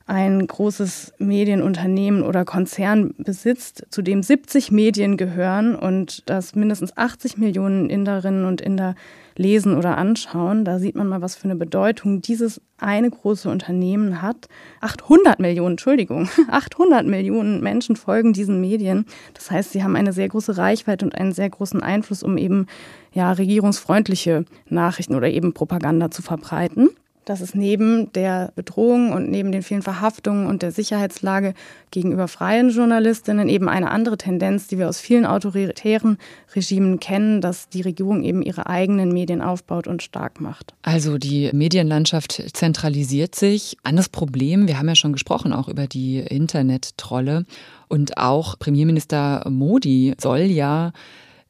ein 0.06 0.46
großes 0.46 1.14
Medienunternehmen 1.18 2.22
oder 2.22 2.44
Konzern 2.44 3.14
besitzt, 3.16 3.86
zu 3.88 4.02
dem 4.02 4.22
70 4.22 4.70
Medien 4.70 5.16
gehören 5.16 5.74
und 5.74 6.22
das 6.26 6.54
mindestens 6.54 6.94
80 6.96 7.38
Millionen 7.38 7.88
Inderinnen 7.88 8.44
und 8.44 8.60
Inder 8.60 8.96
lesen 9.36 9.76
oder 9.76 9.96
anschauen. 9.96 10.66
Da 10.66 10.78
sieht 10.78 10.94
man 10.94 11.08
mal, 11.08 11.22
was 11.22 11.36
für 11.36 11.44
eine 11.44 11.56
Bedeutung 11.56 12.20
dieses 12.20 12.60
eine 12.76 13.10
große 13.10 13.48
Unternehmen 13.48 14.20
hat. 14.20 14.48
800 14.82 15.40
Millionen, 15.40 15.72
Entschuldigung, 15.72 16.28
800 16.50 17.06
Millionen 17.06 17.62
Menschen 17.62 17.96
folgen 17.96 18.34
diesen 18.34 18.60
Medien. 18.60 19.06
Das 19.32 19.50
heißt, 19.50 19.72
sie 19.72 19.82
haben 19.82 19.96
eine 19.96 20.12
sehr 20.12 20.28
große 20.28 20.58
Reichweite 20.58 21.06
und 21.06 21.14
einen 21.14 21.32
sehr 21.32 21.48
großen 21.48 21.82
Einfluss, 21.82 22.22
um 22.22 22.36
eben 22.36 22.66
ja 23.12 23.32
regierungsfreundliche 23.32 24.44
Nachrichten 24.68 25.14
oder 25.14 25.30
eben 25.30 25.54
Propaganda 25.54 26.10
zu 26.10 26.20
verbreiten 26.20 26.90
dass 27.24 27.40
es 27.40 27.54
neben 27.54 28.12
der 28.12 28.52
Bedrohung 28.54 29.12
und 29.12 29.30
neben 29.30 29.52
den 29.52 29.62
vielen 29.62 29.82
Verhaftungen 29.82 30.46
und 30.46 30.62
der 30.62 30.72
Sicherheitslage 30.72 31.54
gegenüber 31.90 32.28
freien 32.28 32.70
Journalistinnen 32.70 33.48
eben 33.48 33.68
eine 33.68 33.90
andere 33.90 34.18
Tendenz, 34.18 34.66
die 34.66 34.78
wir 34.78 34.88
aus 34.88 35.00
vielen 35.00 35.26
autoritären 35.26 36.18
Regimen 36.54 37.00
kennen, 37.00 37.40
dass 37.40 37.68
die 37.68 37.82
Regierung 37.82 38.22
eben 38.22 38.42
ihre 38.42 38.66
eigenen 38.66 39.12
Medien 39.12 39.40
aufbaut 39.40 39.86
und 39.86 40.02
stark 40.02 40.40
macht. 40.40 40.74
Also 40.82 41.18
die 41.18 41.50
Medienlandschaft 41.52 42.42
zentralisiert 42.52 43.34
sich. 43.34 43.76
Anderes 43.82 44.08
Problem, 44.08 44.68
wir 44.68 44.78
haben 44.78 44.88
ja 44.88 44.94
schon 44.94 45.12
gesprochen 45.12 45.52
auch 45.52 45.68
über 45.68 45.86
die 45.86 46.18
Internettrolle 46.18 47.46
und 47.88 48.18
auch 48.18 48.58
Premierminister 48.58 49.46
Modi 49.48 50.14
soll 50.18 50.40
ja 50.40 50.92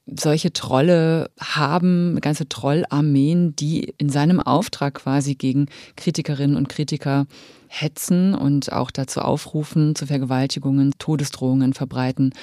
solche 0.07 0.53
Trolle 0.53 1.31
haben, 1.39 2.19
ganze 2.21 2.47
Trollarmeen, 2.47 3.55
die 3.55 3.93
in 3.97 4.09
seinem 4.09 4.39
Auftrag 4.39 4.95
quasi 4.95 5.35
gegen 5.35 5.67
Kritikerinnen 5.95 6.55
und 6.55 6.69
Kritiker 6.69 7.25
hetzen 7.67 8.35
und 8.35 8.71
auch 8.71 8.91
dazu 8.91 9.21
aufrufen, 9.21 9.95
zu 9.95 10.05
Vergewaltigungen, 10.05 10.93
Todesdrohungen 10.99 11.73
verbreiten 11.73 12.33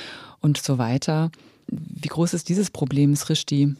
und 0.41 0.59
so 0.59 0.79
weiter. 0.79 1.31
Wie 1.69 2.09
groß 2.09 2.35
ist 2.35 2.49
dieses 2.49 2.71
Problem, 2.71 3.15
Srishti? 3.15 3.77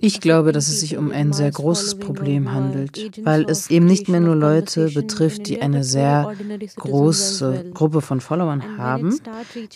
Ich 0.00 0.20
glaube, 0.20 0.52
dass 0.52 0.68
es 0.68 0.80
sich 0.80 0.96
um 0.96 1.10
ein 1.10 1.32
sehr 1.34 1.50
großes 1.50 1.98
Problem 1.98 2.52
handelt, 2.52 3.10
weil 3.22 3.44
es 3.44 3.70
eben 3.70 3.84
nicht 3.84 4.08
mehr 4.08 4.20
nur 4.20 4.34
Leute 4.34 4.90
betrifft, 4.90 5.46
die 5.48 5.60
eine 5.60 5.84
sehr 5.84 6.32
große 6.76 7.70
Gruppe 7.74 8.00
von 8.00 8.22
Followern 8.22 8.78
haben, 8.78 9.20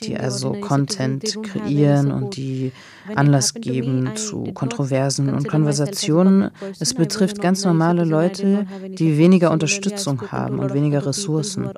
die 0.02 0.16
also 0.16 0.52
Content 0.52 1.42
kreieren 1.42 2.11
und 2.11 2.36
die 2.36 2.72
Anlass 3.14 3.54
geben 3.54 4.11
zu 4.16 4.44
Kontroversen 4.54 5.32
und 5.32 5.48
Konversationen. 5.48 6.50
Es 6.78 6.94
betrifft 6.94 7.40
ganz 7.40 7.64
normale 7.64 8.04
Leute, 8.04 8.66
die 8.88 9.18
weniger 9.18 9.50
Unterstützung 9.50 10.30
haben 10.30 10.58
und 10.58 10.74
weniger 10.74 11.06
Ressourcen. 11.06 11.70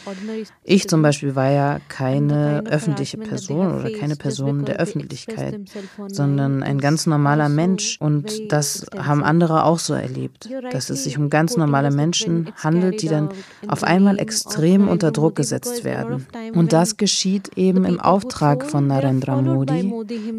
Ich 0.65 0.89
zum 0.89 1.03
Beispiel 1.03 1.35
war 1.35 1.51
ja 1.51 1.81
keine 1.89 2.63
öffentliche 2.67 3.19
Person 3.19 3.79
oder 3.79 3.91
keine 3.91 4.17
Person 4.17 4.65
der 4.65 4.77
Öffentlichkeit, 4.77 5.61
sondern 6.09 6.63
ein 6.63 6.79
ganz 6.79 7.07
normaler 7.07 7.49
Mensch. 7.49 7.97
Und 8.01 8.53
das 8.53 8.87
haben 8.97 9.23
andere 9.23 9.65
auch 9.65 9.79
so 9.79 9.95
erlebt, 9.95 10.49
dass 10.71 10.91
es 10.91 11.05
sich 11.05 11.19
um 11.19 11.31
ganz 11.31 11.57
normale 11.57 11.91
Menschen 11.91 12.51
handelt, 12.57 13.03
die 13.03 13.09
dann 13.09 13.29
auf 13.69 13.85
einmal 13.85 14.19
extrem 14.19 14.89
unter 14.89 15.11
Druck 15.11 15.37
gesetzt 15.37 15.85
werden. 15.85 16.27
Und 16.55 16.73
das 16.73 16.97
geschieht 16.97 17.57
eben 17.57 17.85
im 17.85 18.01
Auftrag 18.01 18.65
von 18.65 18.87
Narendra 18.87 19.41
Modi. 19.41 19.93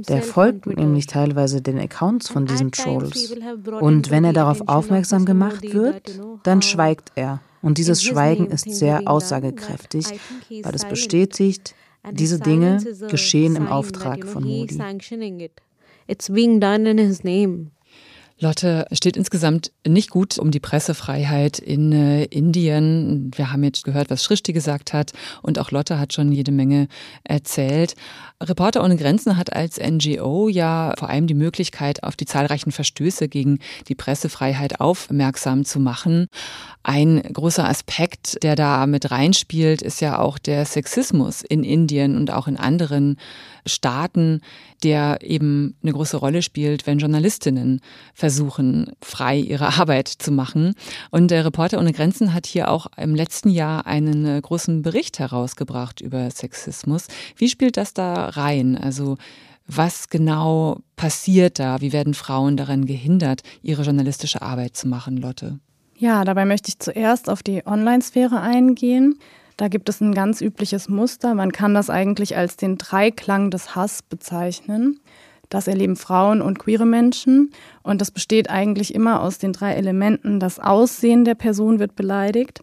Der 0.08 0.22
folgt 0.22 0.66
nämlich 0.84 1.08
teilweise 1.08 1.62
den 1.62 1.80
Accounts 1.80 2.30
von 2.30 2.46
diesen 2.46 2.72
Trolls. 2.72 3.36
Und 3.80 4.12
wenn 4.12 4.24
er 4.24 4.34
darauf 4.34 4.68
aufmerksam 4.68 5.26
gemacht 5.26 5.74
wird, 5.74 6.20
dann 6.44 6.62
schweigt 6.62 7.12
er. 7.16 7.42
Und 7.62 7.78
dieses 7.78 8.04
Schweigen 8.04 8.48
ist 8.48 8.70
sehr 8.70 9.08
aussagekräftig, 9.08 10.20
weil 10.64 10.76
es 10.76 10.86
bestätigt, 10.86 11.76
diese 12.12 12.40
Dinge 12.40 12.84
geschehen 13.10 13.56
im 13.56 13.68
Auftrag 13.68 14.26
von 14.26 14.44
Modi. 14.44 14.78
It's 16.06 16.30
being 16.30 16.60
done 16.60 16.90
in 16.90 16.98
his 16.98 17.24
name. 17.24 17.72
Lotte, 18.40 18.88
steht 18.92 19.16
insgesamt 19.16 19.72
nicht 19.88 20.10
gut 20.10 20.38
um 20.38 20.52
die 20.52 20.60
Pressefreiheit 20.60 21.60
in 21.60 21.92
äh, 21.92 22.24
Indien. 22.26 23.32
Wir 23.36 23.52
haben 23.52 23.64
jetzt 23.64 23.84
gehört, 23.84 24.10
was 24.10 24.24
Schrischti 24.24 24.54
gesagt 24.54 24.92
hat 24.92 25.14
und 25.42 25.60
auch 25.60 25.72
Lotte 25.72 26.00
hat 26.00 26.14
schon 26.14 26.32
jede 26.32 26.52
Menge 26.52 26.88
erzählt. 27.24 27.96
Reporter 28.42 28.84
ohne 28.84 28.98
Grenzen 28.98 29.38
hat 29.38 29.54
als 29.54 29.80
NGO 29.80 30.50
ja 30.50 30.94
vor 30.98 31.10
allem 31.10 31.28
die 31.28 31.36
Möglichkeit, 31.36 32.04
auf 32.04 32.16
die 32.16 32.26
zahlreichen 32.26 32.72
Verstöße 32.72 33.30
gegen 33.30 33.60
die 33.88 33.96
Pressefreiheit 33.96 34.82
aufmerksam 34.82 35.64
zu 35.64 35.80
machen. 35.80 36.28
Ein 36.82 37.22
großer 37.22 37.68
Aspekt, 37.68 38.44
der 38.44 38.56
da 38.56 38.86
mit 38.88 39.12
reinspielt, 39.12 39.82
ist 39.82 40.02
ja 40.02 40.20
auch 40.20 40.38
der 40.38 40.66
Sexismus 40.66 41.42
in 41.44 41.64
Indien 41.64 42.18
und 42.18 42.32
auch 42.32 42.48
in 42.48 42.58
anderen 42.58 43.18
Staaten, 43.66 44.42
der 44.84 45.20
eben 45.22 45.76
eine 45.82 45.94
große 45.94 46.18
Rolle 46.18 46.42
spielt, 46.42 46.86
wenn 46.86 47.00
Journalistinnen 47.00 47.82
versuchen, 48.14 48.92
frei 49.02 49.38
ihre 49.38 49.80
Arbeit 49.80 50.08
zu 50.08 50.32
machen. 50.32 50.76
Und 51.12 51.32
der 51.32 51.46
Reporter 51.46 51.80
ohne 51.80 51.94
Grenzen 51.94 52.34
hat 52.34 52.46
hier 52.46 52.70
auch 52.70 52.88
im 52.98 53.16
letzten 53.16 53.50
Jahr 53.50 53.88
einen 53.88 54.26
äh, 54.26 54.42
großen 54.42 54.82
Bericht 54.82 55.20
herausgebracht 55.20 56.02
über 56.02 56.30
Sexismus. 56.30 57.08
Wie 57.38 57.50
spielt 57.50 57.78
das 57.78 57.94
da 57.94 58.30
rein? 58.30 58.78
Also 58.78 59.18
was 59.66 60.10
genau 60.10 60.80
passiert 60.96 61.60
da? 61.60 61.80
Wie 61.80 61.94
werden 61.94 62.14
Frauen 62.14 62.58
daran 62.58 62.86
gehindert, 62.86 63.42
ihre 63.62 63.84
journalistische 63.84 64.42
Arbeit 64.42 64.76
zu 64.76 64.88
machen, 64.88 65.18
Lotte? 65.18 65.60
Ja, 65.98 66.26
dabei 66.26 66.46
möchte 66.46 66.70
ich 66.70 66.80
zuerst 66.80 67.30
auf 67.30 67.44
die 67.44 67.66
Online-Sphäre 67.66 68.42
eingehen. 68.42 69.18
Da 69.58 69.68
gibt 69.68 69.89
es 69.89 70.01
ein 70.01 70.14
ganz 70.14 70.41
übliches 70.41 70.89
Muster. 70.89 71.36
Man 71.36 71.51
kann 71.51 71.74
das 71.74 71.89
eigentlich 71.89 72.36
als 72.36 72.58
den 72.58 72.78
Dreiklang 72.78 73.51
des 73.51 73.76
Hass 73.76 74.01
bezeichnen. 74.01 74.99
Das 75.49 75.68
erleben 75.68 75.95
Frauen 75.95 76.41
und 76.41 76.58
queere 76.58 76.86
Menschen. 76.86 77.51
Und 77.84 78.01
das 78.01 78.10
besteht 78.10 78.49
eigentlich 78.49 78.95
immer 78.95 79.22
aus 79.22 79.38
den 79.38 79.54
drei 79.54 79.74
Elementen. 79.74 80.39
Das 80.39 80.60
Aussehen 80.60 81.26
der 81.26 81.36
Person 81.36 81.80
wird 81.80 81.95
beleidigt, 81.95 82.62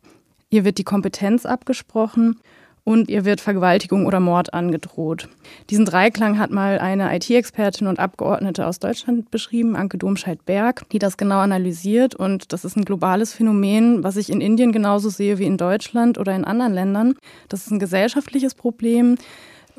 ihr 0.48 0.64
wird 0.64 0.78
die 0.78 0.84
Kompetenz 0.84 1.46
abgesprochen 1.46 2.40
und 2.84 3.08
ihr 3.08 3.24
wird 3.24 3.40
Vergewaltigung 3.40 4.06
oder 4.06 4.20
Mord 4.20 4.54
angedroht. 4.54 5.28
Diesen 5.70 5.84
Dreiklang 5.84 6.38
hat 6.38 6.50
mal 6.50 6.78
eine 6.78 7.14
IT-Expertin 7.14 7.86
und 7.86 7.98
Abgeordnete 7.98 8.66
aus 8.66 8.78
Deutschland 8.78 9.30
beschrieben, 9.30 9.76
Anke 9.76 9.98
Domscheit-Berg, 9.98 10.88
die 10.90 10.98
das 10.98 11.16
genau 11.16 11.38
analysiert. 11.38 12.14
Und 12.14 12.52
das 12.52 12.64
ist 12.64 12.76
ein 12.76 12.84
globales 12.84 13.32
Phänomen, 13.32 14.02
was 14.02 14.16
ich 14.16 14.30
in 14.30 14.40
Indien 14.40 14.72
genauso 14.72 15.08
sehe 15.08 15.38
wie 15.38 15.46
in 15.46 15.56
Deutschland 15.56 16.18
oder 16.18 16.34
in 16.34 16.44
anderen 16.44 16.72
Ländern. 16.72 17.14
Das 17.48 17.66
ist 17.66 17.70
ein 17.70 17.78
gesellschaftliches 17.78 18.54
Problem 18.54 19.16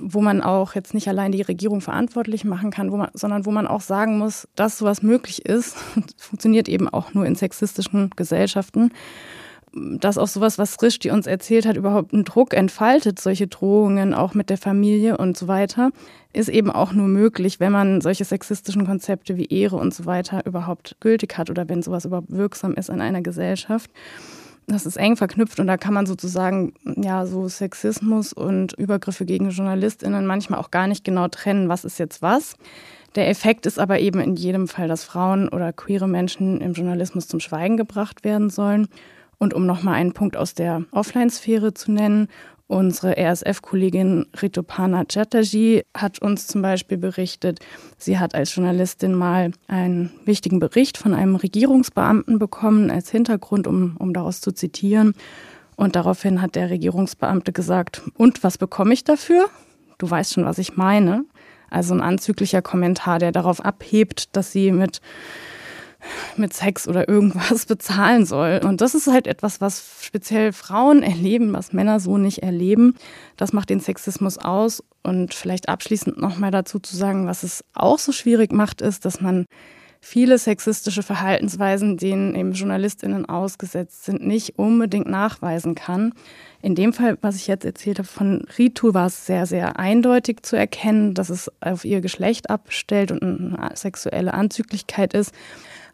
wo 0.04 0.22
man 0.22 0.42
auch 0.42 0.74
jetzt 0.74 0.94
nicht 0.94 1.08
allein 1.08 1.32
die 1.32 1.42
Regierung 1.42 1.82
verantwortlich 1.82 2.44
machen 2.44 2.72
kann, 2.72 2.92
wo 2.92 2.98
man, 2.98 3.10
sondern 3.14 3.46
wo 3.46 3.52
man 3.52 3.68
auch 3.68 3.82
sagen 3.82 4.18
muss, 4.18 4.48
dass 4.56 4.78
sowas 4.78 5.04
möglich 5.04 5.46
ist, 5.46 5.78
funktioniert 6.18 6.68
eben 6.68 6.90
auch 6.90 7.14
nur 7.14 7.26
in 7.26 7.36
sexistischen 7.36 8.10
Gesellschaften 8.16 8.92
dass 9.74 10.18
auch 10.18 10.28
sowas, 10.28 10.58
was 10.58 10.82
Rishti 10.82 11.12
uns 11.12 11.28
erzählt 11.28 11.66
hat, 11.66 11.78
überhaupt 11.78 12.14
einen 12.14 12.26
Druck 12.26 12.54
entfaltet, 12.54 13.20
solche 13.20 13.48
Drohungen 13.48 14.14
auch 14.14 14.34
mit 14.34 14.50
der 14.50 14.58
Familie 14.58 15.18
und 15.18 15.38
so 15.38 15.48
weiter, 15.48 15.92
ist 16.34 16.50
eben 16.50 16.70
auch 16.72 16.92
nur 16.92 17.08
möglich, 17.08 17.60
wenn 17.60 17.72
man 17.72 18.02
solche 18.02 18.26
sexistischen 18.26 18.86
Konzepte 18.86 19.38
wie 19.38 19.46
Ehre 19.46 19.78
und 19.78 19.94
so 19.94 20.06
weiter 20.06 20.46
überhaupt 20.46 20.98
gültig 21.00 21.38
hat 21.38 21.50
oder 21.50 21.70
wenn 21.70 21.82
sowas 21.82 22.06
überhaupt 22.06 22.32
wirksam 22.32 22.74
ist 22.74 22.90
in 22.90 23.02
einer 23.02 23.22
Gesellschaft. 23.22 23.90
Das 24.68 24.86
ist 24.86 24.98
eng 24.98 25.16
verknüpft 25.16 25.60
und 25.60 25.68
da 25.68 25.78
kann 25.78 25.94
man 25.94 26.06
sozusagen 26.06 26.74
ja 26.86 27.26
so 27.26 27.48
Sexismus 27.48 28.32
und 28.32 28.74
Übergriffe 28.74 29.26
gegen 29.26 29.50
JournalistInnen 29.50 30.26
manchmal 30.26 30.60
auch 30.60 30.72
gar 30.72 30.88
nicht 30.88 31.04
genau 31.04 31.28
trennen, 31.30 31.68
was 31.68 31.84
ist 31.84 31.98
jetzt 31.98 32.22
was. 32.22 32.56
Der 33.16 33.28
Effekt 33.30 33.66
ist 33.66 33.80
aber 33.80 34.00
eben 34.00 34.22
in 34.22 34.36
jedem 34.36 34.68
Fall, 34.70 34.88
dass 34.88 35.04
Frauen 35.04 35.50
oder 35.50 35.74
queere 35.74 36.08
Menschen 36.08 36.62
im 36.62 36.74
Journalismus 36.74 37.28
zum 37.28 37.42
Schweigen 37.42 37.76
gebracht 37.76 38.24
werden 38.24 38.50
sollen. 38.50 38.88
Und 39.42 39.56
um 39.56 39.66
nochmal 39.66 39.96
einen 39.96 40.14
Punkt 40.14 40.38
aus 40.38 40.54
der 40.54 40.84
Offline-Sphäre 40.92 41.74
zu 41.74 41.92
nennen, 41.92 42.28
unsere 42.68 43.18
RSF-Kollegin 43.18 44.28
Ritopana 44.40 45.04
Chatterjee 45.06 45.82
hat 45.98 46.22
uns 46.22 46.46
zum 46.46 46.62
Beispiel 46.62 47.00
berichtet, 47.00 47.60
sie 47.98 48.20
hat 48.20 48.36
als 48.36 48.54
Journalistin 48.54 49.16
mal 49.16 49.52
einen 49.68 50.12
wichtigen 50.26 50.60
Bericht 50.60 51.00
von 51.00 51.16
einem 51.16 51.36
Regierungsbeamten 51.36 52.38
bekommen 52.38 52.92
als 52.92 53.10
Hintergrund, 53.10 53.66
um, 53.66 53.98
um 53.98 54.14
daraus 54.14 54.42
zu 54.42 54.52
zitieren. 54.52 55.16
Und 55.76 55.96
daraufhin 55.96 56.40
hat 56.44 56.54
der 56.54 56.70
Regierungsbeamte 56.70 57.52
gesagt, 57.52 58.04
und 58.18 58.44
was 58.44 58.60
bekomme 58.60 58.94
ich 58.94 59.06
dafür? 59.06 59.48
Du 59.98 60.08
weißt 60.08 60.34
schon, 60.34 60.46
was 60.46 60.60
ich 60.60 60.78
meine. 60.78 61.26
Also 61.72 61.96
ein 61.96 62.02
anzüglicher 62.02 62.62
Kommentar, 62.62 63.18
der 63.18 63.32
darauf 63.32 63.66
abhebt, 63.66 64.36
dass 64.36 64.52
sie 64.52 64.72
mit 64.72 65.02
mit 66.38 66.54
Sex 66.54 66.88
oder 66.88 67.08
irgendwas 67.08 67.66
bezahlen 67.68 68.26
soll. 68.26 68.62
Und 68.64 68.82
das 68.82 68.96
ist 68.96 69.08
halt 69.08 69.28
etwas, 69.28 69.62
was 69.62 69.84
speziell 70.02 70.54
Frauen 70.54 71.04
erleben, 71.04 71.54
was 71.54 71.74
Männer 71.74 72.00
so 72.00 72.18
nicht 72.18 72.40
erleben. 72.40 72.96
Das 73.38 73.54
macht 73.54 73.70
den 73.70 73.80
Sexismus 73.80 74.38
aus. 74.38 74.84
Und 75.04 75.34
vielleicht 75.34 75.70
abschließend 75.70 76.20
nochmal 76.20 76.52
dazu 76.52 76.80
zu 76.80 76.96
sagen, 76.96 77.26
was 77.26 77.44
es 77.44 77.64
auch 77.74 77.98
so 77.98 78.12
schwierig 78.12 78.52
macht, 78.54 78.82
ist, 78.82 79.06
dass 79.06 79.20
man 79.20 79.46
viele 80.02 80.40
sexistische 80.40 81.04
Verhaltensweisen, 81.04 81.96
denen 81.96 82.36
eben 82.36 82.54
JournalistInnen 82.54 83.28
ausgesetzt 83.28 84.04
sind, 84.04 84.26
nicht 84.26 84.58
unbedingt 84.58 85.08
nachweisen 85.08 85.76
kann. 85.76 86.14
In 86.62 86.74
dem 86.76 86.92
Fall, 86.92 87.18
was 87.22 87.36
ich 87.36 87.48
jetzt 87.48 87.66
erzählt 87.66 88.00
habe 88.00 88.08
von 88.08 88.46
Ritu, 88.58 88.94
war 88.96 89.06
es 89.06 89.28
sehr, 89.28 89.46
sehr 89.46 89.78
eindeutig 89.78 90.42
zu 90.42 90.56
erkennen, 90.56 91.14
dass 91.14 91.30
es 91.30 91.52
auf 91.62 91.86
ihr 91.86 92.02
Geschlecht 92.02 92.50
abstellt 92.50 93.12
und 93.12 93.22
eine 93.22 93.76
sexuelle 93.76 94.34
Anzüglichkeit 94.34 95.14
ist. 95.14 95.34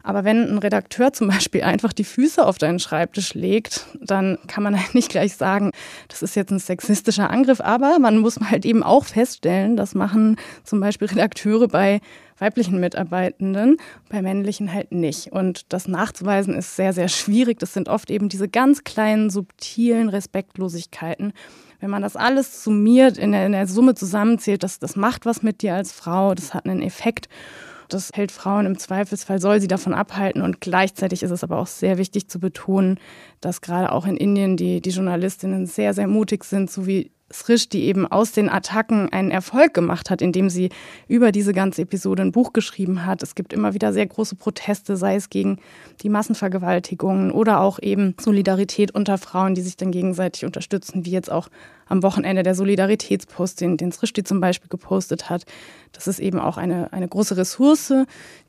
Aber 0.02 0.24
wenn 0.24 0.50
ein 0.50 0.58
Redakteur 0.58 1.12
zum 1.12 1.28
Beispiel 1.28 1.62
einfach 1.62 1.92
die 1.92 2.04
Füße 2.04 2.44
auf 2.44 2.58
deinen 2.58 2.78
Schreibtisch 2.78 3.34
legt, 3.34 3.86
dann 4.00 4.38
kann 4.46 4.62
man 4.62 4.78
halt 4.78 4.94
nicht 4.94 5.10
gleich 5.10 5.34
sagen, 5.36 5.72
das 6.08 6.22
ist 6.22 6.36
jetzt 6.36 6.50
ein 6.50 6.58
sexistischer 6.58 7.30
Angriff. 7.30 7.60
Aber 7.60 7.98
man 7.98 8.18
muss 8.18 8.38
halt 8.40 8.64
eben 8.64 8.82
auch 8.82 9.04
feststellen, 9.04 9.76
das 9.76 9.94
machen 9.94 10.36
zum 10.64 10.80
Beispiel 10.80 11.08
Redakteure 11.08 11.68
bei 11.68 12.00
weiblichen 12.38 12.80
Mitarbeitenden, 12.80 13.76
bei 14.08 14.22
männlichen 14.22 14.72
halt 14.72 14.92
nicht. 14.92 15.32
Und 15.32 15.72
das 15.72 15.88
nachzuweisen 15.88 16.54
ist 16.54 16.76
sehr, 16.76 16.92
sehr 16.92 17.08
schwierig. 17.08 17.58
Das 17.58 17.74
sind 17.74 17.88
oft 17.88 18.10
eben 18.10 18.28
diese 18.28 18.48
ganz 18.48 18.84
kleinen, 18.84 19.30
subtilen 19.30 20.08
Respektlosigkeiten. 20.08 21.32
Wenn 21.80 21.90
man 21.90 22.02
das 22.02 22.16
alles 22.16 22.64
summiert, 22.64 23.18
in 23.18 23.32
der, 23.32 23.46
in 23.46 23.52
der 23.52 23.66
Summe 23.66 23.94
zusammenzählt, 23.94 24.62
das, 24.62 24.78
das 24.78 24.96
macht 24.96 25.26
was 25.26 25.42
mit 25.42 25.62
dir 25.62 25.74
als 25.74 25.92
Frau, 25.92 26.34
das 26.34 26.54
hat 26.54 26.66
einen 26.66 26.82
Effekt. 26.82 27.28
Das 27.88 28.10
hält 28.14 28.32
Frauen 28.32 28.66
im 28.66 28.78
Zweifelsfall, 28.78 29.40
soll 29.40 29.60
sie 29.60 29.68
davon 29.68 29.94
abhalten. 29.94 30.42
Und 30.42 30.60
gleichzeitig 30.60 31.22
ist 31.22 31.30
es 31.30 31.42
aber 31.42 31.58
auch 31.58 31.66
sehr 31.66 31.98
wichtig 31.98 32.28
zu 32.28 32.38
betonen, 32.38 32.98
dass 33.40 33.60
gerade 33.60 33.92
auch 33.92 34.06
in 34.06 34.16
Indien 34.16 34.56
die, 34.56 34.80
die 34.80 34.90
Journalistinnen 34.90 35.66
sehr, 35.66 35.94
sehr 35.94 36.06
mutig 36.06 36.44
sind, 36.44 36.70
so 36.70 36.86
wie 36.86 37.10
Srish, 37.32 37.68
die 37.68 37.84
eben 37.84 38.06
aus 38.06 38.32
den 38.32 38.48
Attacken 38.48 39.12
einen 39.12 39.30
Erfolg 39.30 39.74
gemacht 39.74 40.10
hat, 40.10 40.22
indem 40.22 40.48
sie 40.48 40.70
über 41.08 41.30
diese 41.30 41.52
ganze 41.52 41.82
Episode 41.82 42.22
ein 42.22 42.32
Buch 42.32 42.52
geschrieben 42.52 43.04
hat. 43.04 43.22
Es 43.22 43.34
gibt 43.34 43.52
immer 43.52 43.74
wieder 43.74 43.92
sehr 43.92 44.06
große 44.06 44.36
Proteste, 44.36 44.96
sei 44.96 45.16
es 45.16 45.28
gegen 45.28 45.58
die 46.02 46.08
Massenvergewaltigungen 46.08 47.30
oder 47.30 47.60
auch 47.60 47.78
eben 47.80 48.14
Solidarität 48.18 48.94
unter 48.94 49.18
Frauen, 49.18 49.54
die 49.54 49.60
sich 49.60 49.76
dann 49.76 49.90
gegenseitig 49.90 50.44
unterstützen, 50.44 51.04
wie 51.04 51.10
jetzt 51.10 51.30
auch 51.30 51.48
am 51.86 52.02
Wochenende 52.02 52.42
der 52.42 52.54
Solidaritätspost, 52.54 53.60
den, 53.60 53.76
den 53.76 53.92
Srishti 53.92 54.24
zum 54.24 54.40
Beispiel 54.40 54.68
gepostet 54.68 55.28
hat. 55.28 55.44
Das 55.92 56.06
ist 56.06 56.20
eben 56.20 56.38
auch 56.38 56.56
eine, 56.56 56.92
eine 56.92 57.08
große 57.08 57.36
Ressource, 57.36 57.92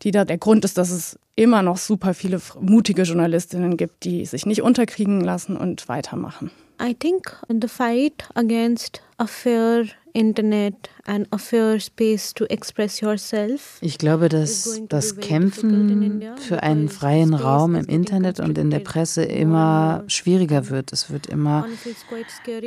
die 0.03 0.11
da 0.11 0.25
der 0.25 0.37
Grund 0.37 0.65
ist, 0.65 0.77
dass 0.77 0.89
es 0.89 1.19
immer 1.35 1.61
noch 1.61 1.77
super 1.77 2.13
viele 2.13 2.41
mutige 2.59 3.03
Journalistinnen 3.03 3.77
gibt, 3.77 4.03
die 4.03 4.25
sich 4.25 4.45
nicht 4.45 4.61
unterkriegen 4.61 5.21
lassen 5.21 5.55
und 5.57 5.87
weitermachen. 5.87 6.51
I 6.81 6.93
think 6.93 7.29
the 7.49 7.67
fight 7.67 8.23
against 8.37 9.01
a 9.19 9.27
fair 9.27 9.83
internet 10.19 10.89
and 11.09 11.27
a 11.31 11.37
fair 11.37 11.79
space 11.79 12.33
to 12.33 12.45
express 12.49 12.99
yourself. 12.99 13.79
Ich 13.81 13.97
glaube, 13.97 14.29
dass 14.29 14.81
das 14.87 15.15
Kämpfen 15.15 16.23
für 16.37 16.61
einen 16.61 16.87
freien 16.89 17.33
Raum 17.33 17.73
im 17.73 17.85
Internet 17.85 18.39
und 18.39 18.57
in 18.57 18.69
der 18.69 18.79
Presse 18.79 19.23
immer 19.23 20.03
schwieriger 20.07 20.69
wird. 20.69 20.93
Es 20.93 21.09
wird 21.09 21.25
immer 21.25 21.65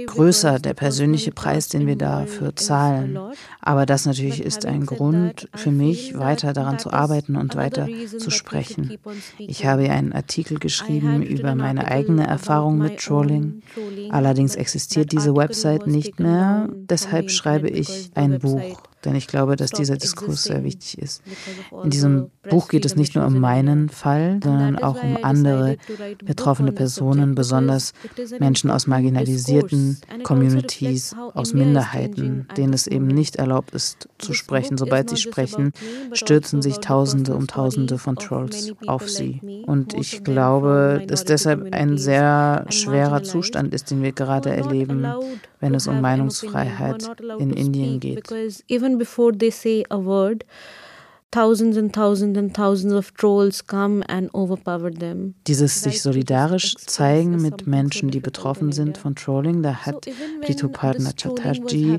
größer, 0.07 0.59
der 0.59 0.75
persönliche 0.75 1.31
Preis, 1.31 1.69
den 1.69 1.87
wir 1.87 1.97
dafür 1.97 2.57
zahlen. 2.57 3.19
Aber 3.61 3.87
das 3.87 4.07
natürlich 4.07 4.43
ist 4.43 4.67
ein 4.67 4.85
Grund 4.85 5.49
für 5.55 5.71
mich, 5.71 6.19
weiter 6.19 6.53
daran 6.53 6.81
zu 6.81 6.93
arbeiten 6.93 7.37
und 7.37 7.55
weiter 7.55 7.87
zu 8.19 8.31
sprechen. 8.31 8.99
Ich 9.39 9.67
habe 9.67 9.83
einen 9.83 10.13
Artikel 10.13 10.59
geschrieben 10.59 11.23
über 11.23 11.55
meine 11.55 11.87
eigene 11.87 12.27
Erfahrung 12.27 12.79
mit 12.79 12.99
Trolling. 12.99 13.63
Allerdings 14.11 14.57
existiert 14.57 15.13
diese 15.13 15.37
Website 15.37 15.87
nicht 15.87 16.19
mehr. 16.19 16.69
Deshalb 16.73 17.31
schreibe 17.31 17.42
ich 17.69 18.11
ein 18.15 18.39
Buch 18.39 18.92
denn 19.05 19.15
ich 19.15 19.27
glaube, 19.27 19.57
dass 19.57 19.71
dieser 19.71 19.97
Diskurs 19.97 20.45
sehr 20.45 20.65
wichtig 20.65 20.99
ist. 20.99 21.23
In 21.83 21.91
diesem 21.91 22.31
Buch 22.49 22.69
geht 22.69 22.85
es 22.85 22.97
nicht 22.97 23.15
nur 23.15 23.27
um 23.27 23.39
meinen 23.39 23.89
Fall, 23.89 24.41
sondern 24.43 24.79
auch 24.79 25.03
um 25.03 25.19
andere 25.23 25.77
betroffene 26.25 26.73
Personen, 26.73 27.35
besonders 27.35 27.93
Menschen 28.39 28.71
aus 28.71 28.87
marginalisierten 28.87 29.99
also 30.09 30.23
Communities, 30.23 31.15
aus 31.35 31.55
Minderheiten, 31.55 32.47
denen 32.57 32.73
es 32.73 32.87
eben 32.87 33.07
nicht 33.07 33.37
erlaubt 33.37 33.75
ist 33.75 34.09
zu 34.19 34.33
sprechen. 34.33 34.79
Sobald 34.79 35.11
sie 35.11 35.17
sprechen, 35.17 35.73
stürzen 36.13 36.63
sich 36.63 36.79
Tausende 36.79 37.35
um 37.35 37.47
Tausende 37.47 37.99
von 37.99 38.17
Trolls 38.17 38.73
auf 38.87 39.09
sie. 39.09 39.41
Und 39.67 39.95
ich 39.95 40.25
glaube, 40.25 41.05
dass 41.07 41.25
deshalb 41.25 41.73
ein 41.73 41.99
sehr 41.99 42.67
schwerer 42.71 43.23
Zustand 43.23 43.75
ist, 43.75 43.91
den 43.91 44.03
wir 44.03 44.13
gerade 44.13 44.51
erleben, 44.51 45.07
wenn 45.61 45.75
es 45.75 45.87
um 45.87 46.01
Meinungsfreiheit 46.01 47.09
in 47.39 47.53
Indien 47.53 48.01
geht 48.01 48.29
even 48.93 48.99
before 48.99 49.33
they 49.33 49.51
say 49.51 49.85
a 49.91 49.99
word, 49.99 50.45
thousands 51.33 51.79
and 51.79 51.93
thousands 51.93 52.39
and 52.39 52.55
thousands 52.55 52.93
of 52.93 53.11
trolls 53.15 53.67
come 53.67 54.05
and 54.07 54.33
overpower 54.35 54.93
them. 54.93 55.35
Dieses 55.47 55.83
sich 55.83 56.03
solidarisch 56.03 56.77
zeigen 56.77 57.41
mit 57.41 57.67
Menschen, 57.67 58.11
die 58.11 58.21
betroffen 58.21 58.71
sind 58.71 58.99
von 58.99 59.15
Trolling, 59.15 59.63
da 59.63 59.75
hat 59.87 60.07
Ritu 60.47 60.69
Partner 60.69 61.13
Chatterjee 61.17 61.99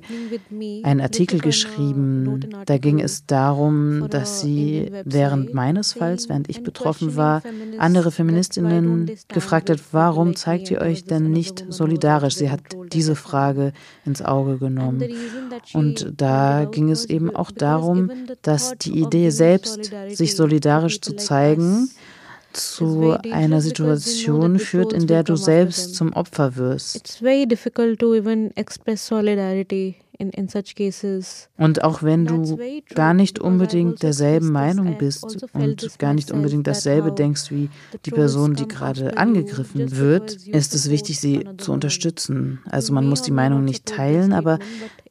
einen 0.84 1.02
Artikel 1.02 1.40
geschrieben. 1.40 2.48
Da 2.66 2.78
ging 2.78 3.00
es 3.00 3.26
darum, 3.26 4.08
dass 4.10 4.42
sie 4.42 4.92
während 5.04 5.54
meines 5.54 5.94
Falls, 5.94 6.30
während 6.30 6.48
ich 6.50 6.62
betroffen 6.62 7.16
war, 7.16 7.42
andere 7.80 8.12
Feministinnen 8.12 9.10
gefragt 9.30 9.70
hat, 9.72 9.80
warum 9.92 10.36
zeigt 10.36 10.70
ihr 10.70 10.80
euch 10.80 11.06
denn 11.06 11.32
nicht 11.32 11.66
solidarisch? 11.70 12.36
Sie 12.36 12.52
hat 12.52 12.62
diese 12.92 13.16
Frage 13.16 13.74
ins 14.06 14.22
Auge 14.22 14.60
genommen. 14.60 15.04
Und 15.74 16.14
da 16.18 16.66
ging 16.66 16.92
es 16.92 17.06
eben 17.06 17.36
auch 17.36 17.50
darum, 17.50 18.12
dass 18.44 18.78
die 18.78 19.00
Idee 19.00 19.23
Idee 19.24 19.30
selbst, 19.32 19.92
sich 20.10 20.36
solidarisch 20.36 21.02
zu 21.02 21.16
zeigen, 21.16 21.90
zu 22.54 23.16
einer 23.32 23.62
Situation 23.62 24.60
führt, 24.60 24.94
in 24.94 25.08
der 25.08 25.24
du 25.24 25.36
selbst 25.36 25.96
zum 25.96 26.14
Opfer 26.14 26.56
wirst. 26.56 26.96
It's 26.96 27.18
very 27.18 27.48
difficult 27.48 28.00
to 28.00 28.14
even 28.14 28.56
express 28.56 29.08
solidarity 29.08 29.96
in, 30.20 30.30
in 30.30 30.48
such 30.48 30.76
cases. 30.76 31.50
Und 31.58 31.84
auch 31.84 32.04
wenn 32.04 32.26
du 32.26 32.60
gar 32.94 33.16
nicht 33.16 33.40
unbedingt 33.40 34.04
derselben 34.04 34.52
Meinung 34.52 34.98
bist 35.00 35.24
also 35.24 35.48
und 35.54 35.98
gar 35.98 36.14
nicht 36.14 36.32
unbedingt 36.32 36.68
dasselbe 36.68 37.12
denkst 37.12 37.50
wie 37.50 37.70
die 38.06 38.12
Person, 38.12 38.54
die 38.54 38.68
gerade 38.68 39.18
angegriffen 39.18 39.98
wird, 39.98 40.34
ist 40.46 40.76
es 40.76 40.90
wichtig, 40.92 41.20
sie 41.20 41.46
zu 41.58 41.72
unterstützen. 41.72 42.60
Also 42.70 42.94
man 42.94 43.08
muss 43.08 43.24
die 43.24 43.32
Meinung 43.32 43.64
nicht 43.64 43.88
teilen, 43.88 44.32
aber 44.34 44.60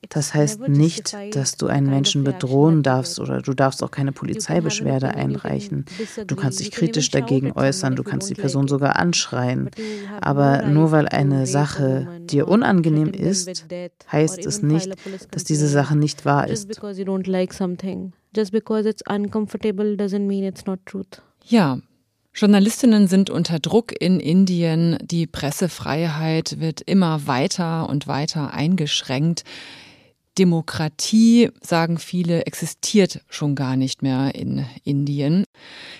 das 0.08 0.34
heißt 0.34 0.68
nicht, 0.68 1.16
dass 1.32 1.56
du 1.56 1.66
einen 1.66 1.88
Menschen 1.88 2.24
bedrohen 2.24 2.82
darfst 2.82 3.20
oder 3.20 3.40
du 3.40 3.54
darfst 3.54 3.82
auch 3.82 3.90
keine 3.90 4.12
Polizeibeschwerde 4.12 5.14
einreichen. 5.14 5.84
Du 6.26 6.36
kannst 6.36 6.60
dich 6.60 6.70
kritisch 6.70 7.10
dagegen 7.10 7.52
äußern, 7.52 7.96
du 7.96 8.02
kannst 8.02 8.28
die 8.28 8.34
Person 8.34 8.68
sogar 8.68 8.96
anschreien. 8.96 9.70
Aber 10.20 10.62
nur 10.62 10.90
weil 10.90 11.08
eine 11.08 11.46
Sache 11.46 12.08
dir 12.20 12.48
unangenehm 12.48 13.08
ist, 13.08 13.66
heißt 14.10 14.44
es 14.44 14.62
nicht, 14.62 14.92
dass 15.30 15.44
diese 15.44 15.68
Sache 15.68 15.96
nicht 15.96 16.24
wahr 16.24 16.48
ist. 16.48 16.68
Ja, 21.44 21.78
Journalistinnen 22.34 23.08
sind 23.08 23.28
unter 23.28 23.58
Druck 23.58 23.92
in 24.00 24.18
Indien, 24.18 24.96
die 25.02 25.26
Pressefreiheit 25.26 26.60
wird 26.60 26.80
immer 26.80 27.26
weiter 27.26 27.88
und 27.90 28.06
weiter 28.06 28.54
eingeschränkt. 28.54 29.44
Demokratie, 30.38 31.50
sagen 31.60 31.98
viele, 31.98 32.46
existiert 32.46 33.20
schon 33.28 33.54
gar 33.54 33.76
nicht 33.76 34.02
mehr 34.02 34.34
in 34.34 34.64
Indien. 34.82 35.44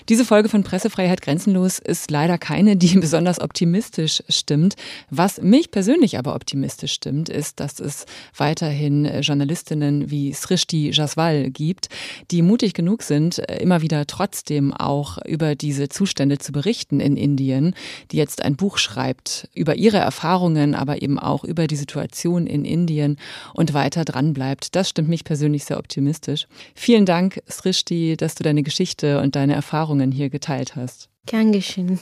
Diese 0.09 0.25
Folge 0.25 0.49
von 0.49 0.65
Pressefreiheit 0.65 1.21
grenzenlos 1.21 1.79
ist 1.79 2.11
leider 2.11 2.39
keine, 2.39 2.77
die 2.77 2.95
besonders 2.99 3.41
optimistisch 3.41 4.23
stimmt. 4.31 4.75
Was 5.11 5.43
mich 5.43 5.71
persönlich 5.71 6.19
aber 6.19 6.35
optimistisch 6.35 6.95
stimmt, 6.95 7.29
ist, 7.29 7.61
dass 7.61 7.79
es 7.79 8.07
weiterhin 8.35 9.05
Journalistinnen 9.21 10.11
wie 10.11 10.33
Srishti 10.33 10.91
Jaswal 10.91 11.51
gibt, 11.51 11.89
die 12.31 12.41
mutig 12.41 12.73
genug 12.73 13.03
sind, 13.03 13.39
immer 13.39 13.83
wieder 13.83 14.07
trotzdem 14.07 14.73
auch 14.73 15.19
über 15.27 15.55
diese 15.57 15.91
Zustände 15.91 16.39
zu 16.39 16.53
berichten 16.53 17.01
in 17.01 17.19
Indien, 17.19 17.75
die 18.11 18.17
jetzt 18.17 18.43
ein 18.43 18.57
Buch 18.57 18.79
schreibt 18.79 19.51
über 19.55 19.75
ihre 19.75 19.99
Erfahrungen, 19.99 20.75
aber 20.75 21.03
eben 21.03 21.19
auch 21.19 21.45
über 21.45 21.67
die 21.67 21.77
Situation 21.77 22.47
in 22.47 22.65
Indien 22.65 23.19
und 23.53 23.75
weiter 23.75 24.07
dran 24.07 24.22
dranbleibt. 24.23 24.75
Das 24.75 24.89
stimmt 24.89 25.09
mich 25.09 25.25
persönlich 25.25 25.65
sehr 25.65 25.79
optimistisch. 25.79 26.47
Vielen 26.75 27.07
Dank, 27.07 27.43
Srishti, 27.49 28.17
dass 28.17 28.35
du 28.35 28.45
deine 28.45 28.63
Geschichte 28.63 29.21
und 29.21 29.37
deine 29.37 29.55
Erfahrungen 29.55 30.13
hier 30.13 30.31
geteilt 30.31 30.77
hast. 30.77 31.09
Gern 31.27 31.53
geschehen. 31.53 32.01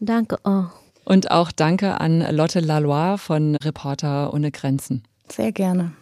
Danke 0.00 0.38
auch. 0.44 0.70
Und 1.04 1.30
auch 1.30 1.50
danke 1.50 2.00
an 2.00 2.20
Lotte 2.34 2.60
Lalois 2.60 3.16
von 3.16 3.56
Reporter 3.56 4.32
ohne 4.32 4.50
Grenzen. 4.50 5.02
Sehr 5.28 5.52
gerne. 5.52 5.92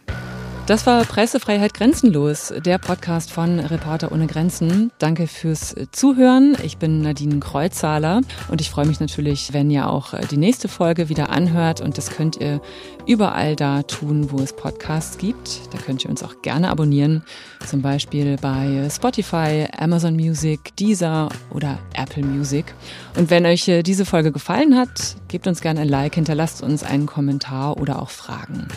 Das 0.67 0.85
war 0.85 1.03
Pressefreiheit 1.03 1.73
grenzenlos, 1.73 2.53
der 2.65 2.77
Podcast 2.77 3.31
von 3.31 3.59
Reporter 3.59 4.11
ohne 4.11 4.27
Grenzen. 4.27 4.91
Danke 4.99 5.27
fürs 5.27 5.75
Zuhören. 5.91 6.55
Ich 6.63 6.77
bin 6.77 7.01
Nadine 7.01 7.39
Kreuzhaler 7.39 8.21
und 8.47 8.61
ich 8.61 8.69
freue 8.69 8.85
mich 8.85 8.99
natürlich, 8.99 9.51
wenn 9.53 9.69
ihr 9.69 9.89
auch 9.89 10.13
die 10.29 10.37
nächste 10.37 10.69
Folge 10.69 11.09
wieder 11.09 11.29
anhört 11.29 11.81
und 11.81 11.97
das 11.97 12.11
könnt 12.11 12.37
ihr 12.37 12.61
überall 13.05 13.55
da 13.55 13.81
tun, 13.83 14.31
wo 14.31 14.37
es 14.37 14.53
Podcasts 14.53 15.17
gibt. 15.17 15.61
Da 15.73 15.79
könnt 15.79 16.05
ihr 16.05 16.09
uns 16.09 16.23
auch 16.23 16.41
gerne 16.41 16.69
abonnieren, 16.69 17.23
zum 17.65 17.81
Beispiel 17.81 18.37
bei 18.39 18.87
Spotify, 18.89 19.67
Amazon 19.77 20.15
Music, 20.15 20.75
Deezer 20.77 21.29
oder 21.49 21.79
Apple 21.95 22.23
Music. 22.23 22.73
Und 23.17 23.29
wenn 23.29 23.45
euch 23.45 23.69
diese 23.83 24.05
Folge 24.05 24.31
gefallen 24.31 24.77
hat, 24.77 25.17
gebt 25.27 25.47
uns 25.47 25.59
gerne 25.59 25.81
ein 25.81 25.89
Like, 25.89 26.15
hinterlasst 26.15 26.61
uns 26.61 26.83
einen 26.83 27.07
Kommentar 27.07 27.77
oder 27.77 28.01
auch 28.01 28.09
Fragen. 28.09 28.67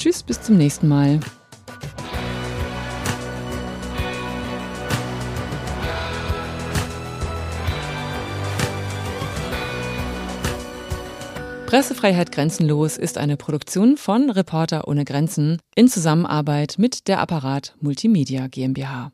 Tschüss, 0.00 0.22
bis 0.22 0.40
zum 0.40 0.56
nächsten 0.56 0.88
Mal. 0.88 1.20
Pressefreiheit 11.66 12.32
Grenzenlos 12.32 12.96
ist 12.96 13.18
eine 13.18 13.36
Produktion 13.36 13.98
von 13.98 14.30
Reporter 14.30 14.88
ohne 14.88 15.04
Grenzen 15.04 15.58
in 15.74 15.86
Zusammenarbeit 15.86 16.76
mit 16.78 17.06
der 17.06 17.20
Apparat 17.20 17.76
Multimedia 17.82 18.46
GmbH. 18.46 19.12